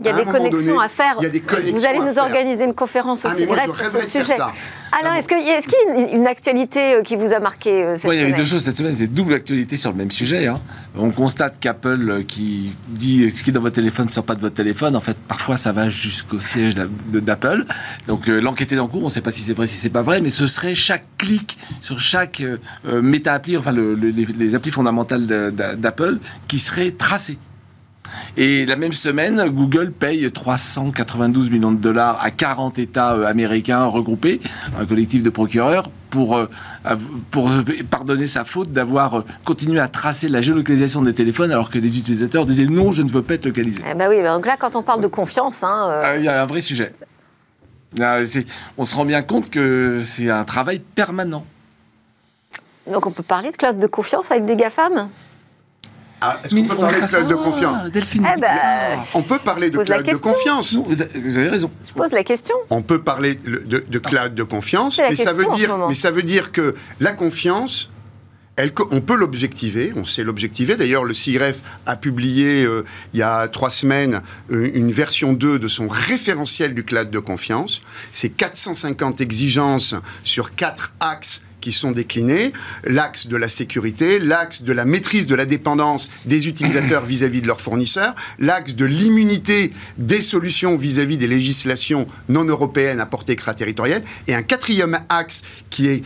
Il 0.00 0.06
y 0.06 0.10
a 0.10 0.12
des 0.12 0.24
connexions 0.24 0.80
à 0.80 0.88
faire. 0.88 1.16
Il 1.18 1.24
y 1.24 1.26
a 1.26 1.30
des 1.30 1.40
connexions 1.40 1.76
Vous 1.76 1.86
allez 1.86 1.98
nous 1.98 2.18
organiser 2.18 2.64
une 2.64 2.74
conférence 2.74 3.24
ah, 3.24 3.32
aussi 3.32 3.46
bref 3.46 3.66
sur 3.66 3.86
ce 3.86 4.00
sujet. 4.00 4.36
Alain, 4.92 5.14
est-ce 5.14 5.28
qu'il 5.28 5.38
y, 5.38 5.50
a 5.50 6.14
une 6.14 6.26
actualité 6.26 6.94
euh, 6.94 7.02
qui 7.02 7.16
vous 7.16 7.34
a 7.34 7.40
marqué 7.40 7.70
euh, 7.70 7.96
cette 7.96 8.02
semaine 8.02 8.18
Il 8.18 8.20
y 8.20 8.24
avait 8.24 8.32
deux 8.32 8.44
choses 8.44 8.62
cette 8.62 8.76
semaine, 8.76 8.94
c'est 8.96 9.06
double 9.06 9.34
actualité 9.34 9.76
sur 9.76 9.90
le 9.90 9.96
même 9.96 10.10
sujet. 10.10 10.46
Hein. 10.46 10.60
On 10.96 11.10
constate 11.10 11.60
qu'Apple, 11.60 12.10
euh, 12.10 12.22
qui 12.22 12.72
dit 12.88 13.30
ce 13.30 13.42
qui 13.42 13.50
est 13.50 13.52
dans 13.52 13.60
votre 13.60 13.74
téléphone 13.74 14.06
ne 14.06 14.10
sort 14.10 14.24
pas 14.24 14.34
de 14.34 14.40
votre 14.40 14.54
téléphone, 14.54 14.96
en 14.96 15.00
fait, 15.00 15.16
parfois 15.16 15.56
ça 15.56 15.72
va 15.72 15.90
jusqu'au 15.90 16.38
siège 16.38 16.74
d'Apple. 16.74 17.64
Donc 18.06 18.28
l'enquête 18.28 18.72
est 18.72 18.78
en 18.78 18.88
cours, 18.88 19.02
on 19.02 19.06
ne 19.06 19.10
sait 19.10 19.20
pas 19.20 19.30
si 19.30 19.42
c'est 19.42 19.52
vrai, 19.52 19.66
si 19.66 19.76
c'est 19.76 19.90
pas 19.90 20.02
vrai, 20.02 20.20
mais 20.20 20.30
ce 20.30 20.46
serait 20.46 20.74
chaque 20.74 21.04
clic 21.18 21.58
sur 21.82 21.98
chaque 21.98 22.42
méta-appli, 22.84 23.56
enfin 23.56 23.72
les, 23.72 24.12
les 24.12 24.54
applis 24.54 24.70
fondamentales 24.70 25.26
d'Apple, 25.26 26.18
qui 26.46 26.58
serait 26.58 26.92
tracé. 26.92 27.38
Et 28.36 28.66
la 28.66 28.76
même 28.76 28.92
semaine, 28.92 29.48
Google 29.48 29.92
paye 29.92 30.30
392 30.30 31.50
millions 31.50 31.72
de 31.72 31.78
dollars 31.78 32.18
à 32.22 32.30
40 32.30 32.78
États 32.78 33.14
euh, 33.14 33.26
américains 33.26 33.84
regroupés, 33.84 34.40
un 34.78 34.86
collectif 34.86 35.22
de 35.22 35.30
procureurs, 35.30 35.90
pour, 36.10 36.36
euh, 36.36 36.46
pour 37.30 37.50
pardonner 37.90 38.26
sa 38.26 38.44
faute 38.44 38.72
d'avoir 38.72 39.18
euh, 39.18 39.24
continué 39.44 39.80
à 39.80 39.88
tracer 39.88 40.28
la 40.28 40.40
géolocalisation 40.40 41.02
des 41.02 41.14
téléphones 41.14 41.52
alors 41.52 41.70
que 41.70 41.78
les 41.78 41.98
utilisateurs 41.98 42.46
disaient 42.46 42.66
non, 42.66 42.92
je 42.92 43.02
ne 43.02 43.10
veux 43.10 43.22
pas 43.22 43.34
être 43.34 43.46
localisé. 43.46 43.82
Eh 43.88 43.94
ben 43.94 44.08
oui, 44.08 44.22
donc 44.22 44.46
là, 44.46 44.56
quand 44.58 44.76
on 44.76 44.82
parle 44.82 45.00
de 45.00 45.06
confiance... 45.06 45.62
Hein, 45.62 46.00
ah, 46.02 46.16
Il 46.16 46.24
y 46.24 46.28
a 46.28 46.42
un 46.42 46.46
vrai 46.46 46.60
sujet. 46.60 46.94
On 48.76 48.84
se 48.84 48.94
rend 48.94 49.04
bien 49.04 49.22
compte 49.22 49.50
que 49.50 50.00
c'est 50.02 50.30
un 50.30 50.44
travail 50.44 50.78
permanent. 50.78 51.44
Donc 52.90 53.06
on 53.06 53.10
peut 53.10 53.22
parler 53.22 53.50
de 53.50 53.56
cloud 53.56 53.78
de 53.78 53.86
confiance 53.86 54.30
avec 54.30 54.44
des 54.44 54.56
GAFAM? 54.56 55.08
Ah, 56.20 56.40
est-ce 56.42 56.54
qu'on 56.54 56.64
peut 56.64 56.76
parler 56.76 57.00
de 57.00 57.06
cloud 57.06 57.28
de 57.28 57.34
confiance 57.34 57.90
Delphine, 57.92 58.26
eh 58.36 58.40
ben, 58.40 58.48
on 59.14 59.22
peut 59.22 59.38
parler 59.38 59.70
de 59.70 59.78
cloud 59.78 60.04
de 60.04 60.16
confiance. 60.16 60.74
vous 60.74 61.38
avez 61.38 61.48
raison. 61.48 61.70
Je 61.86 61.92
pose 61.92 62.12
la 62.12 62.24
question. 62.24 62.54
On 62.70 62.82
peut 62.82 63.00
parler 63.02 63.34
de, 63.34 63.98
cloud 63.98 64.34
de 64.34 64.42
confiance, 64.42 64.98
mais 64.98 65.16
ça, 65.16 65.32
veut 65.32 65.46
dire, 65.54 65.76
mais 65.88 65.94
ça 65.94 66.10
veut 66.10 66.22
dire 66.22 66.50
que 66.50 66.74
la 66.98 67.12
confiance, 67.12 67.90
elle, 68.56 68.72
on 68.90 69.00
peut 69.00 69.14
l'objectiver, 69.14 69.92
on 69.94 70.04
sait 70.04 70.24
l'objectiver. 70.24 70.76
D'ailleurs, 70.76 71.04
le 71.04 71.14
CIREF 71.14 71.62
a 71.86 71.94
publié 71.94 72.64
euh, 72.64 72.84
il 73.12 73.20
y 73.20 73.22
a 73.22 73.46
trois 73.46 73.70
semaines 73.70 74.20
euh, 74.50 74.70
une 74.74 74.90
version 74.90 75.32
2 75.32 75.60
de 75.60 75.68
son 75.68 75.86
référentiel 75.86 76.74
du 76.74 76.82
cloud 76.84 77.10
de 77.10 77.18
confiance. 77.20 77.82
C'est 78.12 78.30
450 78.30 79.20
exigences 79.20 79.94
sur 80.24 80.56
quatre 80.56 80.92
axes 80.98 81.42
qui 81.60 81.72
sont 81.72 81.90
déclinés, 81.90 82.52
l'axe 82.84 83.26
de 83.26 83.36
la 83.36 83.48
sécurité, 83.48 84.18
l'axe 84.18 84.62
de 84.62 84.72
la 84.72 84.84
maîtrise 84.84 85.26
de 85.26 85.34
la 85.34 85.46
dépendance 85.46 86.10
des 86.24 86.48
utilisateurs 86.48 87.04
vis-à-vis 87.06 87.40
de 87.40 87.46
leurs 87.46 87.60
fournisseurs, 87.60 88.14
l'axe 88.38 88.74
de 88.74 88.84
l'immunité 88.84 89.72
des 89.96 90.22
solutions 90.22 90.76
vis-à-vis 90.76 91.18
des 91.18 91.26
législations 91.26 92.06
non 92.28 92.44
européennes 92.44 93.00
à 93.00 93.06
portée 93.06 93.32
extraterritoriale, 93.32 94.02
et 94.26 94.34
un 94.34 94.42
quatrième 94.42 95.00
axe 95.08 95.42
qui 95.70 95.88
est 95.88 96.02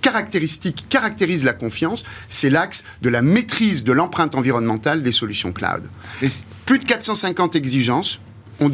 caractéristique, 0.00 0.84
caractérise 0.90 1.44
la 1.44 1.54
confiance, 1.54 2.04
c'est 2.28 2.50
l'axe 2.50 2.84
de 3.00 3.08
la 3.08 3.22
maîtrise 3.22 3.84
de 3.84 3.92
l'empreinte 3.92 4.34
environnementale 4.34 5.02
des 5.02 5.12
solutions 5.12 5.50
cloud. 5.50 5.82
Plus 6.66 6.78
de 6.78 6.84
450 6.84 7.56
exigences, 7.56 8.20
on, 8.60 8.70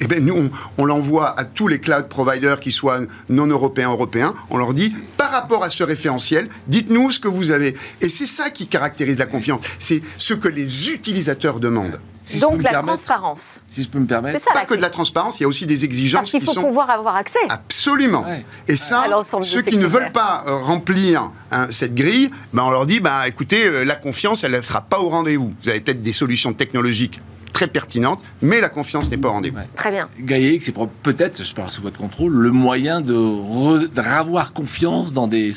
eh 0.00 0.06
ben 0.06 0.24
nous, 0.24 0.50
on, 0.78 0.84
l'envoie 0.84 1.38
à 1.38 1.44
tous 1.44 1.68
les 1.68 1.78
cloud 1.78 2.08
providers 2.08 2.60
qui 2.60 2.72
soient 2.72 3.00
non 3.28 3.46
européens, 3.46 3.90
européens. 3.90 4.34
On 4.50 4.56
leur 4.56 4.74
dit, 4.74 4.96
par 5.16 5.30
rapport 5.30 5.64
à 5.64 5.70
ce 5.70 5.82
référentiel, 5.82 6.48
dites-nous 6.66 7.12
ce 7.12 7.20
que 7.20 7.28
vous 7.28 7.50
avez. 7.50 7.74
Et 8.00 8.08
c'est 8.08 8.26
ça 8.26 8.50
qui 8.50 8.66
caractérise 8.66 9.18
la 9.18 9.26
confiance. 9.26 9.64
C'est 9.78 10.02
ce 10.18 10.34
que 10.34 10.48
les 10.48 10.90
utilisateurs 10.90 11.60
demandent. 11.60 12.00
Donc 12.40 12.62
la 12.62 12.82
transparence. 12.82 13.64
Si 13.68 13.82
je 13.82 13.88
peux 13.88 13.98
me 13.98 14.06
permettre. 14.06 14.38
C'est 14.38 14.44
ça. 14.44 14.52
Pas 14.52 14.64
que 14.64 14.74
de 14.74 14.80
la 14.80 14.90
transparence, 14.90 15.40
il 15.40 15.42
y 15.42 15.46
a 15.46 15.48
aussi 15.48 15.66
des 15.66 15.84
exigences 15.84 16.30
Parce 16.30 16.44
qu'il 16.44 16.44
faut 16.44 16.68
pouvoir 16.68 16.90
avoir 16.90 17.16
accès. 17.16 17.40
Absolument. 17.48 18.24
Et 18.68 18.76
ça, 18.76 19.04
ceux 19.42 19.62
qui 19.62 19.76
ne 19.76 19.86
veulent 19.86 20.12
pas 20.12 20.44
euh, 20.46 20.56
remplir 20.58 21.32
hein, 21.50 21.66
cette 21.70 21.94
grille, 21.94 22.30
ben 22.52 22.62
on 22.62 22.70
leur 22.70 22.86
dit, 22.86 23.00
bah 23.00 23.26
écoutez, 23.26 23.66
euh, 23.66 23.84
la 23.84 23.96
confiance, 23.96 24.44
elle 24.44 24.52
ne 24.52 24.62
sera 24.62 24.82
pas 24.82 25.00
au 25.00 25.08
rendez-vous. 25.08 25.52
Vous 25.62 25.68
avez 25.68 25.80
peut-être 25.80 26.02
des 26.02 26.12
solutions 26.12 26.52
technologiques 26.52 27.20
très 27.52 27.66
pertinente, 27.66 28.22
mais 28.40 28.60
la 28.60 28.68
confiance 28.68 29.10
n'est 29.10 29.16
pas 29.16 29.28
au 29.28 29.32
rendez-vous. 29.32 29.58
Très 29.76 29.90
bien. 29.90 30.08
Gaïa 30.18 30.58
c'est 30.60 30.74
peut-être, 31.02 31.44
je 31.44 31.54
parle 31.54 31.70
sous 31.70 31.82
votre 31.82 31.98
contrôle, 31.98 32.32
le 32.32 32.50
moyen 32.50 33.00
de, 33.00 34.00
ravoir 34.00 34.52
confiance 34.52 35.12
dans 35.12 35.26
des, 35.26 35.50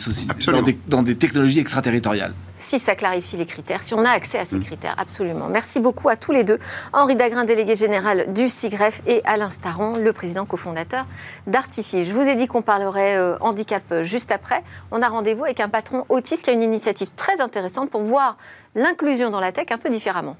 dans 0.45 0.61
des, 0.61 0.77
dans 0.87 1.03
des 1.03 1.15
technologies 1.15 1.59
extraterritoriales 1.59 2.33
si 2.55 2.79
ça 2.79 2.95
clarifie 2.95 3.37
les 3.37 3.45
critères, 3.45 3.83
si 3.83 3.93
on 3.93 4.03
a 4.05 4.09
accès 4.09 4.39
à 4.39 4.45
ces 4.45 4.57
mm. 4.57 4.63
critères, 4.63 4.95
absolument. 4.97 5.47
Merci 5.49 5.79
beaucoup 5.79 6.09
à 6.09 6.15
tous 6.15 6.31
les 6.31 6.43
deux. 6.43 6.59
Henri 6.93 7.15
Dagrin, 7.15 7.43
délégué 7.43 7.75
général 7.75 8.33
du 8.33 8.49
SIGREF, 8.49 9.01
et 9.07 9.21
Alain 9.25 9.49
Staron, 9.49 9.97
le 9.97 10.13
président 10.13 10.45
cofondateur 10.45 11.05
d'Artifi. 11.47 12.05
Je 12.05 12.13
vous 12.13 12.27
ai 12.27 12.35
dit 12.35 12.47
qu'on 12.47 12.61
parlerait 12.61 13.17
euh, 13.17 13.37
handicap 13.41 13.83
euh, 13.91 14.03
juste 14.03 14.31
après. 14.31 14.63
On 14.91 15.01
a 15.01 15.07
rendez-vous 15.07 15.43
avec 15.43 15.59
un 15.59 15.69
patron 15.69 16.05
autiste 16.09 16.43
qui 16.43 16.49
a 16.49 16.53
une 16.53 16.63
initiative 16.63 17.09
très 17.15 17.41
intéressante 17.41 17.89
pour 17.89 18.01
voir 18.01 18.37
l'inclusion 18.73 19.29
dans 19.29 19.39
la 19.39 19.51
tech 19.51 19.67
un 19.71 19.77
peu 19.77 19.89
différemment. 19.89 20.37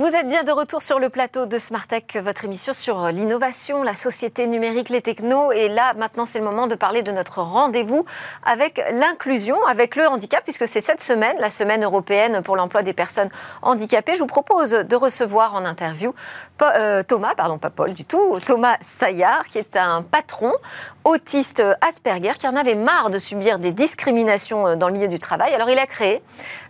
Vous 0.00 0.16
êtes 0.16 0.30
bien 0.30 0.44
de 0.44 0.50
retour 0.50 0.80
sur 0.80 0.98
le 0.98 1.10
plateau 1.10 1.44
de 1.44 1.58
Smartech, 1.58 2.16
votre 2.24 2.46
émission 2.46 2.72
sur 2.72 3.08
l'innovation, 3.08 3.82
la 3.82 3.94
société 3.94 4.46
numérique, 4.46 4.88
les 4.88 5.02
technos. 5.02 5.52
Et 5.52 5.68
là, 5.68 5.92
maintenant, 5.92 6.24
c'est 6.24 6.38
le 6.38 6.44
moment 6.46 6.66
de 6.68 6.74
parler 6.74 7.02
de 7.02 7.12
notre 7.12 7.42
rendez-vous 7.42 8.06
avec 8.42 8.82
l'inclusion, 8.92 9.62
avec 9.66 9.96
le 9.96 10.06
handicap, 10.06 10.42
puisque 10.42 10.66
c'est 10.66 10.80
cette 10.80 11.02
semaine, 11.02 11.36
la 11.38 11.50
semaine 11.50 11.84
européenne 11.84 12.40
pour 12.42 12.56
l'emploi 12.56 12.82
des 12.82 12.94
personnes 12.94 13.28
handicapées. 13.60 14.14
Je 14.14 14.20
vous 14.20 14.26
propose 14.26 14.70
de 14.70 14.96
recevoir 14.96 15.54
en 15.54 15.66
interview 15.66 16.14
euh, 16.62 17.02
Thomas, 17.02 17.34
pardon, 17.34 17.58
pas 17.58 17.68
Paul 17.68 17.92
du 17.92 18.06
tout, 18.06 18.32
Thomas 18.46 18.78
Saillard, 18.80 19.48
qui 19.48 19.58
est 19.58 19.76
un 19.76 20.00
patron 20.00 20.54
autiste 21.04 21.62
Asperger, 21.80 22.32
qui 22.38 22.46
en 22.46 22.56
avait 22.56 22.74
marre 22.74 23.10
de 23.10 23.18
subir 23.18 23.58
des 23.58 23.72
discriminations 23.72 24.66
euh, 24.66 24.76
dans 24.76 24.88
le 24.88 24.94
milieu 24.94 25.08
du 25.08 25.18
travail. 25.18 25.54
Alors, 25.54 25.70
il 25.70 25.78
a 25.78 25.86
créé, 25.86 26.22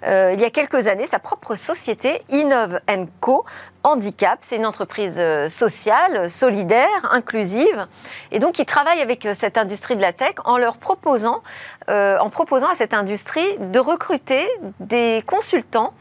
euh, 0.06 0.32
il 0.34 0.40
y 0.40 0.44
a 0.44 0.50
quelques 0.50 0.86
années, 0.88 1.06
sa 1.06 1.18
propre 1.18 1.54
société, 1.54 2.22
Innove 2.30 2.80
Co. 3.20 3.44
Handicap. 3.82 4.38
C'est 4.42 4.56
une 4.56 4.66
entreprise 4.66 5.16
euh, 5.18 5.48
sociale, 5.48 6.28
solidaire, 6.28 7.08
inclusive. 7.10 7.86
Et 8.30 8.38
donc, 8.38 8.58
ils 8.58 8.66
travaillent 8.66 9.00
avec 9.00 9.26
cette 9.32 9.58
industrie 9.58 9.96
de 9.96 10.02
la 10.02 10.12
tech 10.12 10.34
en 10.44 10.58
leur 10.58 10.76
proposant, 10.76 11.42
en 11.88 12.30
proposant 12.30 12.68
à 12.68 12.74
cette 12.74 12.94
industrie 12.94 13.58
de 13.58 13.80
recruter 13.80 14.46
des 14.78 15.24
consultants 15.26 15.92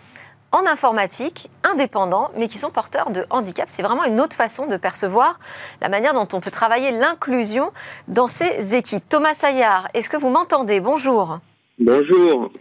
en 0.52 0.66
informatique, 0.66 1.50
indépendants, 1.64 2.32
mais 2.36 2.48
qui 2.48 2.58
sont 2.58 2.70
porteurs 2.72 3.12
de 3.12 3.26
handicap. 3.30 3.66
C'est 3.70 3.84
vraiment 3.84 4.04
une 4.04 4.20
autre 4.20 4.36
façon 4.36 4.66
de 4.66 4.78
percevoir 4.78 5.40
la 5.82 5.90
manière 5.90 6.14
dont 6.14 6.28
on 6.34 6.40
peut 6.40 6.52
travailler 6.52 6.92
l'inclusion 6.92 7.72
dans 8.08 8.28
ces 8.28 8.76
équipes. 8.76 9.08
Thomas 9.08 9.34
Saillard, 9.34 9.88
est-ce 9.94 10.10
que 10.10 10.18
vous 10.18 10.30
m'entendez? 10.30 10.80
Bonjour. 10.80 11.40
Bonjour. 11.78 12.52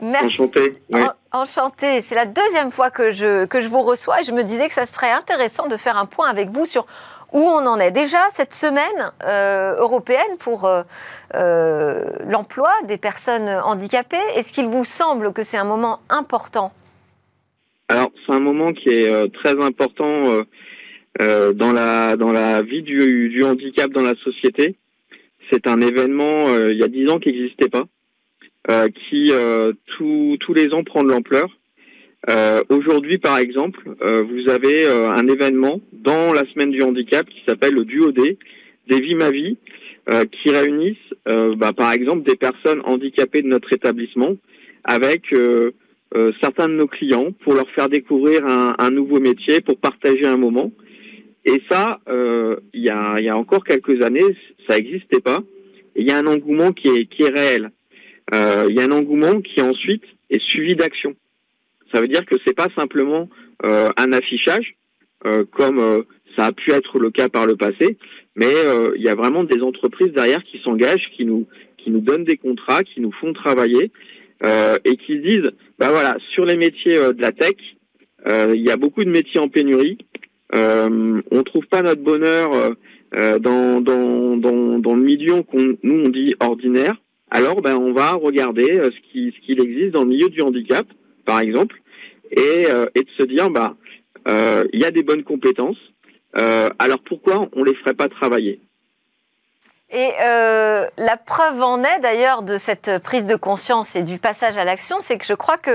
Merci. 0.00 0.42
Enchanté. 1.32 2.02
C'est 2.02 2.14
la 2.14 2.26
deuxième 2.26 2.70
fois 2.70 2.90
que 2.90 3.10
je, 3.10 3.44
que 3.44 3.60
je 3.60 3.68
vous 3.68 3.82
reçois 3.82 4.20
et 4.20 4.24
je 4.24 4.32
me 4.32 4.42
disais 4.42 4.68
que 4.68 4.74
ça 4.74 4.84
serait 4.84 5.12
intéressant 5.12 5.68
de 5.68 5.76
faire 5.76 5.96
un 5.96 6.06
point 6.06 6.28
avec 6.28 6.50
vous 6.50 6.66
sur 6.66 6.86
où 7.32 7.40
on 7.40 7.66
en 7.66 7.78
est. 7.78 7.90
Déjà, 7.90 8.18
cette 8.30 8.52
semaine 8.52 9.12
euh, 9.24 9.76
européenne 9.76 10.36
pour 10.38 10.66
euh, 10.66 10.82
euh, 11.34 12.04
l'emploi 12.26 12.70
des 12.84 12.98
personnes 12.98 13.48
handicapées, 13.48 14.20
est-ce 14.34 14.52
qu'il 14.52 14.66
vous 14.66 14.84
semble 14.84 15.32
que 15.32 15.42
c'est 15.42 15.56
un 15.56 15.64
moment 15.64 16.00
important 16.08 16.72
un 18.32 18.40
moment 18.40 18.72
qui 18.72 18.88
est 18.88 19.32
très 19.32 19.60
important 19.60 20.44
dans, 21.18 21.72
la, 21.72 22.16
dans 22.16 22.32
la 22.32 22.62
vie 22.62 22.82
du, 22.82 23.28
du 23.28 23.44
handicap 23.44 23.90
dans 23.90 24.02
la 24.02 24.14
société. 24.24 24.76
C'est 25.50 25.66
un 25.66 25.80
événement, 25.80 26.54
il 26.66 26.76
y 26.76 26.82
a 26.82 26.88
dix 26.88 27.08
ans, 27.08 27.18
qui 27.18 27.32
n'existait 27.32 27.68
pas. 27.68 27.84
Euh, 28.70 28.88
qui 28.90 29.32
euh, 29.32 29.72
tous 29.98 30.54
les 30.54 30.72
ans 30.72 30.84
prend 30.84 31.02
de 31.02 31.08
l'ampleur. 31.08 31.48
Euh, 32.30 32.62
aujourd'hui, 32.68 33.18
par 33.18 33.38
exemple, 33.38 33.80
vous 34.00 34.48
avez 34.48 34.86
un 34.86 35.26
événement 35.26 35.80
dans 35.92 36.32
la 36.32 36.44
semaine 36.52 36.70
du 36.70 36.82
handicap 36.82 37.26
qui 37.28 37.42
s'appelle 37.46 37.74
le 37.74 37.84
Duo 37.84 38.12
D, 38.12 38.38
des 38.88 39.00
vies 39.00 39.16
ma 39.16 39.30
vie, 39.30 39.56
qui 40.30 40.50
réunissent, 40.50 40.96
bah, 41.56 41.72
par 41.72 41.90
exemple, 41.92 42.22
des 42.22 42.36
personnes 42.36 42.80
handicapées 42.84 43.42
de 43.42 43.48
notre 43.48 43.72
établissement 43.72 44.36
avec 44.84 45.34
certains 46.40 46.68
de 46.68 46.74
nos 46.74 46.86
clients 46.86 47.32
pour 47.32 47.54
leur 47.54 47.68
faire 47.70 47.88
découvrir 47.88 48.46
un, 48.46 48.90
nouveau 48.90 49.20
métier, 49.20 49.60
pour 49.60 49.78
partager 49.78 50.26
un 50.26 50.36
moment. 50.36 50.70
Et 51.44 51.62
ça, 51.70 52.00
il 52.08 52.82
y, 52.82 52.90
a, 52.90 53.36
encore 53.36 53.64
quelques 53.64 54.02
années, 54.02 54.36
ça 54.68 54.76
n'existait 54.76 55.20
pas. 55.20 55.42
Il 55.96 56.06
y 56.06 56.12
a 56.12 56.18
un 56.18 56.26
engouement 56.26 56.72
qui 56.72 56.88
est, 56.88 57.06
qui 57.06 57.22
est 57.22 57.30
réel. 57.30 57.70
Euh, 58.32 58.66
il 58.68 58.76
y 58.76 58.80
a 58.80 58.84
un 58.84 58.92
engouement 58.92 59.40
qui 59.40 59.60
ensuite 59.60 60.04
est 60.30 60.42
suivi 60.42 60.74
d'action. 60.74 61.14
Ça 61.92 62.00
veut 62.00 62.08
dire 62.08 62.24
que 62.24 62.36
c'est 62.46 62.56
pas 62.56 62.68
simplement 62.76 63.28
euh, 63.64 63.90
un 63.96 64.12
affichage 64.12 64.74
euh, 65.26 65.44
comme 65.52 66.04
ça 66.36 66.46
a 66.46 66.52
pu 66.52 66.72
être 66.72 66.98
le 66.98 67.10
cas 67.10 67.28
par 67.28 67.46
le 67.46 67.56
passé, 67.56 67.98
mais 68.34 68.52
il 68.96 69.02
y 69.02 69.08
a 69.08 69.14
vraiment 69.14 69.44
des 69.44 69.60
entreprises 69.60 70.12
derrière 70.12 70.42
qui 70.44 70.58
s'engagent, 70.60 71.10
qui 71.14 71.26
nous 71.26 71.46
qui 71.76 71.90
nous 71.90 72.00
donnent 72.00 72.24
des 72.24 72.36
contrats, 72.36 72.84
qui 72.84 73.00
nous 73.00 73.12
font 73.12 73.32
travailler 73.32 73.90
et 74.42 74.96
qui 74.96 75.16
se 75.16 75.22
disent, 75.22 75.50
bah 75.78 75.90
voilà, 75.90 76.16
sur 76.32 76.44
les 76.44 76.56
métiers 76.56 76.96
de 76.96 77.20
la 77.20 77.32
tech, 77.32 77.56
il 78.26 78.60
y 78.60 78.70
a 78.70 78.76
beaucoup 78.76 79.04
de 79.04 79.10
métiers 79.10 79.40
en 79.40 79.48
pénurie. 79.48 79.98
on 80.52 80.58
ne 80.58 81.42
trouve 81.42 81.66
pas 81.66 81.82
notre 81.82 82.02
bonheur 82.02 82.74
dans, 83.12 83.80
dans, 83.80 84.36
dans, 84.36 84.78
dans, 84.78 84.94
le 84.94 85.02
milieu 85.02 85.42
qu'on 85.42 85.76
nous 85.82 86.04
on 86.06 86.08
dit 86.08 86.34
ordinaire. 86.40 86.94
Alors 87.30 87.62
ben 87.62 87.76
on 87.76 87.92
va 87.92 88.12
regarder 88.12 88.64
ce 88.64 89.10
qui 89.10 89.32
ce 89.34 89.46
qu'il 89.46 89.60
existe 89.60 89.92
dans 89.92 90.02
le 90.02 90.10
milieu 90.10 90.28
du 90.28 90.42
handicap, 90.42 90.86
par 91.24 91.40
exemple, 91.40 91.80
et, 92.30 92.66
et 92.94 93.00
de 93.00 93.10
se 93.18 93.24
dire 93.24 93.50
bah 93.50 93.76
il 94.26 94.80
y 94.80 94.84
a 94.84 94.90
des 94.90 95.02
bonnes 95.02 95.24
compétences. 95.24 95.80
alors 96.34 97.00
pourquoi 97.04 97.48
on 97.52 97.64
les 97.64 97.74
ferait 97.74 97.94
pas 97.94 98.08
travailler? 98.08 98.60
Et 99.92 100.08
euh, 100.24 100.86
la 100.96 101.16
preuve 101.18 101.60
en 101.60 101.82
est 101.82 102.00
d'ailleurs 102.00 102.42
de 102.42 102.56
cette 102.56 102.90
prise 103.04 103.26
de 103.26 103.36
conscience 103.36 103.94
et 103.94 104.02
du 104.02 104.18
passage 104.18 104.56
à 104.56 104.64
l'action, 104.64 104.96
c'est 105.00 105.18
que 105.18 105.26
je 105.26 105.34
crois 105.34 105.58
que 105.58 105.72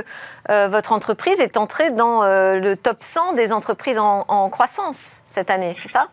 euh, 0.50 0.68
votre 0.70 0.92
entreprise 0.92 1.40
est 1.40 1.56
entrée 1.56 1.92
dans 1.92 2.24
euh, 2.24 2.56
le 2.56 2.76
top 2.76 2.98
100 3.02 3.34
des 3.34 3.54
entreprises 3.54 4.00
en, 4.00 4.50
croissance 4.50 5.22
cette 5.28 5.52
année, 5.52 5.74
c'est 5.76 5.90
ça? 5.90 6.10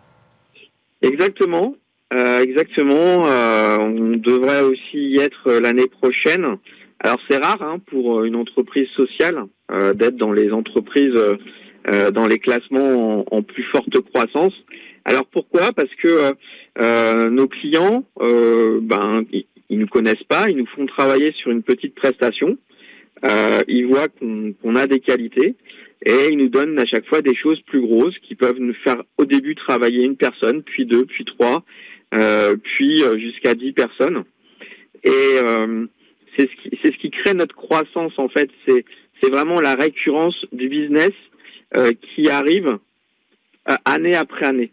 Exactement, 1.01 1.77
exactement. 2.11 3.23
on 3.23 4.17
devrait 4.17 4.63
aussi 4.63 4.99
y 4.99 5.19
être 5.19 5.53
l'année 5.53 5.87
prochaine. 5.87 6.59
Alors 7.01 7.19
c'est 7.29 7.39
rare 7.39 7.63
hein, 7.63 7.79
pour 7.87 8.25
une 8.25 8.37
entreprise 8.37 8.89
sociale 8.97 9.45
d'être 9.95 10.17
dans 10.17 10.33
les 10.33 10.53
entreprises, 10.53 11.15
dans 12.13 12.27
les 12.27 12.39
classements 12.39 13.21
en, 13.21 13.25
en, 13.31 13.43
plus 13.43 13.65
forte 13.65 14.01
croissance. 14.13 14.53
Alors 15.05 15.27
pourquoi? 15.27 15.73
Parce 15.73 15.95
que 16.03 16.35
euh, 16.79 17.31
nos 17.31 17.47
clients, 17.47 18.05
euh, 18.20 18.81
ben, 18.83 19.25
ils, 19.33 19.79
nous 19.79 19.87
connaissent 19.87 20.25
pas, 20.29 20.49
ils 20.49 20.57
nous 20.57 20.66
font 20.66 20.87
travailler 20.87 21.33
sur 21.33 21.51
une 21.51 21.62
petite 21.62 21.95
prestation. 21.95 22.59
Euh, 23.25 23.62
ils 23.68 23.87
voient 23.87 24.09
qu'on 24.09 24.77
a 24.77 24.87
des 24.87 25.01
qualités 25.01 25.55
et 26.05 26.29
ils 26.31 26.37
nous 26.37 26.49
donnent 26.49 26.79
à 26.79 26.85
chaque 26.85 27.07
fois 27.07 27.22
des 27.22 27.35
choses 27.35 27.61
plus 27.62 27.81
grosses 27.81 28.18
qui 28.18 28.35
peuvent 28.35 28.59
nous 28.59 28.75
faire 28.85 29.03
au 29.16 29.25
début 29.25 29.55
travailler 29.55 30.05
une 30.05 30.16
personne, 30.16 30.62
puis 30.62 30.85
deux, 30.85 31.07
puis 31.07 31.25
trois, 31.25 31.64
euh, 32.12 32.57
puis 32.57 33.03
euh, 33.03 33.18
jusqu'à 33.18 33.55
dix 33.55 33.72
personnes. 33.72 34.25
Et 35.03 35.39
euh, 35.43 35.87
c'est 36.37 36.49
ce 36.51 36.68
qui 36.68 36.79
ce 36.83 36.99
qui 36.99 37.11
crée 37.11 37.35
notre 37.35 37.55
croissance 37.55 38.12
en 38.18 38.29
fait. 38.29 38.51
C'est 38.66 38.85
c'est 39.22 39.31
vraiment 39.31 39.61
la 39.61 39.75
récurrence 39.75 40.37
du 40.53 40.68
business 40.68 41.12
qui 42.14 42.29
arrive 42.29 42.79
année 43.85 44.14
après 44.14 44.47
année. 44.47 44.70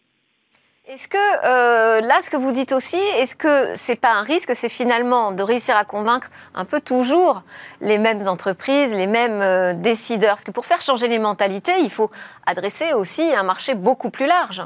Est-ce 0.94 1.08
que 1.08 1.16
euh, 1.16 2.02
là, 2.02 2.20
ce 2.20 2.30
que 2.30 2.36
vous 2.36 2.52
dites 2.52 2.74
aussi, 2.74 2.98
est-ce 3.18 3.34
que 3.34 3.74
c'est 3.76 3.98
pas 3.98 4.12
un 4.12 4.24
risque, 4.24 4.50
c'est 4.54 4.68
finalement 4.68 5.32
de 5.32 5.42
réussir 5.42 5.78
à 5.78 5.86
convaincre 5.86 6.30
un 6.54 6.66
peu 6.66 6.82
toujours 6.82 7.44
les 7.80 7.98
mêmes 7.98 8.28
entreprises, 8.28 8.94
les 8.94 9.08
mêmes 9.08 9.40
euh, 9.42 9.72
décideurs? 9.74 10.32
Parce 10.32 10.44
que 10.44 10.52
pour 10.52 10.66
faire 10.66 10.82
changer 10.82 11.08
les 11.08 11.18
mentalités, 11.18 11.72
il 11.82 11.90
faut 11.90 12.12
adresser 12.46 12.92
aussi 12.94 13.22
un 13.22 13.44
marché 13.44 13.74
beaucoup 13.74 14.10
plus 14.10 14.26
large. 14.26 14.64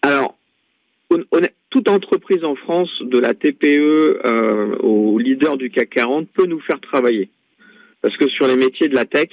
Alors, 0.00 0.38
toute 1.68 1.90
entreprise 1.90 2.42
en 2.42 2.54
France, 2.54 2.90
de 3.02 3.18
la 3.18 3.34
TPE 3.34 4.22
euh, 4.24 4.78
au 4.78 5.18
leader 5.18 5.58
du 5.58 5.68
CAC 5.68 5.90
40, 5.90 6.28
peut 6.28 6.46
nous 6.46 6.60
faire 6.60 6.80
travailler. 6.80 7.28
Parce 8.00 8.16
que 8.16 8.26
sur 8.30 8.46
les 8.46 8.56
métiers 8.56 8.88
de 8.88 8.94
la 8.94 9.04
tech, 9.04 9.28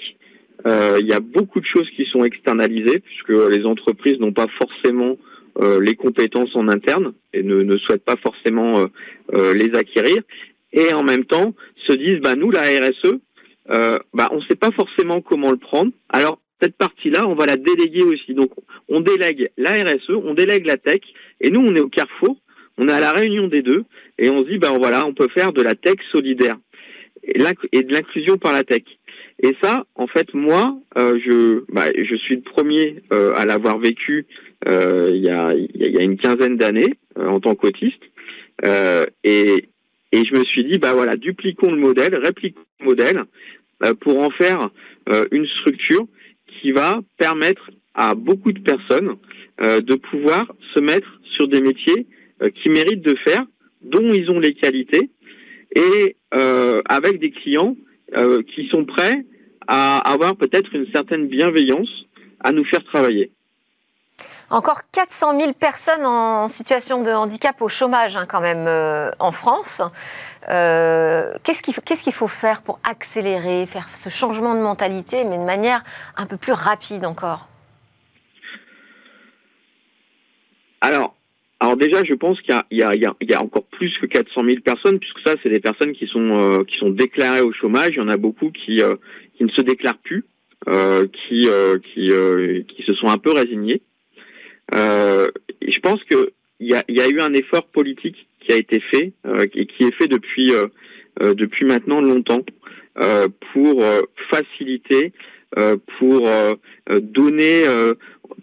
il 0.66 1.08
y 1.08 1.14
a 1.14 1.22
beaucoup 1.22 1.62
de 1.62 1.66
choses 1.66 1.90
qui 1.96 2.06
sont 2.12 2.26
externalisées, 2.26 3.00
puisque 3.00 3.30
les 3.30 3.66
entreprises 3.66 4.20
n'ont 4.20 4.34
pas 4.34 4.48
forcément 4.60 5.16
euh, 5.16 5.31
les 5.60 5.96
compétences 5.96 6.56
en 6.56 6.68
interne 6.68 7.14
et 7.34 7.44
ne, 7.44 7.62
ne 7.62 7.78
souhaitent 7.78 8.06
pas 8.06 8.18
forcément 8.18 8.80
euh, 8.80 8.88
euh, 9.34 9.54
les 9.54 9.76
acquérir. 9.78 10.22
Et 10.74 10.94
en 10.94 11.04
même 11.04 11.26
temps, 11.26 11.54
se 11.88 11.94
disent, 11.94 12.20
bah, 12.20 12.36
nous, 12.36 12.52
la 12.52 12.62
RSE, 12.62 13.20
bah, 14.14 14.30
on 14.32 14.38
ne 14.38 14.46
sait 14.48 14.56
pas 14.56 14.72
forcément 14.72 15.22
comment 15.22 15.52
le 15.52 15.58
prendre. 15.58 15.92
Alors, 16.10 16.40
cette 16.62 16.78
partie-là, 16.78 17.24
on 17.28 17.36
va 17.36 17.46
la 17.46 17.58
déléguer 17.58 18.04
aussi. 18.04 18.34
Donc, 18.34 18.52
on 18.88 19.02
délègue 19.02 19.50
la 19.58 19.72
RSE, 19.72 20.12
on 20.12 20.34
délègue 20.34 20.66
la 20.66 20.78
tech, 20.78 21.02
et 21.42 21.50
nous, 21.50 21.60
on 21.60 21.76
est 21.76 21.82
au 21.82 21.90
carrefour, 21.90 22.38
on 22.78 22.88
est 22.88 22.94
à 22.94 23.00
la 23.00 23.12
réunion 23.12 23.48
des 23.48 23.62
deux, 23.62 23.84
et 24.18 24.30
on 24.30 24.40
se 24.40 24.50
dit, 24.50 24.58
ben 24.60 24.78
voilà, 24.78 25.06
on 25.06 25.14
peut 25.14 25.30
faire 25.34 25.52
de 25.52 25.62
la 25.62 25.76
tech 25.76 25.96
solidaire 26.12 26.56
et 27.24 27.84
de 27.84 27.94
l'inclusion 27.94 28.38
par 28.38 28.54
la 28.54 28.64
tech. 28.64 28.84
Et 29.44 29.56
ça, 29.62 29.86
en 29.96 30.06
fait, 30.06 30.34
moi, 30.36 30.80
euh, 30.98 31.20
je, 31.26 31.64
bah, 31.74 31.88
je 31.96 32.16
suis 32.16 32.36
le 32.36 32.42
premier 32.42 33.02
euh, 33.12 33.34
à 33.36 33.46
l'avoir 33.46 33.80
vécu 33.80 34.28
euh, 34.68 35.10
il, 35.12 35.22
y 35.22 35.30
a, 35.30 35.54
y 35.56 35.98
a 35.98 36.04
une 36.04 36.18
quinzaine 36.18 36.58
d'années 36.58 36.94
en 37.16 37.40
tant 37.40 37.56
qu'autiste. 37.56 38.02
et, 38.64 39.66
et 40.12 40.26
je 40.26 40.36
me 40.36 40.44
suis 40.46 40.64
dit, 40.66 40.78
bah 40.78 40.94
voilà, 40.94 41.16
dupliquons 41.16 41.72
le 41.72 41.78
modèle, 41.78 42.16
répliquons 42.16 42.62
le 42.82 42.86
modèle 42.86 43.24
pour 44.02 44.20
en 44.20 44.30
faire 44.30 44.70
une 45.32 45.48
structure 45.48 46.06
qui 46.46 46.72
va 46.72 47.00
permettre 47.18 47.72
à 47.96 48.14
beaucoup 48.14 48.52
de 48.52 48.60
personnes 48.60 49.16
de 49.60 49.96
pouvoir 49.96 50.54
se 50.76 50.80
mettre 50.80 51.20
sur 51.36 51.48
des 51.48 51.62
métiers 51.62 52.06
qui 52.62 52.70
méritent 52.70 53.02
de 53.02 53.16
faire, 53.26 53.44
dont 53.82 54.14
ils 54.14 54.30
ont 54.30 54.40
les 54.40 54.54
qualités, 54.54 55.10
et 55.76 56.16
avec 56.32 57.20
des 57.20 57.32
clients 57.32 57.76
qui 58.54 58.68
sont 58.68 58.86
prêts 58.86 59.26
à 59.74 60.00
avoir 60.00 60.36
peut-être 60.36 60.76
une 60.76 60.86
certaine 60.92 61.28
bienveillance 61.28 61.88
à 62.44 62.52
nous 62.52 62.66
faire 62.66 62.84
travailler. 62.84 63.32
Encore 64.50 64.82
400 64.92 65.40
000 65.40 65.54
personnes 65.54 66.06
en 66.06 66.50
situation 66.50 67.02
de 67.02 67.10
handicap 67.10 67.62
au 67.62 67.70
chômage 67.70 68.18
hein, 68.18 68.26
quand 68.28 68.42
même 68.42 68.68
euh, 68.68 69.10
en 69.20 69.32
France. 69.32 69.82
Euh, 70.50 71.32
qu'est-ce 71.46 72.04
qu'il 72.04 72.14
faut 72.14 72.28
faire 72.28 72.62
pour 72.64 72.82
accélérer, 72.84 73.66
faire 73.66 73.88
ce 73.88 74.10
changement 74.10 74.54
de 74.54 74.60
mentalité, 74.60 75.24
mais 75.24 75.38
de 75.38 75.44
manière 75.44 75.84
un 76.18 76.26
peu 76.26 76.36
plus 76.36 76.52
rapide 76.52 77.06
encore? 77.06 77.48
Alors, 80.82 81.16
alors 81.62 81.78
déjà, 81.78 82.04
je 82.04 82.16
pense 82.16 82.42
qu'il 82.42 82.60
y, 82.72 82.78
y, 82.80 83.34
a 83.34 83.42
encore 83.42 83.66
plus 83.66 83.96
que 84.02 84.08
400 84.08 84.42
000 84.44 84.62
personnes, 84.66 84.98
puisque 84.98 85.20
ça, 85.24 85.36
c'est 85.44 85.50
des 85.50 85.60
personnes 85.60 85.94
qui 85.94 86.08
sont 86.08 86.42
euh, 86.42 86.64
qui 86.64 86.76
sont 86.78 86.90
déclarées 86.90 87.42
au 87.42 87.54
chômage. 87.54 87.92
Il 87.92 87.98
y 87.98 88.02
en 88.02 88.08
a 88.08 88.18
beaucoup 88.18 88.50
qui 88.50 88.82
qui 89.42 89.46
ne 89.46 89.52
se 89.52 89.62
déclarent 89.62 89.98
plus, 89.98 90.24
euh, 90.68 91.08
qui 91.08 91.48
qui 91.94 92.12
qui 92.68 92.84
se 92.84 92.94
sont 92.94 93.08
un 93.08 93.18
peu 93.18 93.32
résignés. 93.32 93.82
je 94.72 95.80
pense 95.80 96.04
que 96.04 96.32
il 96.60 96.68
y 96.68 96.76
a, 96.76 96.84
y 96.88 97.02
a 97.02 97.08
eu 97.08 97.20
un 97.22 97.34
effort 97.34 97.66
politique 97.66 98.28
qui 98.40 98.52
a 98.54 98.58
été 98.58 98.80
fait 98.80 99.14
et 99.56 99.66
qui 99.66 99.84
est 99.84 99.96
fait 99.96 100.08
depuis 100.08 100.52
depuis 101.20 101.66
maintenant 101.66 102.02
longtemps 102.02 102.46
pour 103.52 103.84
faciliter, 104.30 105.12
pour 106.00 106.30
donner 106.90 107.66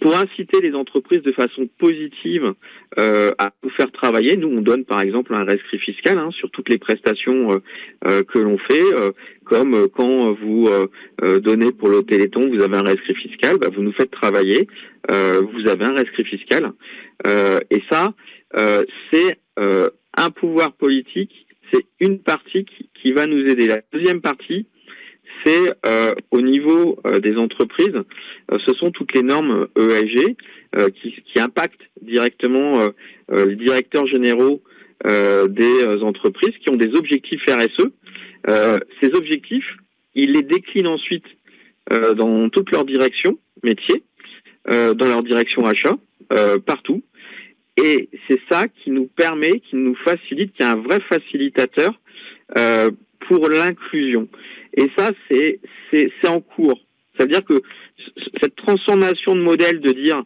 pour 0.01 0.17
inciter 0.17 0.61
les 0.61 0.75
entreprises 0.75 1.23
de 1.23 1.33
façon 1.33 1.69
positive 1.79 2.55
euh, 2.99 3.33
à 3.39 3.53
nous 3.63 3.71
faire 3.71 3.91
travailler. 3.93 4.37
Nous, 4.37 4.49
on 4.49 4.61
donne 4.61 4.85
par 4.85 5.01
exemple 5.03 5.35
un 5.35 5.45
rescrit 5.45 5.79
fiscal 5.79 6.19
hein, 6.19 6.31
sur 6.31 6.51
toutes 6.51 6.69
les 6.69 6.79
prestations 6.79 7.53
euh, 7.53 7.59
euh 8.07 8.23
que 8.23 8.39
l'on 8.39 8.59
fait, 8.59 8.83
euh, 8.83 9.13
comme 9.45 9.75
euh, 9.75 9.89
quand 9.89 10.33
vous 10.35 10.69
donnez 11.41 11.73
pour 11.73 11.89
le 11.89 12.03
Téléthon, 12.03 12.49
vous 12.49 12.63
avez 12.63 12.77
un 12.77 12.83
rescrit 12.83 13.15
fiscal, 13.15 13.57
bah, 13.59 13.69
vous 13.75 13.83
nous 13.83 13.93
faites 13.93 14.11
travailler, 14.11 14.69
vous 15.09 15.69
avez 15.69 15.85
un 15.85 15.95
rescrit 15.95 16.25
fiscal. 16.25 16.73
et 17.27 17.83
ça, 17.91 18.15
c'est 19.13 19.39
un 19.57 20.31
pouvoir 20.31 20.73
politique, 20.73 21.47
c'est 21.73 21.87
une 22.01 22.21
partie 22.21 22.65
qui, 22.65 22.89
qui 23.01 23.13
va 23.13 23.27
nous 23.27 23.47
aider. 23.47 23.67
La 23.67 23.81
deuxième 23.93 24.21
partie, 24.21 24.67
c'est 25.45 25.73
euh, 25.87 26.15
au 26.31 26.41
niveau 26.41 26.99
euh, 27.07 27.21
des 27.21 27.37
entreprises, 27.37 27.95
euh, 28.53 28.59
ce 28.67 28.75
sont 28.75 28.91
toutes 28.91 29.15
les 29.15 29.23
normes 29.23 29.69
ESG 29.77 30.37
qui, 31.01 31.15
qui, 31.25 31.41
impactent 31.41 31.81
directement 32.03 32.91
les 33.33 33.57
directeurs 33.57 34.07
généraux 34.07 34.63
des 35.03 35.87
entreprises 36.03 36.55
qui 36.63 36.71
ont 36.71 36.77
des 36.77 36.95
objectifs 36.95 37.41
RSE. 37.49 37.87
ces 39.01 39.15
objectifs, 39.15 39.65
ils 40.15 40.33
les 40.33 40.43
déclinent 40.43 40.89
ensuite 40.89 41.25
dans 41.91 42.51
toute 42.51 42.71
leur 42.71 42.85
direction 42.85 43.39
métier, 43.63 44.03
dans 44.67 45.07
leur 45.07 45.23
direction 45.23 45.65
achat, 45.65 45.97
partout. 46.67 47.03
Et 47.83 48.11
c'est 48.29 48.41
ça 48.51 48.69
qui 48.69 48.91
nous 48.91 49.07
permet, 49.07 49.61
qui 49.61 49.77
nous 49.77 49.97
facilite, 50.05 50.53
qui 50.53 50.63
est 50.63 50.67
un 50.67 50.77
vrai 50.77 51.01
facilitateur 51.09 51.99
pour 53.27 53.49
l'inclusion. 53.49 54.29
Et 54.75 54.91
ça, 54.97 55.11
c'est 55.29 55.61
c'est 55.91 56.29
en 56.29 56.41
cours. 56.41 56.81
Ça 57.17 57.25
veut 57.25 57.31
dire 57.31 57.45
que 57.45 57.63
cette 58.41 58.57
transformation 58.57 59.35
de 59.35 59.41
modèle 59.41 59.81
de 59.81 59.93
dire 59.93 60.23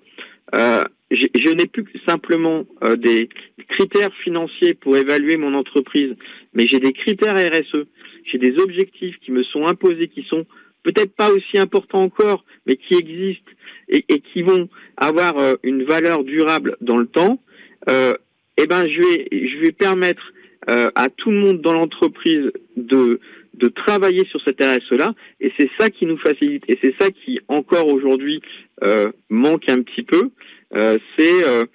euh, 0.54 0.84
je, 1.10 1.50
n'ai 1.54 1.66
plus 1.66 1.84
simplement 2.06 2.64
euh, 2.82 2.96
des 2.96 3.28
critères 3.68 4.14
financiers 4.22 4.74
pour 4.74 4.96
évaluer 4.96 5.36
mon 5.36 5.54
entreprise, 5.54 6.14
mais 6.54 6.66
j'ai 6.66 6.80
des 6.80 6.92
critères 6.92 7.34
RSE, 7.34 7.86
j'ai 8.30 8.38
des 8.38 8.58
objectifs 8.58 9.16
qui 9.20 9.30
me 9.30 9.42
sont 9.44 9.66
imposés, 9.66 10.08
qui 10.08 10.24
sont 10.28 10.46
peut-être 10.82 11.14
pas 11.14 11.30
aussi 11.30 11.58
importants 11.58 12.02
encore, 12.02 12.44
mais 12.66 12.76
qui 12.76 12.94
existent 12.94 13.50
et, 13.88 14.04
et 14.08 14.20
qui 14.20 14.42
vont 14.42 14.68
avoir 14.96 15.38
euh, 15.38 15.54
une 15.62 15.84
valeur 15.84 16.24
durable 16.24 16.76
dans 16.80 16.96
le 16.96 17.06
temps. 17.06 17.40
Euh, 17.88 18.14
eh 18.58 18.66
ben, 18.66 18.86
je 18.86 19.00
vais 19.00 19.28
je 19.32 19.58
vais 19.60 19.72
permettre 19.72 20.32
à 20.66 21.08
tout 21.16 21.30
le 21.30 21.38
monde 21.38 21.60
dans 21.60 21.72
l'entreprise 21.72 22.52
de 22.76 23.20
de 23.54 23.68
travailler 23.68 24.26
sur 24.26 24.40
cette 24.42 24.60
RSE-là, 24.60 25.14
et 25.40 25.52
c'est 25.58 25.70
ça 25.78 25.90
qui 25.90 26.06
nous 26.06 26.18
facilite, 26.18 26.64
et 26.68 26.78
c'est 26.82 26.94
ça 27.00 27.10
qui 27.10 27.40
encore 27.48 27.86
aujourd'hui 27.86 28.40
euh, 28.82 29.12
manque 29.28 29.68
un 29.68 29.82
petit 29.82 30.02
peu, 30.02 30.30
euh, 30.74 30.98
euh, 31.20 31.66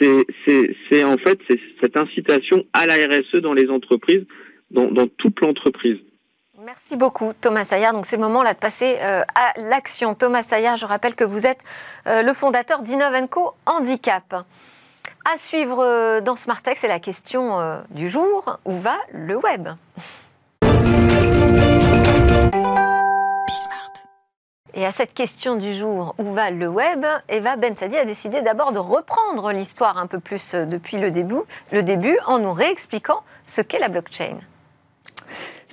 c'est 0.00 0.26
c'est 0.88 1.04
en 1.04 1.16
fait 1.16 1.38
cette 1.80 1.96
incitation 1.96 2.64
à 2.72 2.86
la 2.86 2.94
RSE 2.94 3.36
dans 3.36 3.54
les 3.54 3.68
entreprises, 3.68 4.24
dans, 4.70 5.06
toute 5.06 5.40
l'entreprise. 5.40 5.98
Merci 6.64 6.96
beaucoup 6.96 7.32
Thomas 7.40 7.64
Saillard. 7.64 7.92
Donc 7.92 8.04
c'est 8.04 8.16
le 8.16 8.22
moment 8.22 8.42
là 8.42 8.54
de 8.54 8.58
passer 8.58 8.96
à 9.00 9.52
l'action. 9.58 10.14
Thomas 10.14 10.42
Saillard, 10.42 10.76
je 10.76 10.86
rappelle 10.86 11.14
que 11.14 11.24
vous 11.24 11.46
êtes 11.46 11.62
le 12.06 12.32
fondateur 12.32 12.82
d'Innovenco 12.82 13.52
Handicap. 13.66 14.44
À 15.24 15.36
suivre 15.36 16.20
dans 16.20 16.36
Smartech, 16.36 16.78
c'est 16.78 16.88
la 16.88 17.00
question 17.00 17.82
du 17.90 18.08
jour. 18.08 18.58
Où 18.64 18.76
va 18.76 18.96
le 19.12 19.36
web? 19.36 19.68
Et 24.74 24.86
à 24.86 24.90
cette 24.90 25.12
question 25.12 25.56
du 25.56 25.74
jour, 25.74 26.14
où 26.18 26.32
va 26.32 26.50
le 26.50 26.66
web? 26.66 27.04
Eva 27.28 27.56
Bensadi 27.56 27.96
a 27.96 28.06
décidé 28.06 28.40
d'abord 28.40 28.72
de 28.72 28.78
reprendre 28.78 29.52
l'histoire 29.52 29.98
un 29.98 30.06
peu 30.06 30.18
plus 30.18 30.54
euh, 30.54 30.64
depuis 30.64 30.96
le 30.96 31.10
début, 31.10 31.42
le 31.72 31.82
début 31.82 32.18
en 32.26 32.38
nous 32.38 32.52
réexpliquant 32.52 33.22
ce 33.44 33.60
qu'est 33.60 33.78
la 33.78 33.88
blockchain. 33.88 34.38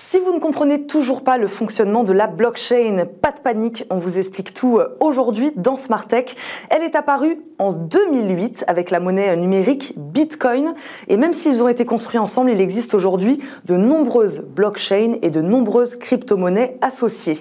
Si 0.02 0.18
vous 0.18 0.32
ne 0.32 0.40
comprenez 0.40 0.88
toujours 0.88 1.26
pas 1.26 1.38
le 1.38 1.50
fonctionnement 1.50 2.06
de 2.06 2.14
la 2.14 2.28
blockchain, 2.28 3.06
pas 3.22 3.34
de 3.34 3.42
panique, 3.42 3.84
on 3.90 4.00
vous 4.00 4.18
explique 4.18 4.54
tout 4.54 4.78
euh, 4.78 4.96
aujourd'hui 5.02 5.52
dans 5.58 5.76
Smartech. 5.76 6.38
Elle 6.70 6.84
est 6.84 6.96
apparue 6.96 7.38
en 7.58 7.74
2008 7.74 8.64
avec 8.68 8.92
la 8.92 9.02
monnaie 9.02 9.36
numérique 9.36 9.96
Bitcoin 9.98 10.74
et 11.10 11.18
même 11.18 11.34
s'ils 11.34 11.62
ont 11.64 11.68
été 11.68 11.84
construits 11.84 12.18
ensemble, 12.18 12.50
il 12.50 12.62
existe 12.62 12.94
aujourd'hui 12.94 13.40
de 13.66 13.76
nombreuses 13.76 14.46
blockchains 14.46 15.18
et 15.22 15.32
de 15.32 15.42
nombreuses 15.42 15.98
crypto-monnaies 15.98 16.78
associées. 16.80 17.38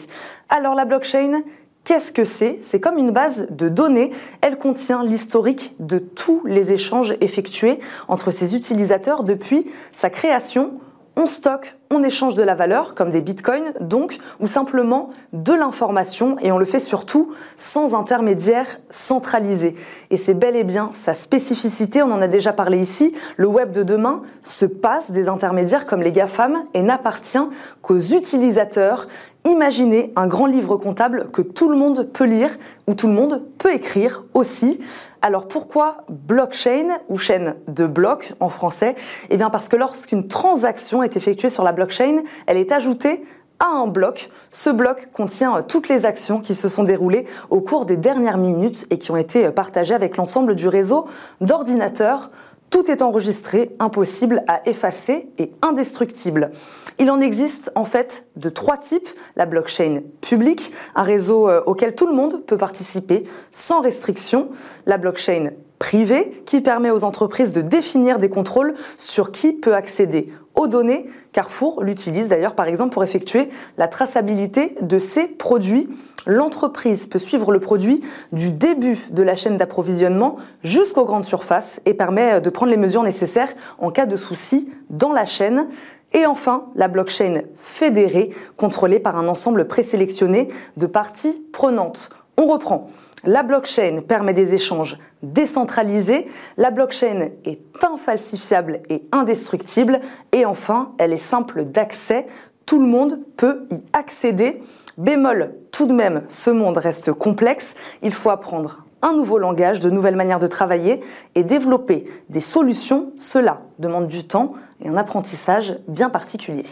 Alors 0.48 0.74
la 0.74 0.84
blockchain, 0.84 1.42
Qu'est-ce 1.84 2.12
que 2.12 2.24
c'est? 2.26 2.58
C'est 2.60 2.80
comme 2.80 2.98
une 2.98 3.12
base 3.12 3.46
de 3.50 3.70
données. 3.70 4.10
Elle 4.42 4.58
contient 4.58 5.02
l'historique 5.02 5.74
de 5.78 5.98
tous 5.98 6.42
les 6.44 6.72
échanges 6.72 7.16
effectués 7.22 7.78
entre 8.08 8.30
ses 8.30 8.54
utilisateurs 8.54 9.24
depuis 9.24 9.64
sa 9.90 10.10
création 10.10 10.72
on 11.18 11.26
stocke, 11.26 11.76
on 11.90 12.04
échange 12.04 12.36
de 12.36 12.44
la 12.44 12.54
valeur, 12.54 12.94
comme 12.94 13.10
des 13.10 13.20
bitcoins, 13.20 13.72
donc, 13.80 14.18
ou 14.38 14.46
simplement 14.46 15.10
de 15.32 15.52
l'information, 15.52 16.36
et 16.40 16.52
on 16.52 16.58
le 16.58 16.64
fait 16.64 16.78
surtout 16.78 17.32
sans 17.56 17.96
intermédiaire 17.96 18.66
centralisé. 18.88 19.74
Et 20.10 20.16
c'est 20.16 20.34
bel 20.34 20.54
et 20.54 20.62
bien 20.62 20.90
sa 20.92 21.14
spécificité, 21.14 22.02
on 22.02 22.12
en 22.12 22.22
a 22.22 22.28
déjà 22.28 22.52
parlé 22.52 22.78
ici, 22.78 23.16
le 23.36 23.48
web 23.48 23.72
de 23.72 23.82
demain 23.82 24.22
se 24.42 24.64
passe 24.64 25.10
des 25.10 25.28
intermédiaires 25.28 25.86
comme 25.86 26.02
les 26.02 26.12
GAFAM 26.12 26.62
et 26.72 26.82
n'appartient 26.82 27.38
qu'aux 27.82 27.98
utilisateurs. 27.98 29.08
Imaginez 29.44 30.12
un 30.14 30.28
grand 30.28 30.46
livre 30.46 30.76
comptable 30.76 31.30
que 31.32 31.42
tout 31.42 31.68
le 31.68 31.76
monde 31.76 32.08
peut 32.12 32.26
lire, 32.26 32.56
ou 32.86 32.94
tout 32.94 33.08
le 33.08 33.14
monde 33.14 33.44
peut 33.58 33.74
écrire 33.74 34.24
aussi. 34.34 34.78
Alors 35.20 35.48
pourquoi 35.48 35.98
blockchain 36.08 36.98
ou 37.08 37.16
chaîne 37.16 37.56
de 37.66 37.86
blocs 37.86 38.34
en 38.38 38.48
français? 38.48 38.94
Eh 39.30 39.36
bien 39.36 39.50
parce 39.50 39.68
que 39.68 39.76
lorsqu'une 39.76 40.28
transaction 40.28 41.02
est 41.02 41.16
effectuée 41.16 41.48
sur 41.48 41.64
la 41.64 41.72
blockchain, 41.72 42.22
elle 42.46 42.56
est 42.56 42.70
ajoutée 42.70 43.24
à 43.58 43.66
un 43.66 43.88
bloc. 43.88 44.30
Ce 44.52 44.70
bloc 44.70 45.08
contient 45.12 45.62
toutes 45.62 45.88
les 45.88 46.06
actions 46.06 46.40
qui 46.40 46.54
se 46.54 46.68
sont 46.68 46.84
déroulées 46.84 47.26
au 47.50 47.60
cours 47.60 47.84
des 47.84 47.96
dernières 47.96 48.38
minutes 48.38 48.86
et 48.90 48.98
qui 48.98 49.10
ont 49.10 49.16
été 49.16 49.50
partagées 49.50 49.94
avec 49.94 50.16
l'ensemble 50.16 50.54
du 50.54 50.68
réseau 50.68 51.06
d'ordinateurs 51.40 52.30
tout 52.70 52.90
est 52.90 53.02
enregistré, 53.02 53.74
impossible 53.78 54.42
à 54.46 54.60
effacer 54.68 55.28
et 55.38 55.52
indestructible. 55.62 56.50
Il 56.98 57.10
en 57.10 57.20
existe 57.20 57.70
en 57.74 57.84
fait 57.84 58.26
de 58.36 58.48
trois 58.48 58.76
types. 58.76 59.08
La 59.36 59.46
blockchain 59.46 60.02
publique, 60.20 60.72
un 60.94 61.04
réseau 61.04 61.48
euh, 61.48 61.62
auquel 61.66 61.94
tout 61.94 62.06
le 62.06 62.14
monde 62.14 62.44
peut 62.44 62.56
participer 62.56 63.24
sans 63.52 63.80
restriction. 63.80 64.50
La 64.86 64.98
blockchain 64.98 65.50
privée, 65.78 66.42
qui 66.44 66.60
permet 66.60 66.90
aux 66.90 67.04
entreprises 67.04 67.52
de 67.52 67.62
définir 67.62 68.18
des 68.18 68.28
contrôles 68.28 68.74
sur 68.96 69.30
qui 69.30 69.52
peut 69.52 69.74
accéder 69.74 70.32
aux 70.56 70.66
données. 70.66 71.08
Carrefour 71.32 71.84
l'utilise 71.84 72.28
d'ailleurs 72.28 72.56
par 72.56 72.66
exemple 72.66 72.92
pour 72.92 73.04
effectuer 73.04 73.48
la 73.76 73.86
traçabilité 73.86 74.74
de 74.80 74.98
ses 74.98 75.28
produits 75.28 75.88
l'entreprise 76.26 77.06
peut 77.06 77.18
suivre 77.18 77.52
le 77.52 77.60
produit 77.60 78.02
du 78.32 78.50
début 78.50 78.98
de 79.10 79.22
la 79.22 79.34
chaîne 79.34 79.56
d'approvisionnement 79.56 80.36
jusqu'aux 80.62 81.04
grandes 81.04 81.24
surfaces 81.24 81.80
et 81.86 81.94
permet 81.94 82.34
euh, 82.34 82.40
de 82.40 82.50
prendre 82.50 82.70
les 82.70 82.78
mesures 82.78 83.02
nécessaires 83.02 83.54
en 83.78 83.90
cas 83.90 84.06
de 84.06 84.16
souci 84.16 84.68
dans 84.90 85.12
la 85.12 85.24
chaîne. 85.24 85.68
Et 86.12 86.24
enfin, 86.24 86.66
la 86.74 86.88
blockchain 86.88 87.42
fédérée, 87.58 88.30
contrôlée 88.56 88.98
par 88.98 89.16
un 89.16 89.28
ensemble 89.28 89.66
présélectionné 89.66 90.48
de 90.76 90.86
parties 90.86 91.44
prenantes. 91.52 92.10
On 92.38 92.46
reprend. 92.46 92.88
La 93.24 93.42
blockchain 93.42 94.00
permet 94.06 94.32
des 94.32 94.54
échanges 94.54 94.96
décentralisés. 95.22 96.26
La 96.56 96.70
blockchain 96.70 97.30
est 97.44 97.60
infalsifiable 97.84 98.80
et 98.88 99.02
indestructible. 99.12 100.00
Et 100.32 100.46
enfin, 100.46 100.92
elle 100.98 101.12
est 101.12 101.18
simple 101.18 101.64
d'accès. 101.64 102.26
Tout 102.64 102.80
le 102.80 102.86
monde 102.86 103.18
peut 103.36 103.66
y 103.70 103.82
accéder. 103.92 104.62
Bémol, 104.98 105.54
tout 105.70 105.86
de 105.86 105.92
même, 105.92 106.26
ce 106.28 106.50
monde 106.50 106.76
reste 106.76 107.12
complexe. 107.12 107.76
Il 108.02 108.12
faut 108.12 108.30
apprendre 108.30 108.84
un 109.00 109.12
nouveau 109.12 109.38
langage, 109.38 109.78
de 109.78 109.90
nouvelles 109.90 110.16
manières 110.16 110.40
de 110.40 110.48
travailler 110.48 111.00
et 111.36 111.44
développer 111.44 112.04
des 112.30 112.40
solutions. 112.40 113.12
Cela 113.16 113.60
demande 113.78 114.08
du 114.08 114.26
temps 114.26 114.54
et 114.80 114.88
un 114.88 114.96
apprentissage 114.96 115.78
bien 115.86 116.10
particulier. 116.10 116.64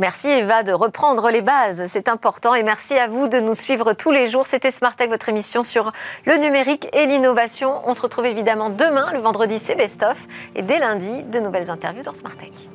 Merci 0.00 0.30
Eva 0.30 0.64
de 0.64 0.72
reprendre 0.72 1.30
les 1.30 1.42
bases, 1.42 1.84
c'est 1.86 2.08
important. 2.08 2.56
Et 2.56 2.64
merci 2.64 2.98
à 2.98 3.06
vous 3.06 3.28
de 3.28 3.38
nous 3.38 3.54
suivre 3.54 3.92
tous 3.92 4.10
les 4.10 4.26
jours. 4.26 4.48
C'était 4.48 4.72
Smartech, 4.72 5.10
votre 5.10 5.28
émission 5.28 5.62
sur 5.62 5.92
le 6.26 6.38
numérique 6.38 6.88
et 6.92 7.06
l'innovation. 7.06 7.82
On 7.84 7.94
se 7.94 8.02
retrouve 8.02 8.26
évidemment 8.26 8.68
demain, 8.68 9.12
le 9.12 9.20
vendredi, 9.20 9.60
c'est 9.60 9.76
Best 9.76 10.02
of. 10.02 10.26
Et 10.56 10.62
dès 10.62 10.80
lundi, 10.80 11.22
de 11.22 11.38
nouvelles 11.38 11.70
interviews 11.70 12.02
dans 12.02 12.14
Smartech. 12.14 12.68